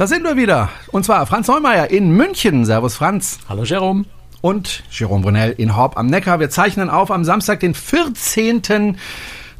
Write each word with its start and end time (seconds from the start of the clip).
Da 0.00 0.06
sind 0.06 0.24
wir 0.24 0.38
wieder. 0.38 0.70
Und 0.92 1.04
zwar 1.04 1.26
Franz 1.26 1.46
Neumeier 1.46 1.90
in 1.90 2.12
München. 2.12 2.64
Servus 2.64 2.94
Franz. 2.94 3.38
Hallo 3.50 3.64
Jerome. 3.64 4.06
Und 4.40 4.82
Jerome 4.90 5.22
Brunel 5.22 5.54
in 5.58 5.76
Horb 5.76 5.98
am 5.98 6.06
Neckar. 6.06 6.40
Wir 6.40 6.48
zeichnen 6.48 6.88
auf 6.88 7.10
am 7.10 7.22
Samstag, 7.22 7.60
den 7.60 7.74
14. 7.74 8.96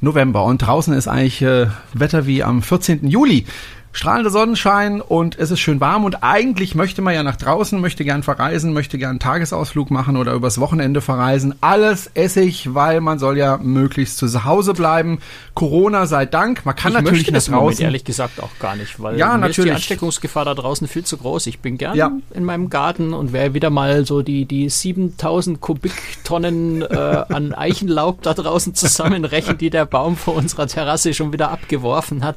November. 0.00 0.45
Und 0.45 0.62
draußen 0.62 0.95
ist 0.95 1.09
eigentlich 1.09 1.42
äh, 1.42 1.66
Wetter 1.92 2.24
wie 2.24 2.42
am 2.42 2.62
14. 2.62 3.06
Juli 3.06 3.45
strahlender 3.92 4.30
Sonnenschein 4.30 5.00
und 5.00 5.36
es 5.38 5.50
ist 5.50 5.58
schön 5.60 5.80
warm 5.80 6.04
und 6.04 6.22
eigentlich 6.22 6.74
möchte 6.74 7.02
man 7.02 7.12
ja 7.14 7.22
nach 7.24 7.36
draußen, 7.36 7.80
möchte 7.80 8.04
gern 8.04 8.22
verreisen, 8.22 8.72
möchte 8.72 8.98
gern 8.98 9.10
einen 9.10 9.18
Tagesausflug 9.18 9.90
machen 9.90 10.16
oder 10.16 10.32
übers 10.34 10.60
Wochenende 10.60 11.00
verreisen. 11.00 11.54
Alles 11.60 12.10
Essig, 12.14 12.72
weil 12.74 13.00
man 13.00 13.18
soll 13.18 13.36
ja 13.36 13.58
möglichst 13.58 14.18
zu 14.18 14.44
Hause 14.44 14.74
bleiben. 14.74 15.18
Corona 15.54 16.06
sei 16.06 16.24
Dank, 16.26 16.64
man 16.64 16.76
kann 16.76 16.92
ich 16.92 16.94
natürlich 16.98 17.18
möchte 17.18 17.32
nach 17.32 17.36
das 17.38 17.48
Moment 17.48 17.70
draußen. 17.72 17.84
ehrlich 17.84 18.04
gesagt 18.04 18.40
auch 18.40 18.50
gar 18.60 18.76
nicht, 18.76 19.00
weil 19.02 19.18
Ja, 19.18 19.30
ist 19.30 19.34
die 19.36 19.40
natürlich. 19.40 19.74
Ansteckungsgefahr 19.74 20.44
da 20.44 20.54
draußen 20.54 20.86
viel 20.86 21.04
zu 21.04 21.16
groß. 21.16 21.46
Ich 21.48 21.58
bin 21.58 21.77
gern 21.77 21.96
Ja. 21.96 22.12
in 22.32 22.44
meinem 22.44 22.70
Garten 22.70 23.12
und 23.12 23.32
wer 23.32 23.54
wieder 23.54 23.70
mal 23.70 24.06
so 24.06 24.22
die, 24.22 24.44
die 24.44 24.68
7000 24.68 25.60
Kubiktonnen 25.60 26.82
äh, 26.82 27.24
an 27.28 27.54
Eichenlaub 27.54 28.22
da 28.22 28.34
draußen 28.34 28.74
zusammenrechnet, 28.74 29.60
die 29.60 29.70
der 29.70 29.84
Baum 29.84 30.16
vor 30.16 30.34
unserer 30.36 30.66
Terrasse 30.66 31.12
schon 31.14 31.32
wieder 31.32 31.50
abgeworfen 31.50 32.24
hat, 32.24 32.36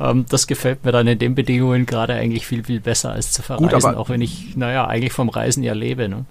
ähm, 0.00 0.26
das 0.28 0.46
gefällt 0.46 0.84
mir 0.84 0.92
dann 0.92 1.06
in 1.06 1.18
den 1.18 1.34
Bedingungen 1.34 1.86
gerade 1.86 2.14
eigentlich 2.14 2.46
viel, 2.46 2.64
viel 2.64 2.80
besser 2.80 3.12
als 3.12 3.32
zu 3.32 3.42
verreisen, 3.42 3.68
Gut, 3.68 3.96
auch 3.96 4.08
wenn 4.08 4.20
ich, 4.20 4.56
naja, 4.56 4.86
eigentlich 4.86 5.12
vom 5.12 5.28
Reisen 5.28 5.62
ja 5.62 5.72
lebe. 5.72 6.08
Ne? 6.08 6.24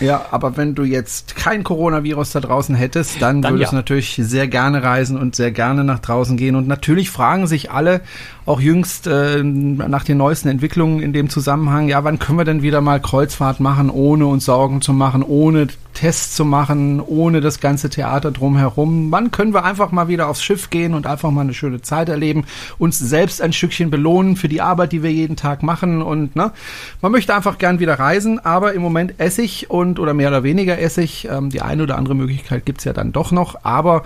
Ja, 0.00 0.26
aber 0.30 0.56
wenn 0.56 0.74
du 0.74 0.84
jetzt 0.84 1.36
kein 1.36 1.64
Coronavirus 1.64 2.30
da 2.30 2.40
draußen 2.40 2.74
hättest, 2.74 3.20
dann, 3.20 3.42
Dann 3.42 3.54
würdest 3.54 3.72
du 3.72 3.76
ja. 3.76 3.80
natürlich 3.80 4.20
sehr 4.22 4.48
gerne 4.48 4.82
reisen 4.82 5.18
und 5.18 5.36
sehr 5.36 5.50
gerne 5.50 5.84
nach 5.84 5.98
draußen 5.98 6.36
gehen. 6.36 6.56
Und 6.56 6.66
natürlich 6.66 7.10
fragen 7.10 7.46
sich 7.46 7.70
alle, 7.70 8.00
auch 8.46 8.60
jüngst 8.60 9.06
äh, 9.06 9.42
nach 9.42 10.04
den 10.04 10.16
neuesten 10.16 10.48
Entwicklungen 10.48 11.02
in 11.02 11.12
dem 11.12 11.28
Zusammenhang, 11.28 11.88
ja, 11.88 12.02
wann 12.04 12.18
können 12.18 12.38
wir 12.38 12.44
denn 12.44 12.62
wieder 12.62 12.80
mal 12.80 13.00
Kreuzfahrt 13.00 13.60
machen, 13.60 13.90
ohne 13.90 14.26
uns 14.26 14.44
Sorgen 14.44 14.80
zu 14.80 14.92
machen, 14.92 15.22
ohne 15.22 15.68
Tests 15.94 16.36
zu 16.36 16.44
machen, 16.44 17.00
ohne 17.00 17.40
das 17.40 17.60
ganze 17.60 17.90
Theater 17.90 18.30
drumherum? 18.30 19.10
Wann 19.10 19.30
können 19.30 19.54
wir 19.54 19.64
einfach 19.64 19.92
mal 19.92 20.08
wieder 20.08 20.28
aufs 20.28 20.42
Schiff 20.42 20.70
gehen 20.70 20.94
und 20.94 21.06
einfach 21.06 21.30
mal 21.30 21.42
eine 21.42 21.54
schöne 21.54 21.82
Zeit 21.82 22.08
erleben, 22.08 22.44
uns 22.78 22.98
selbst 22.98 23.42
ein 23.42 23.52
Stückchen 23.52 23.90
belohnen 23.90 24.36
für 24.36 24.48
die 24.48 24.60
Arbeit, 24.60 24.92
die 24.92 25.02
wir 25.02 25.12
jeden 25.12 25.36
Tag 25.36 25.62
machen 25.62 26.02
und 26.02 26.36
ne, 26.36 26.52
man 27.00 27.12
möchte 27.12 27.34
einfach 27.34 27.58
gern 27.58 27.80
wieder 27.80 27.98
reisen, 27.98 28.38
aber 28.38 28.72
im 28.74 28.82
Moment 28.82 29.14
Essig 29.18 29.70
und 29.70 29.98
oder 29.98 30.14
mehr 30.14 30.28
oder 30.28 30.42
weniger 30.42 30.78
Essig. 30.78 31.28
Ähm, 31.30 31.50
die 31.50 31.62
eine 31.62 31.82
oder 31.82 31.98
andere 31.98 32.14
Möglichkeit 32.14 32.66
gibt's 32.66 32.84
ja 32.84 32.92
dann 32.92 33.12
doch 33.12 33.32
noch, 33.32 33.64
aber 33.64 34.04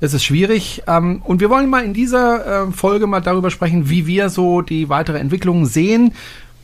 es 0.00 0.14
ist 0.14 0.24
schwierig. 0.24 0.82
Ähm, 0.86 1.22
und 1.24 1.40
wir 1.40 1.50
wollen 1.50 1.70
mal 1.70 1.84
in 1.84 1.94
dieser 1.94 2.68
äh, 2.68 2.72
Folge 2.72 3.06
mal 3.06 3.20
darüber 3.20 3.50
sprechen, 3.50 3.88
wie 3.88 4.06
wir 4.06 4.28
so 4.28 4.62
die 4.62 4.88
weitere 4.88 5.18
Entwicklung 5.18 5.66
sehen 5.66 6.12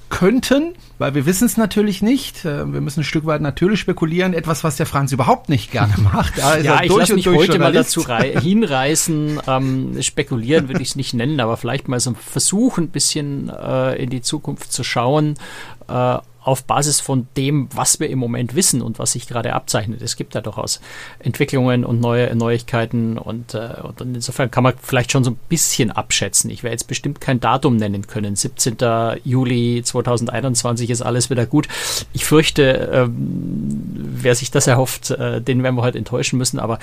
könnten, 0.09 0.75
weil 1.03 1.15
wir 1.15 1.27
wissen 1.27 1.45
es 1.45 1.57
natürlich 1.57 2.01
nicht. 2.01 2.45
Äh, 2.45 2.73
wir 2.73 2.81
müssen 2.81 3.01
ein 3.01 3.05
Stück 3.05 3.27
weit 3.27 3.41
natürlich 3.43 3.81
spekulieren. 3.81 4.33
Etwas, 4.35 4.63
was 4.65 4.77
der 4.77 4.87
Franz 4.87 5.11
überhaupt 5.13 5.49
nicht 5.49 5.71
gerne 5.73 5.95
macht. 6.13 6.39
Da 6.39 6.55
ist 6.55 6.65
Ja, 6.65 6.77
er 6.77 6.85
ich 6.85 6.95
lasse 6.95 7.15
mich 7.15 7.27
heute 7.27 7.59
mal 7.59 7.73
dazu 7.73 8.01
rei- 8.03 8.35
hinreißen. 8.41 9.41
Ähm, 9.47 10.01
spekulieren 10.01 10.69
würde 10.69 10.81
ich 10.81 10.91
es 10.91 10.97
nicht 10.97 11.13
nennen, 11.13 11.41
aber 11.41 11.57
vielleicht 11.57 11.89
mal 11.89 12.01
so 12.01 12.11
ein 12.11 12.17
Versuch, 12.17 12.79
ein 12.79 12.89
bisschen 12.89 13.51
äh, 13.51 13.97
in 13.97 14.09
die 14.11 14.23
Zukunft 14.23 14.73
zu 14.73 14.85
schauen. 14.85 15.35
Äh, 15.89 16.19
auf 16.45 16.65
Basis 16.65 17.01
von 17.01 17.27
dem, 17.37 17.69
was 17.75 18.01
wir 18.01 18.11
im 18.11 18.19
Moment 18.19 18.55
wissen 18.55 18.83
und 18.83 18.99
was 18.99 19.13
sich 19.13 19.29
gerade 19.29 19.53
abzeichnet. 19.53 20.03
Es 20.03 20.17
gibt 20.17 20.35
ja 20.35 20.41
durchaus 20.41 20.81
Entwicklungen 21.19 21.85
und 21.85 22.01
neue 22.01 22.35
Neuigkeiten 22.35 23.19
und, 23.19 23.55
äh, 23.55 23.75
und 23.83 24.01
insofern 24.01 24.51
kann 24.51 24.65
man 24.65 24.75
vielleicht 24.81 25.13
schon 25.13 25.25
so 25.25 25.31
ein 25.31 25.39
bisschen 25.49 25.91
abschätzen. 25.91 26.51
Ich 26.51 26.63
werde 26.63 26.75
jetzt 26.75 26.89
bestimmt 26.89 27.21
kein 27.21 27.41
Datum 27.41 27.77
nennen 27.77 28.07
können. 28.07 28.37
17. 28.37 28.77
Juli 29.25 29.83
2021 29.85 30.91
ist 30.91 31.03
alles 31.03 31.31
wieder 31.31 31.47
gut. 31.47 31.69
Ich 32.13 32.25
fürchte, 32.25 32.91
ähm, 32.93 33.13
wer 33.95 34.35
sich 34.35 34.51
das 34.51 34.67
erhofft, 34.67 35.11
äh, 35.11 35.41
den 35.41 35.63
werden 35.63 35.77
wir 35.77 35.83
heute 35.83 35.99
enttäuschen 35.99 36.39
müssen, 36.39 36.59
aber 36.59 36.79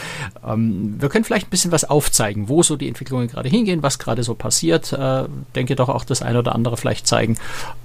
ähm, 0.46 0.96
wir 1.00 1.10
können 1.10 1.26
vielleicht 1.26 1.48
ein 1.48 1.52
bisschen 1.52 1.72
was 1.72 1.86
aufzeigen, 1.86 2.50
wo 2.50 2.64
so 2.64 2.76
die 2.76 2.88
Entwicklungen 2.88 3.28
gerade 3.28 3.50
hingehen, 3.50 3.84
was 3.84 4.00
gerade 4.00 4.24
so 4.24 4.36
passiert. 4.36 4.94
Äh, 4.94 5.26
denke 5.56 5.76
doch 5.76 5.90
auch 5.90 6.06
das 6.06 6.22
eine 6.22 6.40
oder 6.40 6.56
andere 6.56 6.78
vielleicht 6.78 7.08
zeigen, 7.08 7.38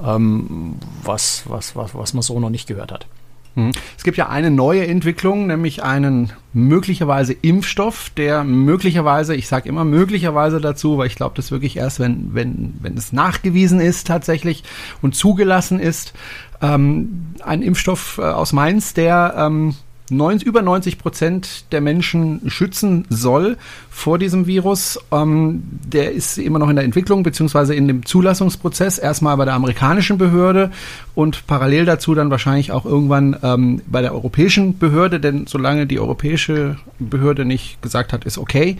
ähm, 0.04 0.76
was, 1.02 1.44
was, 1.46 1.63
was, 1.74 1.94
was 1.94 2.14
man 2.14 2.22
so 2.22 2.38
noch 2.40 2.50
nicht 2.50 2.66
gehört 2.66 2.92
hat. 2.92 3.06
Mhm. 3.54 3.72
Es 3.96 4.04
gibt 4.04 4.16
ja 4.16 4.28
eine 4.28 4.50
neue 4.50 4.86
Entwicklung, 4.86 5.46
nämlich 5.46 5.82
einen 5.82 6.32
möglicherweise 6.52 7.32
Impfstoff, 7.32 8.10
der 8.10 8.44
möglicherweise, 8.44 9.34
ich 9.34 9.48
sage 9.48 9.68
immer 9.68 9.84
möglicherweise 9.84 10.60
dazu, 10.60 10.98
weil 10.98 11.06
ich 11.06 11.14
glaube, 11.14 11.36
das 11.36 11.50
wirklich 11.50 11.76
erst, 11.76 12.00
wenn, 12.00 12.34
wenn, 12.34 12.74
wenn 12.80 12.96
es 12.96 13.12
nachgewiesen 13.12 13.80
ist 13.80 14.06
tatsächlich 14.06 14.64
und 15.02 15.14
zugelassen 15.14 15.78
ist, 15.78 16.14
ähm, 16.60 17.34
ein 17.42 17.62
Impfstoff 17.62 18.18
äh, 18.18 18.22
aus 18.22 18.52
Mainz, 18.52 18.94
der 18.94 19.34
ähm, 19.36 19.74
neun, 20.10 20.38
über 20.40 20.62
90 20.62 20.98
Prozent 20.98 21.72
der 21.72 21.80
Menschen 21.80 22.50
schützen 22.50 23.06
soll 23.08 23.56
vor 23.90 24.18
diesem 24.18 24.46
Virus. 24.46 24.98
Ähm, 25.10 25.62
der 25.84 26.12
ist 26.12 26.36
immer 26.38 26.58
noch 26.58 26.68
in 26.68 26.76
der 26.76 26.84
Entwicklung 26.84 27.22
beziehungsweise 27.22 27.74
in 27.74 27.88
dem 27.88 28.04
Zulassungsprozess. 28.04 28.98
Erstmal 28.98 29.36
bei 29.36 29.44
der 29.44 29.54
amerikanischen 29.54 30.18
Behörde 30.18 30.70
und 31.14 31.46
parallel 31.46 31.86
dazu 31.86 32.14
dann 32.14 32.30
wahrscheinlich 32.30 32.72
auch 32.72 32.84
irgendwann 32.84 33.36
ähm, 33.42 33.82
bei 33.86 34.02
der 34.02 34.12
europäischen 34.12 34.78
Behörde. 34.78 35.20
Denn 35.20 35.46
solange 35.46 35.86
die 35.86 35.98
europäische 35.98 36.76
Behörde 36.98 37.44
nicht 37.44 37.80
gesagt 37.80 38.12
hat, 38.12 38.24
ist 38.24 38.38
okay, 38.38 38.76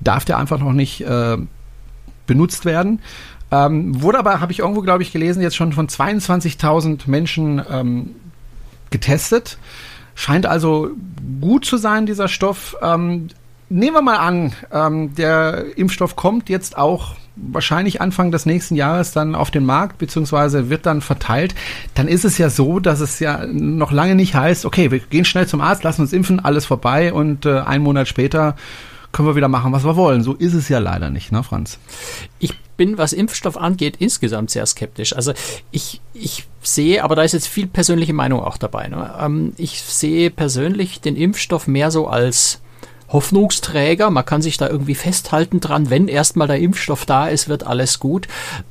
darf 0.00 0.24
der 0.24 0.38
einfach 0.38 0.58
noch 0.58 0.72
nicht 0.72 1.02
äh, 1.02 1.36
benutzt 2.26 2.64
werden. 2.64 3.00
Ähm, 3.50 4.00
wurde 4.00 4.18
aber, 4.18 4.40
habe 4.40 4.52
ich 4.52 4.60
irgendwo, 4.60 4.80
glaube 4.80 5.02
ich, 5.02 5.12
gelesen, 5.12 5.42
jetzt 5.42 5.56
schon 5.56 5.74
von 5.74 5.86
22.000 5.86 7.00
Menschen 7.06 7.60
ähm, 7.70 8.10
getestet. 8.90 9.58
Scheint 10.22 10.46
also 10.46 10.90
gut 11.40 11.64
zu 11.64 11.78
sein, 11.78 12.06
dieser 12.06 12.28
Stoff. 12.28 12.76
Ähm, 12.80 13.26
nehmen 13.68 13.96
wir 13.96 14.02
mal 14.02 14.18
an, 14.18 14.52
ähm, 14.72 15.12
der 15.16 15.76
Impfstoff 15.76 16.14
kommt 16.14 16.48
jetzt 16.48 16.78
auch 16.78 17.16
wahrscheinlich 17.34 18.00
Anfang 18.00 18.30
des 18.30 18.46
nächsten 18.46 18.76
Jahres 18.76 19.10
dann 19.10 19.34
auf 19.34 19.50
den 19.50 19.64
Markt, 19.64 19.98
beziehungsweise 19.98 20.70
wird 20.70 20.86
dann 20.86 21.00
verteilt. 21.00 21.56
Dann 21.94 22.06
ist 22.06 22.24
es 22.24 22.38
ja 22.38 22.50
so, 22.50 22.78
dass 22.78 23.00
es 23.00 23.18
ja 23.18 23.44
noch 23.48 23.90
lange 23.90 24.14
nicht 24.14 24.36
heißt, 24.36 24.64
okay, 24.64 24.92
wir 24.92 25.00
gehen 25.00 25.24
schnell 25.24 25.48
zum 25.48 25.60
Arzt, 25.60 25.82
lassen 25.82 26.02
uns 26.02 26.12
impfen, 26.12 26.38
alles 26.38 26.66
vorbei 26.66 27.12
und 27.12 27.44
äh, 27.44 27.58
einen 27.58 27.82
Monat 27.82 28.06
später 28.06 28.54
können 29.12 29.28
wir 29.28 29.36
wieder 29.36 29.48
machen, 29.48 29.72
was 29.72 29.84
wir 29.84 29.96
wollen. 29.96 30.22
So 30.22 30.34
ist 30.34 30.54
es 30.54 30.68
ja 30.68 30.78
leider 30.78 31.10
nicht, 31.10 31.32
ne, 31.32 31.42
Franz? 31.42 31.78
Ich 32.38 32.54
bin, 32.76 32.98
was 32.98 33.12
Impfstoff 33.12 33.56
angeht, 33.56 33.96
insgesamt 33.98 34.50
sehr 34.50 34.66
skeptisch. 34.66 35.14
Also 35.14 35.32
ich, 35.70 36.00
ich 36.14 36.46
sehe, 36.62 37.04
aber 37.04 37.14
da 37.14 37.22
ist 37.22 37.32
jetzt 37.32 37.48
viel 37.48 37.66
persönliche 37.66 38.14
Meinung 38.14 38.40
auch 38.40 38.56
dabei. 38.56 38.88
Ne? 38.88 39.14
Ähm, 39.20 39.52
ich 39.56 39.82
sehe 39.82 40.30
persönlich 40.30 41.00
den 41.00 41.16
Impfstoff 41.16 41.66
mehr 41.66 41.90
so 41.90 42.08
als 42.08 42.60
Hoffnungsträger. 43.12 44.10
Man 44.10 44.24
kann 44.24 44.40
sich 44.40 44.56
da 44.56 44.68
irgendwie 44.68 44.94
festhalten 44.94 45.60
dran. 45.60 45.90
Wenn 45.90 46.08
erstmal 46.08 46.48
der 46.48 46.58
Impfstoff 46.58 47.04
da 47.04 47.28
ist, 47.28 47.48
wird 47.48 47.66
alles 47.66 47.98
gut. 47.98 48.26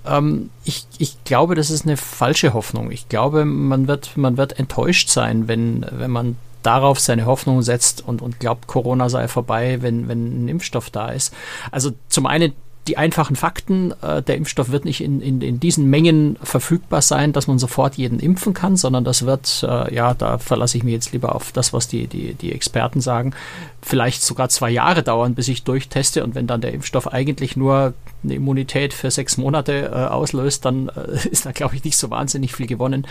Ähm, 0.06 0.50
ich, 0.63 0.88
ich 0.97 1.24
glaube, 1.24 1.53
das 1.53 1.69
ist 1.69 1.85
eine 1.85 1.97
falsche 1.97 2.53
Hoffnung. 2.53 2.91
Ich 2.91 3.07
glaube, 3.07 3.46
man 3.46 3.88
wird, 3.88 4.18
man 4.18 4.38
wird 4.38 4.57
enttäuscht 4.57 5.09
sein, 5.09 5.47
wenn, 5.47 5.85
wenn 5.91 6.12
man 6.12 6.35
darauf 6.64 7.00
seine 7.00 7.26
Hoffnung 7.26 7.62
setzt 7.62 8.06
und, 8.06 8.22
und 8.22 8.40
glaubt, 8.40 8.68
Corona 8.68 9.10
sei 9.10 9.28
vorbei, 9.28 9.82
wenn, 9.82 10.08
wenn 10.08 10.46
ein 10.46 10.48
Impfstoff 10.48 10.90
da 10.90 11.10
ist. 11.10 11.34
Also 11.72 11.92
zum 12.10 12.26
einen 12.26 12.54
die 12.88 12.98
einfachen 12.98 13.36
Fakten, 13.36 13.94
äh, 14.02 14.24
der 14.24 14.38
Impfstoff 14.38 14.69
wird 14.69 14.86
nicht 14.86 15.02
in, 15.02 15.22
in, 15.22 15.42
in 15.42 15.60
diesen 15.60 15.90
Mengen 15.90 16.38
verfügbar 16.42 17.02
sein, 17.02 17.31
dass 17.31 17.48
man 17.48 17.60
sofort 17.60 17.96
jeden 17.96 18.19
impfen 18.19 18.54
kann, 18.54 18.75
sondern 18.75 19.04
das 19.04 19.25
wird, 19.25 19.63
äh, 19.68 19.94
ja, 19.94 20.13
da 20.16 20.40
verlasse 20.40 20.78
ich 20.78 20.84
mich 20.84 20.94
jetzt 20.94 21.12
lieber 21.12 21.36
auf 21.36 21.52
das, 21.52 21.74
was 21.74 21.88
die, 21.88 22.08
die, 22.08 22.34
die 22.34 22.52
Experten 22.52 23.00
sagen, 23.00 23.34
vielleicht 23.81 24.24
sogar 24.24 24.50
zwei 24.50 24.72
Jahre 24.72 25.04
dauern, 25.04 25.36
bis 25.36 25.48
ich 25.48 25.64
durchteste 25.64 26.24
und 26.24 26.34
wenn 26.34 26.48
dann 26.48 26.62
der 26.62 26.74
Impfstoff 26.74 27.07
eigentlich 27.07 27.56
nur 27.56 27.94
eine 28.24 28.34
Immunität 28.34 28.94
für 28.94 29.12
sechs 29.12 29.38
Monate 29.38 29.92
äh, 29.94 30.07
auslöst, 30.07 30.66
dann 30.66 30.90
äh, 30.90 31.28
ist 31.30 31.46
da, 31.46 31.52
glaube 31.52 31.75
ich, 31.75 31.84
nicht 31.84 31.98
so 31.98 32.10
wahnsinnig 32.10 32.56
viel 32.56 32.68
gewonnen. 32.68 33.06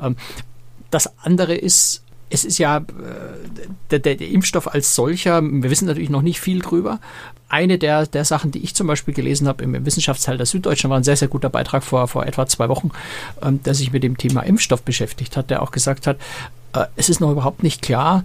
Ähm, 0.00 0.16
das 0.90 1.18
andere 1.18 1.54
ist, 1.54 2.02
es 2.30 2.44
ist 2.44 2.58
ja 2.58 2.78
äh, 2.78 2.82
der, 3.90 3.98
der, 3.98 4.14
der 4.14 4.28
Impfstoff 4.28 4.72
als 4.72 4.94
solcher, 4.94 5.42
wir 5.42 5.68
wissen 5.68 5.86
natürlich 5.86 6.10
noch 6.10 6.22
nicht 6.22 6.40
viel 6.40 6.60
drüber. 6.60 7.00
Eine 7.48 7.78
der, 7.78 8.06
der 8.06 8.24
Sachen, 8.24 8.52
die 8.52 8.60
ich 8.60 8.74
zum 8.76 8.86
Beispiel 8.86 9.12
gelesen 9.12 9.48
habe 9.48 9.64
im 9.64 9.84
Wissenschaftsteil 9.84 10.36
der 10.36 10.46
Süddeutschen, 10.46 10.88
war 10.88 10.96
ein 10.96 11.04
sehr, 11.04 11.16
sehr 11.16 11.28
guter 11.28 11.50
Beitrag 11.50 11.82
vor, 11.82 12.06
vor 12.06 12.24
etwa 12.24 12.46
zwei 12.46 12.68
Wochen, 12.68 12.92
ähm, 13.42 13.60
der 13.64 13.74
sich 13.74 13.92
mit 13.92 14.04
dem 14.04 14.16
Thema 14.16 14.42
Impfstoff 14.42 14.82
beschäftigt 14.82 15.36
hat, 15.36 15.50
der 15.50 15.62
auch 15.62 15.72
gesagt 15.72 16.06
hat, 16.06 16.18
äh, 16.72 16.86
es 16.94 17.08
ist 17.08 17.20
noch 17.20 17.32
überhaupt 17.32 17.64
nicht 17.64 17.82
klar, 17.82 18.24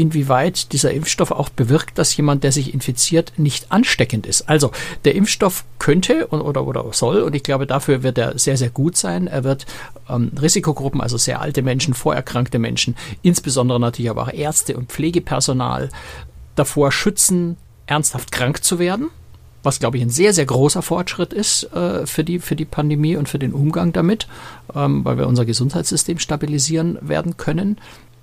inwieweit 0.00 0.72
dieser 0.72 0.92
Impfstoff 0.92 1.30
auch 1.30 1.50
bewirkt, 1.50 1.98
dass 1.98 2.16
jemand, 2.16 2.42
der 2.42 2.52
sich 2.52 2.72
infiziert, 2.72 3.34
nicht 3.36 3.70
ansteckend 3.70 4.26
ist. 4.26 4.48
Also 4.48 4.72
der 5.04 5.14
Impfstoff 5.14 5.64
könnte 5.78 6.26
und, 6.28 6.40
oder, 6.40 6.66
oder 6.66 6.84
soll, 6.92 7.20
und 7.22 7.36
ich 7.36 7.42
glaube, 7.42 7.66
dafür 7.66 8.02
wird 8.02 8.16
er 8.16 8.38
sehr, 8.38 8.56
sehr 8.56 8.70
gut 8.70 8.96
sein. 8.96 9.26
Er 9.26 9.44
wird 9.44 9.66
ähm, 10.08 10.32
Risikogruppen, 10.40 11.02
also 11.02 11.18
sehr 11.18 11.42
alte 11.42 11.60
Menschen, 11.60 11.92
vorerkrankte 11.92 12.58
Menschen, 12.58 12.96
insbesondere 13.20 13.78
natürlich 13.78 14.10
aber 14.10 14.22
auch 14.22 14.32
Ärzte 14.32 14.76
und 14.76 14.90
Pflegepersonal 14.90 15.90
davor 16.54 16.92
schützen, 16.92 17.58
ernsthaft 17.86 18.32
krank 18.32 18.64
zu 18.64 18.78
werden. 18.78 19.10
was 19.62 19.78
glaube 19.78 19.98
ich 19.98 20.02
ein 20.02 20.10
sehr, 20.10 20.32
sehr 20.32 20.46
großer 20.46 20.82
Fortschritt 20.82 21.32
ist 21.32 21.64
äh, 21.74 22.06
für, 22.06 22.24
die, 22.24 22.38
für 22.38 22.56
die 22.56 22.64
Pandemie 22.64 23.16
und 23.16 23.28
für 23.28 23.38
den 23.38 23.52
Umgang 23.52 23.92
damit, 23.92 24.26
ähm, 24.74 25.04
weil 25.04 25.18
wir 25.18 25.26
unser 25.26 25.44
Gesundheitssystem 25.44 26.18
stabilisieren 26.18 26.98
werden 27.02 27.36
können. 27.36 27.76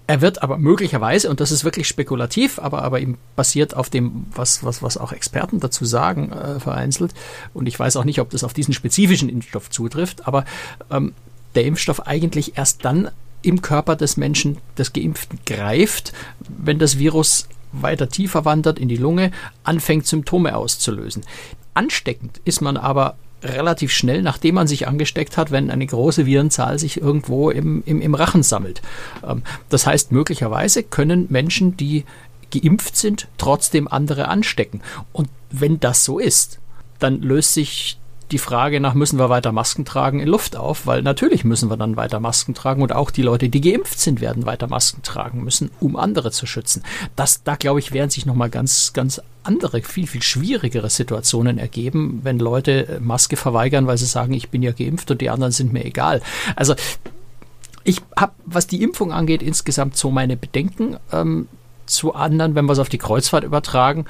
Er 0.09 0.21
wird 0.21 0.41
aber 0.41 0.57
möglicherweise, 0.57 1.29
und 1.29 1.41
das 1.41 1.51
ist 1.51 1.65
wirklich 1.65 1.87
spekulativ, 1.87 2.59
aber, 2.59 2.81
aber 2.81 3.01
ihm 3.01 3.17
basiert 3.35 3.75
auf 3.75 3.89
dem, 3.89 4.25
was, 4.33 4.63
was, 4.63 4.81
was 4.81 4.97
auch 4.97 5.11
Experten 5.11 5.59
dazu 5.59 5.83
sagen, 5.83 6.31
äh, 6.31 6.61
vereinzelt. 6.61 7.13
Und 7.53 7.67
ich 7.67 7.77
weiß 7.77 7.97
auch 7.97 8.05
nicht, 8.05 8.21
ob 8.21 8.29
das 8.29 8.45
auf 8.45 8.53
diesen 8.53 8.73
spezifischen 8.73 9.27
Impfstoff 9.27 9.69
zutrifft, 9.69 10.25
aber 10.25 10.45
ähm, 10.89 11.13
der 11.55 11.65
Impfstoff 11.65 12.07
eigentlich 12.07 12.57
erst 12.57 12.85
dann 12.85 13.11
im 13.41 13.61
Körper 13.61 13.97
des 13.97 14.15
Menschen, 14.15 14.57
des 14.77 14.93
Geimpften 14.93 15.39
greift, 15.45 16.13
wenn 16.47 16.79
das 16.79 16.97
Virus 16.97 17.49
weiter 17.73 18.07
tiefer 18.07 18.45
wandert 18.45 18.79
in 18.79 18.87
die 18.87 18.95
Lunge, 18.95 19.31
anfängt 19.63 20.07
Symptome 20.07 20.55
auszulösen. 20.55 21.25
Ansteckend 21.73 22.39
ist 22.45 22.61
man 22.61 22.77
aber 22.77 23.17
relativ 23.43 23.91
schnell, 23.91 24.21
nachdem 24.21 24.55
man 24.55 24.67
sich 24.67 24.87
angesteckt 24.87 25.37
hat, 25.37 25.51
wenn 25.51 25.69
eine 25.69 25.85
große 25.85 26.25
Virenzahl 26.25 26.79
sich 26.79 26.99
irgendwo 26.99 27.49
im, 27.49 27.83
im, 27.85 28.01
im 28.01 28.15
Rachen 28.15 28.43
sammelt. 28.43 28.81
Ähm, 29.27 29.43
das 29.69 29.85
heißt, 29.85 30.11
möglicherweise 30.11 30.83
können 30.83 31.27
Menschen, 31.29 31.77
die 31.77 32.05
geimpft 32.51 32.95
sind, 32.95 33.27
trotzdem 33.37 33.87
andere 33.87 34.27
anstecken. 34.27 34.81
Und 35.11 35.29
wenn 35.51 35.79
das 35.79 36.03
so 36.03 36.19
ist, 36.19 36.59
dann 36.99 37.21
löst 37.21 37.53
sich 37.53 37.99
die 38.31 38.37
Frage 38.37 38.79
nach, 38.79 38.93
müssen 38.93 39.19
wir 39.19 39.29
weiter 39.29 39.51
Masken 39.51 39.85
tragen, 39.85 40.19
in 40.19 40.27
Luft 40.27 40.55
auf, 40.55 40.85
weil 40.85 41.01
natürlich 41.01 41.43
müssen 41.43 41.69
wir 41.69 41.77
dann 41.77 41.95
weiter 41.95 42.19
Masken 42.19 42.53
tragen 42.53 42.81
und 42.81 42.93
auch 42.93 43.11
die 43.11 43.21
Leute, 43.21 43.49
die 43.49 43.61
geimpft 43.61 43.99
sind, 43.99 44.19
werden 44.19 44.45
weiter 44.45 44.67
Masken 44.67 45.01
tragen 45.01 45.43
müssen, 45.43 45.71
um 45.79 45.95
andere 45.95 46.31
zu 46.31 46.45
schützen. 46.45 46.83
Das, 47.15 47.43
da 47.43 47.55
glaube 47.55 47.79
ich, 47.79 47.93
werden 47.93 48.09
sich 48.09 48.25
nochmal 48.25 48.49
ganz, 48.49 48.91
ganz 48.93 49.21
andere, 49.43 49.81
viel, 49.81 50.07
viel 50.07 50.21
schwierigere 50.21 50.89
Situationen 50.89 51.57
ergeben, 51.57 52.19
wenn 52.23 52.39
Leute 52.39 52.87
äh, 52.87 52.99
Maske 52.99 53.37
verweigern, 53.37 53.87
weil 53.87 53.97
sie 53.97 54.05
sagen, 54.05 54.33
ich 54.33 54.49
bin 54.49 54.61
ja 54.61 54.71
geimpft 54.71 55.09
und 55.09 55.21
die 55.21 55.29
anderen 55.29 55.53
sind 55.53 55.71
mir 55.71 55.85
egal. 55.85 56.21
Also 56.55 56.75
ich 57.85 58.01
habe, 58.17 58.33
was 58.45 58.67
die 58.67 58.83
Impfung 58.83 59.13
angeht, 59.13 59.41
insgesamt 59.41 59.95
so 59.95 60.11
meine 60.11 60.35
Bedenken. 60.35 60.97
Ähm, 61.13 61.47
zu 61.87 62.13
anderen, 62.13 62.53
wenn 62.53 62.65
wir 62.65 62.73
es 62.73 62.79
auf 62.79 62.89
die 62.89 62.97
Kreuzfahrt 62.97 63.43
übertragen, 63.43 64.05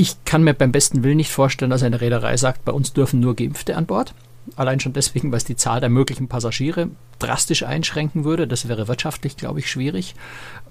ich 0.00 0.24
kann 0.24 0.42
mir 0.42 0.54
beim 0.54 0.72
besten 0.72 1.02
Willen 1.02 1.18
nicht 1.18 1.30
vorstellen, 1.30 1.70
dass 1.70 1.82
eine 1.82 2.00
Reederei 2.00 2.34
sagt, 2.38 2.64
bei 2.64 2.72
uns 2.72 2.94
dürfen 2.94 3.20
nur 3.20 3.36
Geimpfte 3.36 3.76
an 3.76 3.84
Bord. 3.84 4.14
Allein 4.56 4.80
schon 4.80 4.92
deswegen, 4.92 5.30
weil 5.30 5.38
es 5.38 5.44
die 5.44 5.56
Zahl 5.56 5.80
der 5.80 5.90
möglichen 5.90 6.28
Passagiere 6.28 6.88
drastisch 7.18 7.62
einschränken 7.62 8.24
würde. 8.24 8.48
Das 8.48 8.68
wäre 8.68 8.88
wirtschaftlich, 8.88 9.36
glaube 9.36 9.60
ich, 9.60 9.70
schwierig. 9.70 10.14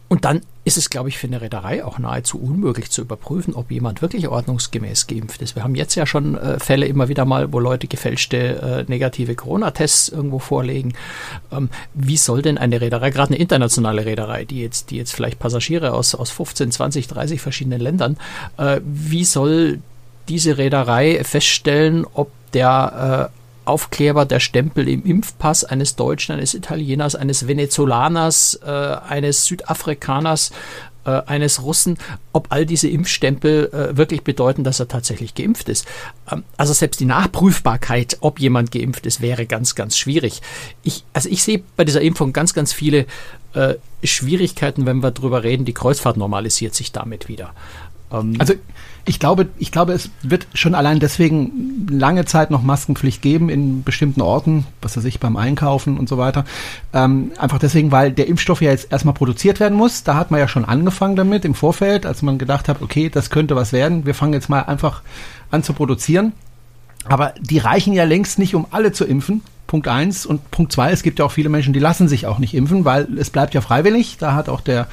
Und 0.10 0.26
dann 0.26 0.42
ist 0.66 0.78
es, 0.78 0.90
glaube 0.90 1.10
ich, 1.10 1.20
für 1.20 1.28
eine 1.28 1.40
Reederei 1.40 1.86
auch 1.86 2.00
nahezu 2.00 2.40
unmöglich 2.40 2.90
zu 2.90 3.02
überprüfen, 3.02 3.54
ob 3.54 3.70
jemand 3.70 4.02
wirklich 4.02 4.28
ordnungsgemäß 4.28 5.06
geimpft 5.06 5.44
ist. 5.44 5.56
Wir 5.56 5.64
haben 5.64 5.76
jetzt 5.76 5.94
ja 5.94 6.08
schon 6.08 6.36
äh, 6.36 6.60
Fälle 6.60 6.88
immer 6.88 7.10
wieder 7.10 7.26
mal, 7.26 7.54
wo 7.54 7.60
Leute 7.60 7.86
gefälschte 7.86 8.38
äh, 8.88 8.92
negative 8.92 9.36
Corona-Tests 9.36 10.10
irgendwo 10.10 10.40
vorlegen. 10.40 10.94
Ähm, 11.52 11.70
wie 11.94 12.18
soll 12.18 12.42
denn 12.42 12.58
eine 12.58 12.82
Reederei, 12.82 13.12
gerade 13.12 13.34
eine 13.34 13.42
internationale 13.42 14.04
Reederei, 14.06 14.46
die 14.46 14.62
jetzt, 14.62 14.90
die 14.90 14.98
jetzt 14.98 15.14
vielleicht 15.14 15.38
Passagiere 15.38 15.94
aus, 15.94 16.16
aus 16.16 16.32
15, 16.32 16.72
20, 16.72 17.08
30 17.08 17.40
verschiedenen 17.40 17.80
Ländern, 17.80 18.18
äh, 18.58 18.82
wie 18.84 19.26
soll 19.26 19.80
diese 20.28 20.58
Reederei 20.58 21.24
feststellen, 21.24 22.06
ob 22.14 22.32
der 22.54 23.30
äh, 23.32 23.39
Aufkleber, 23.70 24.26
der 24.26 24.40
Stempel 24.40 24.90
im 24.90 25.06
Impfpass 25.06 25.64
eines 25.64 25.96
Deutschen, 25.96 26.34
eines 26.34 26.54
Italieners, 26.54 27.16
eines 27.16 27.48
Venezolaners, 27.48 28.60
äh, 28.66 28.70
eines 28.70 29.46
Südafrikaners, 29.46 30.52
äh, 31.06 31.22
eines 31.28 31.64
Russen, 31.64 31.98
ob 32.34 32.48
all 32.50 32.66
diese 32.66 32.90
Impfstempel 32.90 33.70
äh, 33.72 33.98
wirklich 33.98 34.24
bedeuten, 34.24 34.64
dass 34.64 34.80
er 34.80 34.88
tatsächlich 34.88 35.34
geimpft 35.34 35.70
ist. 35.70 35.86
Ähm, 36.32 36.44
also 36.58 36.74
selbst 36.74 37.00
die 37.00 37.06
Nachprüfbarkeit, 37.06 38.18
ob 38.22 38.40
jemand 38.40 38.72
geimpft 38.72 39.06
ist, 39.06 39.22
wäre 39.22 39.46
ganz, 39.46 39.76
ganz 39.76 39.98
schwierig. 39.98 40.42
Ich, 40.84 41.06
also 41.14 41.30
ich 41.30 41.44
sehe 41.44 41.64
bei 41.78 41.86
dieser 41.86 42.02
Impfung 42.02 42.34
ganz, 42.34 42.54
ganz 42.54 42.74
viele 42.74 43.06
äh, 43.54 43.76
Schwierigkeiten, 44.04 44.86
wenn 44.86 45.02
wir 45.02 45.12
darüber 45.12 45.44
reden. 45.44 45.66
Die 45.66 45.74
Kreuzfahrt 45.74 46.18
normalisiert 46.18 46.76
sich 46.76 46.92
damit 46.92 47.28
wieder. 47.28 47.54
Ähm, 48.12 48.36
also 48.40 48.54
ich 49.06 49.20
glaube, 49.20 49.48
ich 49.58 49.72
glaube, 49.72 49.94
es 49.94 50.12
wird 50.22 50.48
schon 50.54 50.76
allein 50.76 51.00
deswegen 51.00 51.88
lange 51.90 52.26
Zeit 52.26 52.52
noch 52.52 52.62
Maskenpflicht 52.62 53.22
geben 53.22 53.50
in 53.50 53.84
bestimmten 53.84 54.22
Orten, 54.22 54.66
was 54.82 54.98
weiß 54.98 55.06
ich, 55.06 55.20
beim 55.20 55.36
Einkaufen 55.36 55.98
und 55.98 56.08
so 56.08 56.18
weiter. 56.18 56.46
Ähm, 56.94 57.32
einfach 57.38 57.60
deswegen, 57.60 57.92
weil 57.92 58.12
der 58.12 58.28
Impfstoff 58.28 58.62
ja 58.62 58.72
jetzt 58.72 58.92
erstmal 58.92 59.14
produziert 59.14 59.60
werden 59.60 59.78
muss. 59.78 60.04
Da 60.04 60.16
hat 60.16 60.32
man 60.32 60.40
ja 60.40 60.48
schon 60.48 60.66
angefangen 60.66 61.16
damit 61.16 61.46
im 61.46 61.56
Vorfeld, 61.56 62.06
als 62.06 62.22
man 62.22 62.38
gedacht 62.38 62.68
hat, 62.68 62.82
okay, 62.82 63.10
das 63.10 63.30
könnte 63.30 63.56
was 63.56 63.74
werden. 63.74 64.06
Wir 64.06 64.14
fangen 64.14 64.34
jetzt 64.34 64.50
mal 64.50 64.62
einfach 64.62 65.02
an 65.50 65.64
zu 65.64 65.74
produzieren. 65.74 66.34
Aber 67.06 67.34
die 67.40 67.58
reichen 67.58 67.94
ja 67.94 68.04
längst 68.04 68.40
nicht, 68.40 68.56
um 68.56 68.68
alle 68.72 68.92
zu 68.92 69.06
impfen. 69.06 69.42
Punkt 69.68 69.88
eins 69.88 70.26
und 70.26 70.50
Punkt 70.50 70.72
zwei, 70.72 70.92
es 70.92 71.04
gibt 71.04 71.20
ja 71.20 71.26
auch 71.26 71.32
viele 71.32 71.50
Menschen, 71.50 71.74
die 71.74 71.80
lassen 71.80 72.08
sich 72.08 72.26
auch 72.26 72.40
nicht 72.40 72.56
impfen, 72.56 72.86
weil 72.86 73.08
es 73.20 73.30
bleibt 73.30 73.54
ja 73.54 73.62
freiwillig. 73.62 74.18
Da 74.18 74.34
hat 74.34 74.50
auch 74.50 74.62
der 74.62 74.88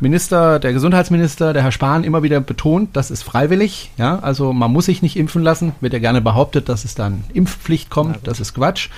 Minister, 0.00 0.58
der 0.58 0.72
Gesundheitsminister, 0.72 1.52
der 1.52 1.62
Herr 1.62 1.70
Spahn 1.70 2.02
immer 2.02 2.24
wieder 2.24 2.40
betont, 2.40 2.96
das 2.96 3.12
ist 3.12 3.22
freiwillig. 3.22 3.92
Ja, 3.98 4.18
also 4.18 4.52
man 4.52 4.72
muss 4.72 4.86
sich 4.86 5.00
nicht 5.00 5.16
impfen 5.16 5.42
lassen. 5.42 5.72
Wird 5.80 5.92
ja 5.92 6.00
gerne 6.00 6.20
behauptet, 6.20 6.68
dass 6.68 6.84
es 6.84 6.96
dann 6.96 7.22
Impfpflicht 7.34 7.88
kommt. 7.88 8.18
Das 8.26 8.40
ist 8.40 8.54
Quatsch. 8.54 8.88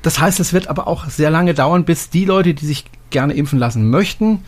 Das 0.00 0.18
heißt, 0.18 0.40
es 0.40 0.54
wird 0.54 0.68
aber 0.68 0.88
auch 0.88 1.06
sehr 1.08 1.30
lange 1.30 1.52
dauern, 1.52 1.84
bis 1.84 2.08
die 2.08 2.24
Leute, 2.24 2.54
die 2.54 2.66
sich 2.66 2.86
gerne 3.10 3.34
impfen 3.34 3.58
lassen 3.58 3.90
möchten, 3.90 4.40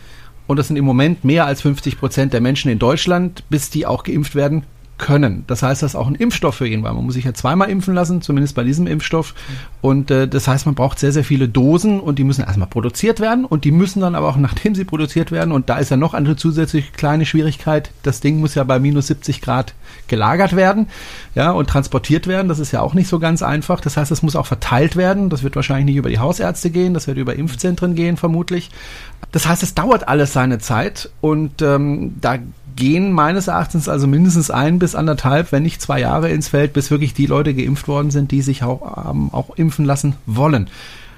und 0.47 0.57
das 0.57 0.67
sind 0.67 0.77
im 0.77 0.85
Moment 0.85 1.23
mehr 1.23 1.45
als 1.45 1.61
50 1.61 1.99
Prozent 1.99 2.33
der 2.33 2.41
Menschen 2.41 2.69
in 2.69 2.77
Deutschland, 2.77 3.43
bis 3.49 3.69
die 3.69 3.85
auch 3.85 4.03
geimpft 4.03 4.35
werden 4.35 4.63
können. 4.97 5.43
Das 5.47 5.61
heißt, 5.61 5.83
das 5.83 5.91
ist 5.91 5.95
auch 5.95 6.07
ein 6.07 6.15
Impfstoff 6.15 6.55
für 6.55 6.67
ihn, 6.67 6.83
weil 6.83 6.93
man 6.93 7.03
muss 7.03 7.15
sich 7.15 7.25
ja 7.25 7.33
zweimal 7.33 7.69
impfen 7.69 7.93
lassen, 7.93 8.21
zumindest 8.21 8.55
bei 8.55 8.63
diesem 8.63 8.87
Impfstoff. 8.87 9.33
Und 9.81 10.09
äh, 10.09 10.27
das 10.27 10.47
heißt, 10.47 10.65
man 10.65 10.75
braucht 10.75 10.99
sehr, 10.99 11.11
sehr 11.11 11.23
viele 11.23 11.49
Dosen 11.49 11.99
und 11.99 12.17
die 12.17 12.23
müssen 12.23 12.43
erstmal 12.43 12.67
produziert 12.67 13.19
werden 13.19 13.45
und 13.45 13.65
die 13.65 13.71
müssen 13.71 13.99
dann 13.99 14.15
aber 14.15 14.29
auch, 14.29 14.37
nachdem 14.37 14.73
sie 14.73 14.85
produziert 14.85 15.31
werden, 15.31 15.51
und 15.51 15.69
da 15.69 15.77
ist 15.77 15.91
ja 15.91 15.97
noch 15.97 16.13
eine 16.13 16.35
zusätzliche 16.35 16.91
kleine 16.91 17.25
Schwierigkeit, 17.25 17.91
das 18.03 18.21
Ding 18.21 18.39
muss 18.39 18.55
ja 18.55 18.63
bei 18.63 18.79
minus 18.79 19.07
70 19.07 19.41
Grad 19.41 19.73
gelagert 20.07 20.55
werden, 20.55 20.87
ja, 21.33 21.51
und 21.51 21.69
transportiert 21.69 22.27
werden. 22.27 22.47
Das 22.47 22.59
ist 22.59 22.71
ja 22.71 22.81
auch 22.81 22.93
nicht 22.93 23.07
so 23.07 23.19
ganz 23.19 23.41
einfach. 23.41 23.81
Das 23.81 23.97
heißt, 23.97 24.11
es 24.11 24.21
muss 24.21 24.35
auch 24.35 24.45
verteilt 24.45 24.95
werden. 24.95 25.29
Das 25.29 25.43
wird 25.43 25.55
wahrscheinlich 25.55 25.85
nicht 25.85 25.95
über 25.97 26.09
die 26.09 26.19
Hausärzte 26.19 26.69
gehen, 26.69 26.93
das 26.93 27.07
wird 27.07 27.17
über 27.17 27.35
Impfzentren 27.35 27.95
gehen, 27.95 28.17
vermutlich. 28.17 28.71
Das 29.31 29.47
heißt, 29.47 29.63
es 29.63 29.73
dauert 29.73 30.07
alles 30.07 30.33
seine 30.33 30.59
Zeit 30.59 31.09
und 31.21 31.61
ähm, 31.61 32.15
da 32.21 32.37
gehen 32.75 33.11
meines 33.11 33.47
Erachtens 33.47 33.87
also 33.87 34.07
mindestens 34.07 34.51
ein 34.51 34.79
bis 34.79 34.95
anderthalb, 34.95 35.51
wenn 35.51 35.63
nicht 35.63 35.81
zwei 35.81 35.99
Jahre 35.99 36.29
ins 36.29 36.49
Feld, 36.49 36.73
bis 36.73 36.91
wirklich 36.91 37.13
die 37.13 37.25
Leute 37.25 37.53
geimpft 37.53 37.87
worden 37.87 38.11
sind, 38.11 38.31
die 38.31 38.41
sich 38.41 38.63
auch, 38.63 39.09
ähm, 39.09 39.29
auch 39.31 39.55
impfen 39.55 39.85
lassen 39.85 40.15
wollen. 40.25 40.69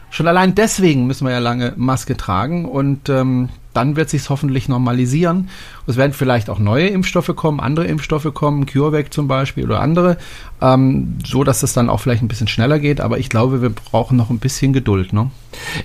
Schon 0.10 0.28
allein 0.28 0.56
deswegen 0.56 1.06
müssen 1.06 1.26
wir 1.26 1.34
ja 1.34 1.40
lange 1.40 1.74
Maske 1.76 2.16
tragen 2.16 2.66
und 2.66 3.10
ähm, 3.10 3.50
dann 3.74 3.96
wird 3.96 4.10
sich 4.10 4.30
hoffentlich 4.30 4.70
normalisieren. 4.70 5.50
Es 5.86 5.98
werden 5.98 6.14
vielleicht 6.14 6.50
auch 6.50 6.60
neue 6.60 6.88
Impfstoffe 6.88 7.36
kommen, 7.36 7.60
andere 7.60 7.86
Impfstoffe 7.86 8.34
kommen, 8.34 8.66
CureVac 8.66 9.14
zum 9.14 9.28
Beispiel 9.28 9.66
oder 9.66 9.82
andere, 9.82 10.18
ähm, 10.62 11.18
so 11.26 11.44
dass 11.44 11.62
es 11.62 11.74
dann 11.74 11.90
auch 11.90 12.00
vielleicht 12.00 12.24
ein 12.24 12.30
bisschen 12.30 12.48
schneller 12.48 12.80
geht. 12.80 13.02
Aber 13.02 13.20
ich 13.20 13.30
glaube, 13.30 13.62
wir 13.62 13.70
brauchen 13.70 14.18
noch 14.18 14.30
ein 14.30 14.40
bisschen 14.40 14.72
Geduld. 14.72 15.14
Ne? 15.14 15.30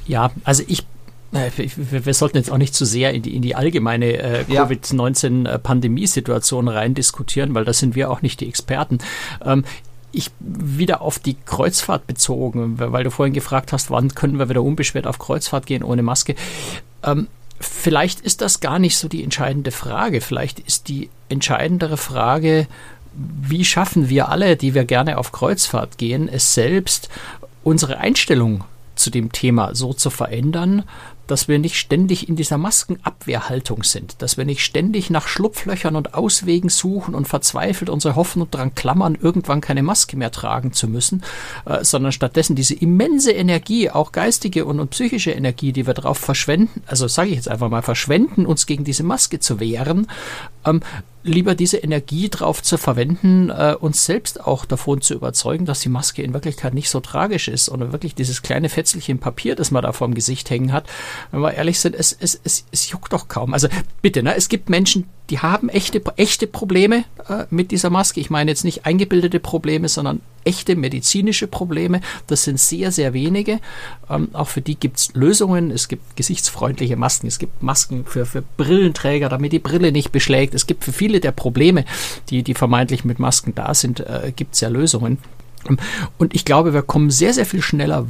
Ja, 0.06 0.30
also 0.44 0.62
ich 0.68 0.86
äh, 1.32 1.50
wir 1.76 2.14
sollten 2.14 2.36
jetzt 2.36 2.50
auch 2.50 2.58
nicht 2.58 2.74
zu 2.74 2.84
sehr 2.84 3.14
in 3.14 3.22
die, 3.22 3.34
in 3.34 3.40
die 3.42 3.54
allgemeine 3.54 4.18
äh, 4.18 4.44
Covid-19-Pandemiesituation 4.44 6.68
rein 6.68 6.94
diskutieren, 6.94 7.54
weil 7.54 7.64
da 7.64 7.72
sind 7.72 7.94
wir 7.94 8.10
auch 8.10 8.20
nicht 8.22 8.40
die 8.40 8.48
Experten. 8.48 8.98
Ähm, 9.44 9.64
ich 10.12 10.30
wieder 10.40 11.00
auf 11.00 11.18
die 11.18 11.36
Kreuzfahrt 11.46 12.06
bezogen, 12.06 12.78
weil 12.78 13.04
du 13.04 13.10
vorhin 13.10 13.32
gefragt 13.32 13.72
hast, 13.72 13.90
wann 13.90 14.14
können 14.14 14.38
wir 14.38 14.50
wieder 14.50 14.62
unbeschwert 14.62 15.06
auf 15.06 15.18
Kreuzfahrt 15.18 15.64
gehen 15.66 15.82
ohne 15.82 16.02
Maske. 16.02 16.34
Ähm, 17.02 17.28
vielleicht 17.58 18.20
ist 18.20 18.42
das 18.42 18.60
gar 18.60 18.78
nicht 18.78 18.98
so 18.98 19.08
die 19.08 19.24
entscheidende 19.24 19.70
Frage. 19.70 20.20
Vielleicht 20.20 20.60
ist 20.60 20.88
die 20.88 21.08
entscheidendere 21.30 21.96
Frage, 21.96 22.66
wie 23.14 23.64
schaffen 23.64 24.10
wir 24.10 24.28
alle, 24.28 24.56
die 24.56 24.74
wir 24.74 24.84
gerne 24.84 25.16
auf 25.18 25.32
Kreuzfahrt 25.32 25.98
gehen, 25.98 26.28
es 26.28 26.54
selbst, 26.54 27.08
unsere 27.64 27.98
Einstellung 27.98 28.64
zu 29.02 29.10
dem 29.10 29.32
Thema 29.32 29.74
so 29.74 29.92
zu 29.92 30.10
verändern, 30.10 30.84
dass 31.26 31.48
wir 31.48 31.58
nicht 31.58 31.76
ständig 31.76 32.28
in 32.28 32.36
dieser 32.36 32.58
Maskenabwehrhaltung 32.58 33.84
sind, 33.84 34.20
dass 34.20 34.36
wir 34.36 34.44
nicht 34.44 34.62
ständig 34.62 35.08
nach 35.08 35.28
Schlupflöchern 35.28 35.96
und 35.96 36.14
Auswegen 36.14 36.68
suchen 36.68 37.14
und 37.14 37.28
verzweifelt 37.28 37.90
unsere 37.90 38.16
Hoffnung 38.16 38.50
daran 38.50 38.74
klammern, 38.74 39.16
irgendwann 39.20 39.60
keine 39.60 39.82
Maske 39.82 40.16
mehr 40.16 40.30
tragen 40.30 40.72
zu 40.72 40.88
müssen, 40.88 41.22
äh, 41.64 41.84
sondern 41.84 42.12
stattdessen 42.12 42.56
diese 42.56 42.74
immense 42.74 43.32
Energie, 43.32 43.88
auch 43.90 44.12
geistige 44.12 44.64
und, 44.64 44.80
und 44.80 44.90
psychische 44.90 45.30
Energie, 45.30 45.72
die 45.72 45.86
wir 45.86 45.94
darauf 45.94 46.18
verschwenden, 46.18 46.82
also 46.86 47.08
sage 47.08 47.30
ich 47.30 47.36
jetzt 47.36 47.48
einfach 47.48 47.70
mal, 47.70 47.82
verschwenden, 47.82 48.44
uns 48.44 48.66
gegen 48.66 48.84
diese 48.84 49.02
Maske 49.02 49.40
zu 49.40 49.60
wehren, 49.60 50.08
ähm, 50.66 50.80
lieber 51.24 51.54
diese 51.54 51.78
Energie 51.78 52.28
drauf 52.28 52.62
zu 52.62 52.78
verwenden, 52.78 53.50
äh, 53.50 53.76
uns 53.78 54.04
selbst 54.04 54.44
auch 54.44 54.64
davon 54.64 55.00
zu 55.00 55.14
überzeugen, 55.14 55.66
dass 55.66 55.80
die 55.80 55.88
Maske 55.88 56.22
in 56.22 56.32
Wirklichkeit 56.32 56.74
nicht 56.74 56.90
so 56.90 57.00
tragisch 57.00 57.48
ist 57.48 57.68
und 57.68 57.92
wirklich 57.92 58.14
dieses 58.14 58.42
kleine 58.42 58.68
Fetzelchen 58.68 59.18
Papier, 59.18 59.54
das 59.54 59.70
man 59.70 59.82
da 59.82 59.92
vor 59.92 60.08
dem 60.08 60.14
Gesicht 60.14 60.50
hängen 60.50 60.72
hat, 60.72 60.86
wenn 61.30 61.40
wir 61.40 61.54
ehrlich 61.54 61.78
sind, 61.80 61.94
es, 61.94 62.12
es, 62.12 62.40
es, 62.44 62.64
es 62.70 62.90
juckt 62.90 63.12
doch 63.12 63.28
kaum. 63.28 63.54
Also 63.54 63.68
bitte, 64.00 64.22
ne, 64.22 64.34
es 64.34 64.48
gibt 64.48 64.68
Menschen, 64.68 65.08
die 65.30 65.38
haben 65.38 65.68
echte, 65.68 66.02
echte 66.16 66.46
Probleme 66.46 67.04
äh, 67.28 67.44
mit 67.50 67.70
dieser 67.70 67.90
Maske. 67.90 68.20
Ich 68.20 68.30
meine 68.30 68.50
jetzt 68.50 68.64
nicht 68.64 68.86
eingebildete 68.86 69.40
Probleme, 69.40 69.88
sondern 69.88 70.20
echte 70.44 70.76
medizinische 70.76 71.46
Probleme. 71.46 72.00
Das 72.26 72.44
sind 72.44 72.58
sehr, 72.58 72.90
sehr 72.90 73.14
wenige. 73.14 73.60
Ähm, 74.10 74.28
auch 74.32 74.48
für 74.48 74.60
die 74.60 74.74
gibt 74.74 74.98
es 74.98 75.14
Lösungen. 75.14 75.70
Es 75.70 75.88
gibt 75.88 76.16
gesichtsfreundliche 76.16 76.96
Masken. 76.96 77.28
Es 77.28 77.38
gibt 77.38 77.62
Masken 77.62 78.04
für, 78.04 78.26
für 78.26 78.42
Brillenträger, 78.56 79.28
damit 79.28 79.52
die 79.52 79.58
Brille 79.58 79.92
nicht 79.92 80.12
beschlägt. 80.12 80.54
Es 80.54 80.66
gibt 80.66 80.84
für 80.84 80.92
viele 80.92 81.20
der 81.20 81.32
Probleme, 81.32 81.84
die, 82.28 82.42
die 82.42 82.54
vermeintlich 82.54 83.04
mit 83.04 83.18
Masken 83.18 83.54
da 83.54 83.74
sind, 83.74 84.00
äh, 84.00 84.32
gibt 84.34 84.54
es 84.54 84.60
ja 84.60 84.68
Lösungen. 84.68 85.18
Und 86.18 86.34
ich 86.34 86.44
glaube, 86.44 86.74
wir 86.74 86.82
kommen 86.82 87.10
sehr, 87.10 87.32
sehr 87.32 87.46
viel 87.46 87.62
schneller 87.62 88.06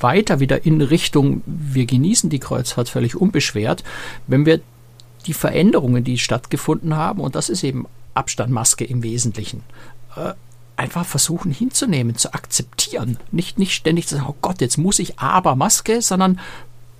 weiter 0.00 0.40
wieder 0.40 0.64
in 0.64 0.80
Richtung, 0.80 1.42
wir 1.46 1.86
genießen 1.86 2.30
die 2.30 2.38
Kreuzfahrt 2.38 2.88
völlig 2.88 3.16
unbeschwert, 3.16 3.84
wenn 4.26 4.46
wir 4.46 4.60
die 5.26 5.34
Veränderungen, 5.34 6.04
die 6.04 6.18
stattgefunden 6.18 6.96
haben, 6.96 7.20
und 7.20 7.34
das 7.34 7.48
ist 7.48 7.62
eben 7.62 7.86
Abstandmaske 8.14 8.84
im 8.84 9.02
Wesentlichen, 9.02 9.62
äh, 10.16 10.32
einfach 10.76 11.04
versuchen 11.04 11.52
hinzunehmen, 11.52 12.16
zu 12.16 12.32
akzeptieren. 12.32 13.18
Nicht, 13.30 13.58
nicht 13.58 13.74
ständig 13.74 14.08
zu 14.08 14.16
sagen, 14.16 14.28
oh 14.30 14.36
Gott, 14.40 14.60
jetzt 14.60 14.78
muss 14.78 14.98
ich 14.98 15.18
aber 15.18 15.54
Maske, 15.54 16.00
sondern 16.00 16.40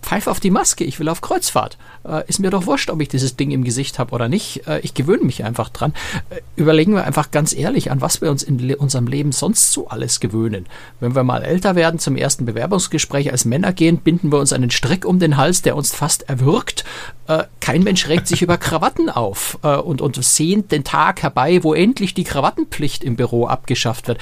pfeif 0.02 0.26
auf 0.26 0.40
die 0.40 0.50
Maske, 0.50 0.84
ich 0.84 0.98
will 0.98 1.08
auf 1.08 1.20
Kreuzfahrt. 1.20 1.78
Äh, 2.06 2.28
ist 2.28 2.40
mir 2.40 2.50
doch 2.50 2.66
wurscht, 2.66 2.90
ob 2.90 3.00
ich 3.00 3.08
dieses 3.08 3.36
Ding 3.36 3.50
im 3.50 3.64
Gesicht 3.64 3.98
habe 3.98 4.12
oder 4.14 4.28
nicht. 4.28 4.66
Äh, 4.66 4.80
ich 4.80 4.94
gewöhne 4.94 5.24
mich 5.24 5.44
einfach 5.44 5.68
dran. 5.68 5.92
Äh, 6.30 6.40
überlegen 6.56 6.94
wir 6.94 7.04
einfach 7.04 7.30
ganz 7.30 7.52
ehrlich, 7.52 7.90
an 7.90 8.00
was 8.00 8.20
wir 8.20 8.30
uns 8.30 8.42
in 8.42 8.58
le 8.58 8.76
unserem 8.76 9.06
Leben 9.06 9.32
sonst 9.32 9.72
so 9.72 9.88
alles 9.88 10.20
gewöhnen. 10.20 10.66
Wenn 11.00 11.14
wir 11.14 11.22
mal 11.22 11.42
älter 11.42 11.74
werden, 11.74 12.00
zum 12.00 12.16
ersten 12.16 12.44
Bewerbungsgespräch 12.44 13.30
als 13.32 13.44
Männer 13.44 13.72
gehen, 13.72 13.98
binden 13.98 14.32
wir 14.32 14.38
uns 14.38 14.52
einen 14.52 14.70
Strick 14.70 15.04
um 15.04 15.18
den 15.18 15.36
Hals, 15.36 15.62
der 15.62 15.76
uns 15.76 15.94
fast 15.94 16.28
erwürgt. 16.28 16.84
Äh, 17.26 17.44
kein 17.60 17.82
Mensch 17.82 18.08
regt 18.08 18.26
sich 18.26 18.42
über 18.42 18.56
Krawatten 18.56 19.10
auf 19.10 19.58
äh, 19.62 19.76
und, 19.76 20.00
und 20.00 20.22
sehnt 20.24 20.72
den 20.72 20.84
Tag 20.84 21.22
herbei, 21.22 21.62
wo 21.62 21.74
endlich 21.74 22.14
die 22.14 22.24
Krawattenpflicht 22.24 23.04
im 23.04 23.16
Büro 23.16 23.46
abgeschafft 23.46 24.08
wird 24.08 24.18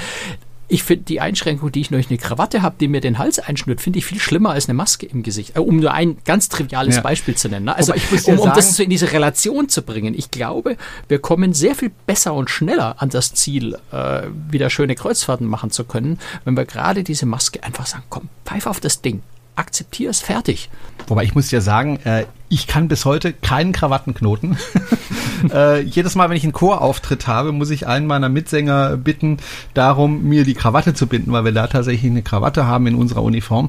ich 0.68 0.82
finde 0.82 1.04
die 1.04 1.20
Einschränkung, 1.20 1.72
die 1.72 1.80
ich 1.80 1.88
durch 1.88 2.10
eine 2.10 2.18
Krawatte 2.18 2.62
habe, 2.62 2.76
die 2.78 2.88
mir 2.88 3.00
den 3.00 3.18
Hals 3.18 3.38
einschnürt, 3.38 3.80
finde 3.80 3.98
ich 3.98 4.06
viel 4.06 4.20
schlimmer 4.20 4.50
als 4.50 4.68
eine 4.68 4.74
Maske 4.74 5.06
im 5.06 5.22
Gesicht. 5.22 5.56
Äh, 5.56 5.60
um 5.60 5.78
nur 5.78 5.92
ein 5.92 6.18
ganz 6.24 6.48
triviales 6.48 6.96
ja. 6.96 7.02
Beispiel 7.02 7.34
zu 7.36 7.48
nennen. 7.48 7.66
Ne? 7.66 7.76
Also 7.76 7.94
um, 8.26 8.38
um 8.38 8.52
das 8.54 8.76
so 8.76 8.82
in 8.82 8.90
diese 8.90 9.12
Relation 9.12 9.68
zu 9.68 9.82
bringen. 9.82 10.14
Ich 10.14 10.30
glaube, 10.30 10.76
wir 11.08 11.18
kommen 11.18 11.54
sehr 11.54 11.74
viel 11.74 11.90
besser 12.06 12.34
und 12.34 12.50
schneller 12.50 12.96
an 12.98 13.08
das 13.08 13.32
Ziel, 13.34 13.78
äh, 13.92 14.22
wieder 14.50 14.68
schöne 14.68 14.94
Kreuzfahrten 14.94 15.46
machen 15.46 15.70
zu 15.70 15.84
können, 15.84 16.18
wenn 16.44 16.56
wir 16.56 16.66
gerade 16.66 17.02
diese 17.02 17.26
Maske 17.26 17.62
einfach 17.64 17.86
sagen, 17.86 18.04
komm, 18.10 18.28
pfeif 18.44 18.66
auf 18.66 18.80
das 18.80 19.00
Ding 19.00 19.22
akzeptiere 19.58 20.10
es 20.10 20.20
fertig. 20.20 20.70
Wobei 21.08 21.24
ich 21.24 21.34
muss 21.34 21.50
ja 21.50 21.60
sagen, 21.60 21.98
äh, 22.04 22.26
ich 22.48 22.66
kann 22.66 22.88
bis 22.88 23.04
heute 23.04 23.32
keinen 23.32 23.72
Krawattenknoten. 23.72 24.56
äh, 25.52 25.82
jedes 25.82 26.14
Mal, 26.14 26.30
wenn 26.30 26.36
ich 26.36 26.44
einen 26.44 26.52
Chorauftritt 26.52 27.26
habe, 27.26 27.52
muss 27.52 27.70
ich 27.70 27.86
einen 27.86 28.06
meiner 28.06 28.28
Mitsänger 28.28 28.96
bitten, 28.96 29.38
darum, 29.74 30.24
mir 30.24 30.44
die 30.44 30.54
Krawatte 30.54 30.94
zu 30.94 31.06
binden, 31.06 31.32
weil 31.32 31.44
wir 31.44 31.52
da 31.52 31.66
tatsächlich 31.66 32.10
eine 32.10 32.22
Krawatte 32.22 32.66
haben 32.66 32.86
in 32.86 32.94
unserer 32.94 33.22
Uniform. 33.22 33.68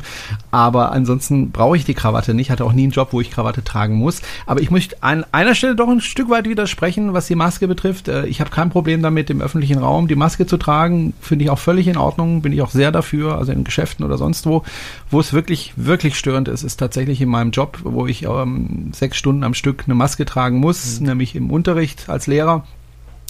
Aber 0.51 0.91
ansonsten 0.91 1.51
brauche 1.51 1.75
ich 1.75 1.85
die 1.85 1.93
Krawatte 1.93 2.33
nicht. 2.33 2.51
Hatte 2.51 2.63
auch 2.63 2.73
nie 2.73 2.83
einen 2.83 2.91
Job, 2.91 3.09
wo 3.11 3.19
ich 3.19 3.31
Krawatte 3.31 3.63
tragen 3.63 3.95
muss. 3.95 4.21
Aber 4.45 4.61
ich 4.61 4.71
möchte 4.71 5.01
an 5.01 5.25
einer 5.31 5.55
Stelle 5.55 5.75
doch 5.75 5.89
ein 5.89 6.01
Stück 6.01 6.29
weit 6.29 6.47
widersprechen, 6.47 7.13
was 7.13 7.27
die 7.27 7.35
Maske 7.35 7.67
betrifft. 7.67 8.07
Äh, 8.07 8.27
ich 8.27 8.39
habe 8.39 8.49
kein 8.49 8.69
Problem 8.69 9.01
damit, 9.01 9.29
im 9.29 9.41
öffentlichen 9.41 9.79
Raum 9.79 10.07
die 10.07 10.15
Maske 10.15 10.45
zu 10.45 10.57
tragen. 10.57 11.13
Finde 11.19 11.45
ich 11.45 11.51
auch 11.51 11.59
völlig 11.59 11.87
in 11.87 11.97
Ordnung. 11.97 12.41
Bin 12.41 12.53
ich 12.53 12.61
auch 12.61 12.71
sehr 12.71 12.91
dafür, 12.91 13.37
also 13.37 13.51
in 13.51 13.65
Geschäften 13.65 14.05
oder 14.05 14.17
sonst 14.17 14.45
wo. 14.45 14.63
Wo 15.11 15.19
es 15.19 15.33
wirklich, 15.33 15.73
wirklich 15.75 16.17
störend 16.17 16.47
ist, 16.47 16.63
ist 16.63 16.77
tatsächlich 16.77 17.19
in 17.19 17.29
meinem 17.29 17.51
Job, 17.51 17.79
wo 17.83 18.07
ich 18.07 18.23
ähm, 18.23 18.68
sechs 18.91 19.17
Stunden 19.17 19.43
am 19.43 19.53
Stück 19.53 19.83
eine 19.85 19.95
Maske 19.95 20.25
tragen 20.25 20.59
muss, 20.59 20.99
mhm. 20.99 21.07
nämlich 21.07 21.35
im 21.35 21.51
Unterricht 21.51 22.09
als 22.09 22.27
Lehrer 22.27 22.65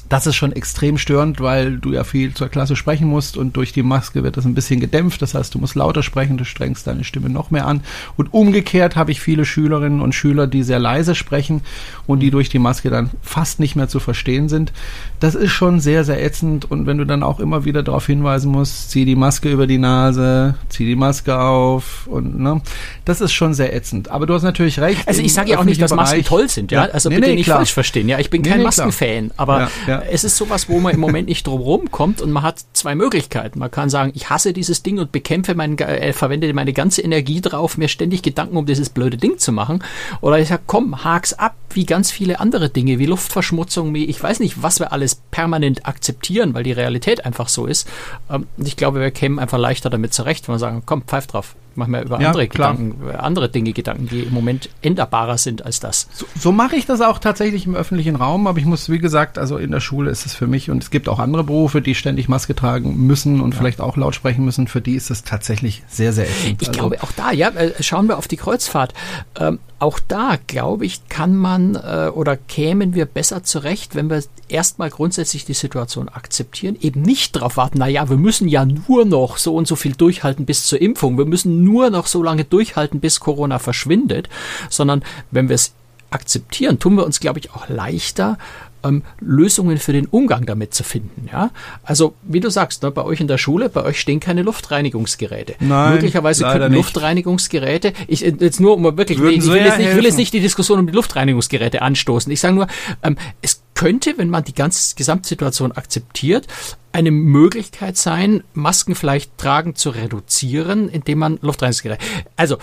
das 0.10 0.26
ist 0.26 0.36
schon 0.36 0.52
extrem 0.52 0.98
störend, 0.98 1.40
weil 1.40 1.78
du 1.78 1.94
ja 1.94 2.04
viel 2.04 2.34
zur 2.34 2.50
Klasse 2.50 2.76
sprechen 2.76 3.08
musst 3.08 3.38
und 3.38 3.56
durch 3.56 3.74
die 3.74 3.84
Maske 3.84 4.24
wird 4.24 4.38
das 4.38 4.46
ein 4.46 4.56
bisschen 4.56 4.80
gedämpft. 4.80 5.22
Das 5.22 5.36
heißt, 5.36 5.54
du 5.54 5.60
musst 5.60 5.76
lauter 5.76 6.02
sprechen, 6.02 6.38
du 6.38 6.46
strengst 6.46 6.88
deine 6.88 7.04
Stimme 7.04 7.30
noch 7.30 7.52
mehr 7.52 7.68
an. 7.68 7.82
Und 8.18 8.34
umgekehrt 8.34 8.96
habe 8.96 9.12
ich 9.12 9.22
viele 9.22 9.46
Schülerinnen 9.46 10.02
und 10.02 10.14
Schüler, 10.14 10.48
die 10.48 10.64
sehr 10.64 10.80
leise 10.80 11.14
sprechen 11.14 11.62
und 12.08 12.22
die 12.22 12.32
durch 12.32 12.50
die 12.50 12.58
Maske 12.58 12.90
dann 12.90 13.12
fast 13.22 13.60
nicht 13.60 13.76
mehr 13.76 13.88
zu 13.88 14.00
verstehen 14.00 14.50
sind. 14.50 14.74
Das 15.20 15.36
ist 15.36 15.52
schon 15.52 15.80
sehr, 15.80 16.04
sehr 16.04 16.24
ätzend. 16.24 16.70
Und 16.70 16.88
wenn 16.88 16.98
du 16.98 17.06
dann 17.06 17.22
auch 17.22 17.40
immer 17.40 17.64
wieder 17.66 17.84
darauf 17.84 18.08
hinweisen 18.08 18.52
musst, 18.52 18.90
zieh 18.90 19.06
die 19.06 19.16
Maske 19.16 19.52
über 19.52 19.68
die 19.68 19.78
Nase, 19.78 20.56
zieh 20.70 20.88
die 20.88 20.96
Maske 20.96 21.40
auf 21.40 22.08
und 22.08 22.40
ne, 22.40 22.62
das 23.06 23.22
ist 23.22 23.34
schon 23.34 23.54
sehr 23.54 23.76
ätzend. 23.76 24.10
Aber 24.10 24.26
du 24.26 24.34
hast 24.34 24.42
natürlich 24.42 24.80
recht. 24.80 25.08
Also 25.08 25.22
ich 25.22 25.34
sage 25.34 25.52
ja 25.52 25.60
auch 25.60 25.66
nicht, 25.66 25.80
dass 25.80 25.94
Masken 25.94 26.24
toll 26.24 26.50
sind, 26.50 26.72
ja. 26.72 26.86
Also 26.86 27.10
nee, 27.10 27.16
bitte 27.18 27.30
nee, 27.30 27.36
nicht 27.36 27.46
klar. 27.46 27.58
falsch 27.58 27.74
verstehen. 27.74 28.10
Ja, 28.10 28.18
ich 28.18 28.32
bin 28.32 28.42
nee, 28.42 28.50
kein 28.50 28.64
Maskenfan, 28.64 29.30
aber 29.38 29.60
ja, 29.60 29.70
ja 29.88 29.99
es 30.08 30.24
ist 30.24 30.38
sowas, 30.38 30.70
wo 30.70 30.80
man 30.80 30.94
im 30.94 31.00
Moment 31.00 31.28
nicht 31.28 31.46
drum 31.46 31.62
rumkommt 31.62 32.22
und 32.22 32.32
man 32.32 32.44
hat 32.44 32.64
zwei 32.74 32.96
Möglichkeiten. 32.96 33.60
Man 33.60 33.72
kann 33.72 33.90
sagen, 33.90 34.12
ich 34.16 34.30
hasse 34.30 34.54
dieses 34.54 34.84
Ding 34.84 35.00
und 35.00 35.12
bekämpfe 35.12 35.56
mein, 35.56 35.78
äh, 35.78 36.14
verwende 36.14 36.52
meine 36.54 36.74
ganze 36.74 37.02
Energie 37.02 37.42
drauf, 37.42 37.78
mir 37.78 37.88
ständig 37.88 38.22
Gedanken 38.22 38.58
um 38.58 38.66
dieses 38.66 38.90
blöde 38.90 39.18
Ding 39.18 39.38
zu 39.38 39.52
machen. 39.52 39.84
Oder 40.22 40.40
ich 40.40 40.50
sage, 40.50 40.64
komm, 40.68 41.04
hak's 41.04 41.34
ab, 41.34 41.56
wie 41.72 41.86
ganz 41.86 42.12
viele 42.12 42.40
andere 42.40 42.70
Dinge, 42.70 43.00
wie 43.00 43.06
Luftverschmutzung, 43.06 43.94
wie 43.94 44.06
ich 44.06 44.22
weiß 44.22 44.40
nicht, 44.40 44.62
was 44.64 44.80
wir 44.80 44.92
alles 44.92 45.16
permanent 45.32 45.86
akzeptieren, 45.86 46.54
weil 46.54 46.64
die 46.64 46.72
Realität 46.72 47.26
einfach 47.26 47.50
so 47.50 47.66
ist. 47.66 47.88
Ähm, 48.30 48.48
ich 48.58 48.78
glaube, 48.78 49.00
wir 49.00 49.12
kämen 49.12 49.40
einfach 49.40 49.58
leichter 49.58 49.90
damit 49.90 50.14
zurecht, 50.14 50.48
wenn 50.48 50.56
wir 50.56 50.60
sagen, 50.60 50.84
komm, 50.86 51.04
pfeif 51.04 51.28
drauf 51.28 51.56
mache 51.80 51.90
mir 51.90 52.04
über 52.04 52.22
ja, 52.22 52.28
andere 52.28 52.48
klar. 52.48 52.76
Gedanken, 52.76 53.10
andere 53.18 53.50
Dinge 53.50 53.74
Gedanken, 53.74 54.08
die 54.08 54.22
im 54.22 54.34
Moment 54.34 54.70
änderbarer 54.82 55.38
sind 55.38 55.66
als 55.66 55.80
das. 55.80 56.08
So, 56.14 56.28
so 56.38 56.52
mache 56.52 56.76
ich 56.76 56.86
das 56.86 57.02
auch 57.02 57.18
tatsächlich 57.18 57.66
im 57.66 57.76
öffentlichen 57.76 58.16
Raum, 58.16 58.46
aber 58.46 58.60
ich 58.60 58.66
muss, 58.66 58.90
wie 58.90 59.00
gesagt, 59.00 59.40
also 59.40 59.58
in 59.58 59.72
der 59.72 59.80
Schule 59.80 60.12
ist 60.12 60.26
es 60.26 60.36
für 60.36 60.46
mich 60.46 60.70
und 60.70 60.84
es 60.84 60.92
gibt 60.92 61.10
auch 61.10 61.20
andere 61.20 61.44
Berufe, 61.44 61.82
die 61.82 61.96
ständig 61.96 62.30
Maske 62.30 62.54
tragen 62.54 63.08
müssen 63.08 63.42
und 63.42 63.54
ja. 63.54 63.60
vielleicht 63.60 63.82
auch 63.82 63.98
laut 63.98 64.14
sprechen 64.14 64.46
müssen. 64.46 64.68
Für 64.68 64.82
die 64.82 64.94
ist 64.94 65.10
es 65.10 65.24
tatsächlich 65.24 65.84
sehr, 65.88 66.14
sehr 66.14 66.30
ätzend. 66.30 66.62
Ich 66.62 66.68
also, 66.68 66.80
glaube 66.80 67.02
auch 67.02 67.12
da, 67.14 67.32
ja, 67.32 67.50
äh, 67.50 67.82
schauen 67.82 68.08
wir 68.08 68.18
auf 68.18 68.28
die 68.28 68.38
Kreuzfahrt. 68.38 68.94
Ähm, 69.40 69.60
auch 69.80 70.00
da, 70.08 70.38
glaube 70.48 70.86
ich, 70.86 71.08
kann 71.08 71.36
man 71.36 71.76
äh, 71.76 72.12
oder 72.14 72.36
kämen 72.36 72.94
wir 72.94 73.06
besser 73.06 73.44
zurecht, 73.44 73.96
wenn 73.96 74.10
wir 74.10 74.22
erstmal 74.50 74.90
grundsätzlich 74.90 75.46
die 75.46 75.54
Situation 75.54 76.10
akzeptieren, 76.10 76.78
eben 76.82 77.02
nicht 77.02 77.36
darauf 77.36 77.58
warten, 77.58 77.80
naja, 77.80 78.10
wir 78.10 78.18
müssen 78.18 78.48
ja 78.48 78.66
nur 78.66 79.06
noch 79.06 79.38
so 79.38 79.56
und 79.56 79.68
so 79.68 79.76
viel 79.76 79.94
durchhalten 79.94 80.46
bis 80.46 80.66
zur 80.66 80.82
Impfung, 80.82 81.18
wir 81.18 81.26
müssen 81.26 81.64
nur 81.64 81.90
noch 81.90 82.08
so 82.08 82.22
lange 82.22 82.44
durchhalten, 82.44 83.00
bis 83.00 83.20
Corona 83.20 83.60
verschwindet, 83.60 84.30
sondern 84.70 85.04
wenn 85.32 85.48
wir 85.48 85.56
es 85.56 85.74
akzeptieren, 86.12 86.80
tun 86.80 86.96
wir 86.96 87.06
uns, 87.06 87.20
glaube 87.20 87.40
ich, 87.40 87.52
auch 87.52 87.70
leichter, 87.70 88.38
ähm, 88.84 89.04
Lösungen 89.20 89.78
für 89.78 89.94
den 89.94 90.06
Umgang 90.06 90.46
damit 90.46 90.74
zu 90.74 90.84
finden. 90.84 91.30
Ja? 91.32 91.52
Also, 91.84 92.16
wie 92.24 92.40
du 92.40 92.50
sagst, 92.50 92.84
ne, 92.84 92.92
bei 92.92 93.04
euch 93.04 93.20
in 93.20 93.28
der 93.28 93.38
Schule, 93.38 93.70
bei 93.70 93.84
euch 93.84 94.00
stehen 94.00 94.20
keine 94.20 94.44
Luftreinigungsgeräte. 94.44 95.56
Nein, 95.60 95.94
Möglicherweise 95.94 96.44
könnten 96.44 96.74
Luftreinigungsgeräte, 96.74 97.94
ich 98.08 98.26
äh, 98.26 98.34
jetzt 98.40 98.60
nur 98.60 98.76
um 98.76 98.84
wirklich, 98.98 99.20
nee, 99.20 99.30
ich, 99.30 99.46
will 99.46 99.58
jetzt 99.58 99.78
nicht, 99.78 99.90
ich 99.90 99.96
will 99.96 100.06
jetzt 100.06 100.18
nicht 100.18 100.34
die 100.34 100.40
Diskussion 100.40 100.80
um 100.80 100.88
die 100.88 100.94
Luftreinigungsgeräte 100.94 101.82
anstoßen. 101.82 102.32
Ich 102.32 102.40
sage 102.40 102.56
nur, 102.56 102.68
ähm, 103.04 103.18
es 103.42 103.62
könnte, 103.76 104.14
wenn 104.18 104.30
man 104.30 104.44
die 104.44 104.54
ganze 104.54 104.96
Gesamtsituation 104.96 105.72
akzeptiert, 105.72 106.48
eine 106.92 107.12
Möglichkeit 107.12 107.98
sein, 107.98 108.44
Masken 108.54 108.96
vielleicht 108.96 109.38
tragen 109.38 109.76
zu 109.76 109.92
reduzieren, 109.92 110.90
indem 110.90 111.20
man 111.20 111.40
Luftreinigungsgeräte. 111.42 112.04
Also 112.36 112.58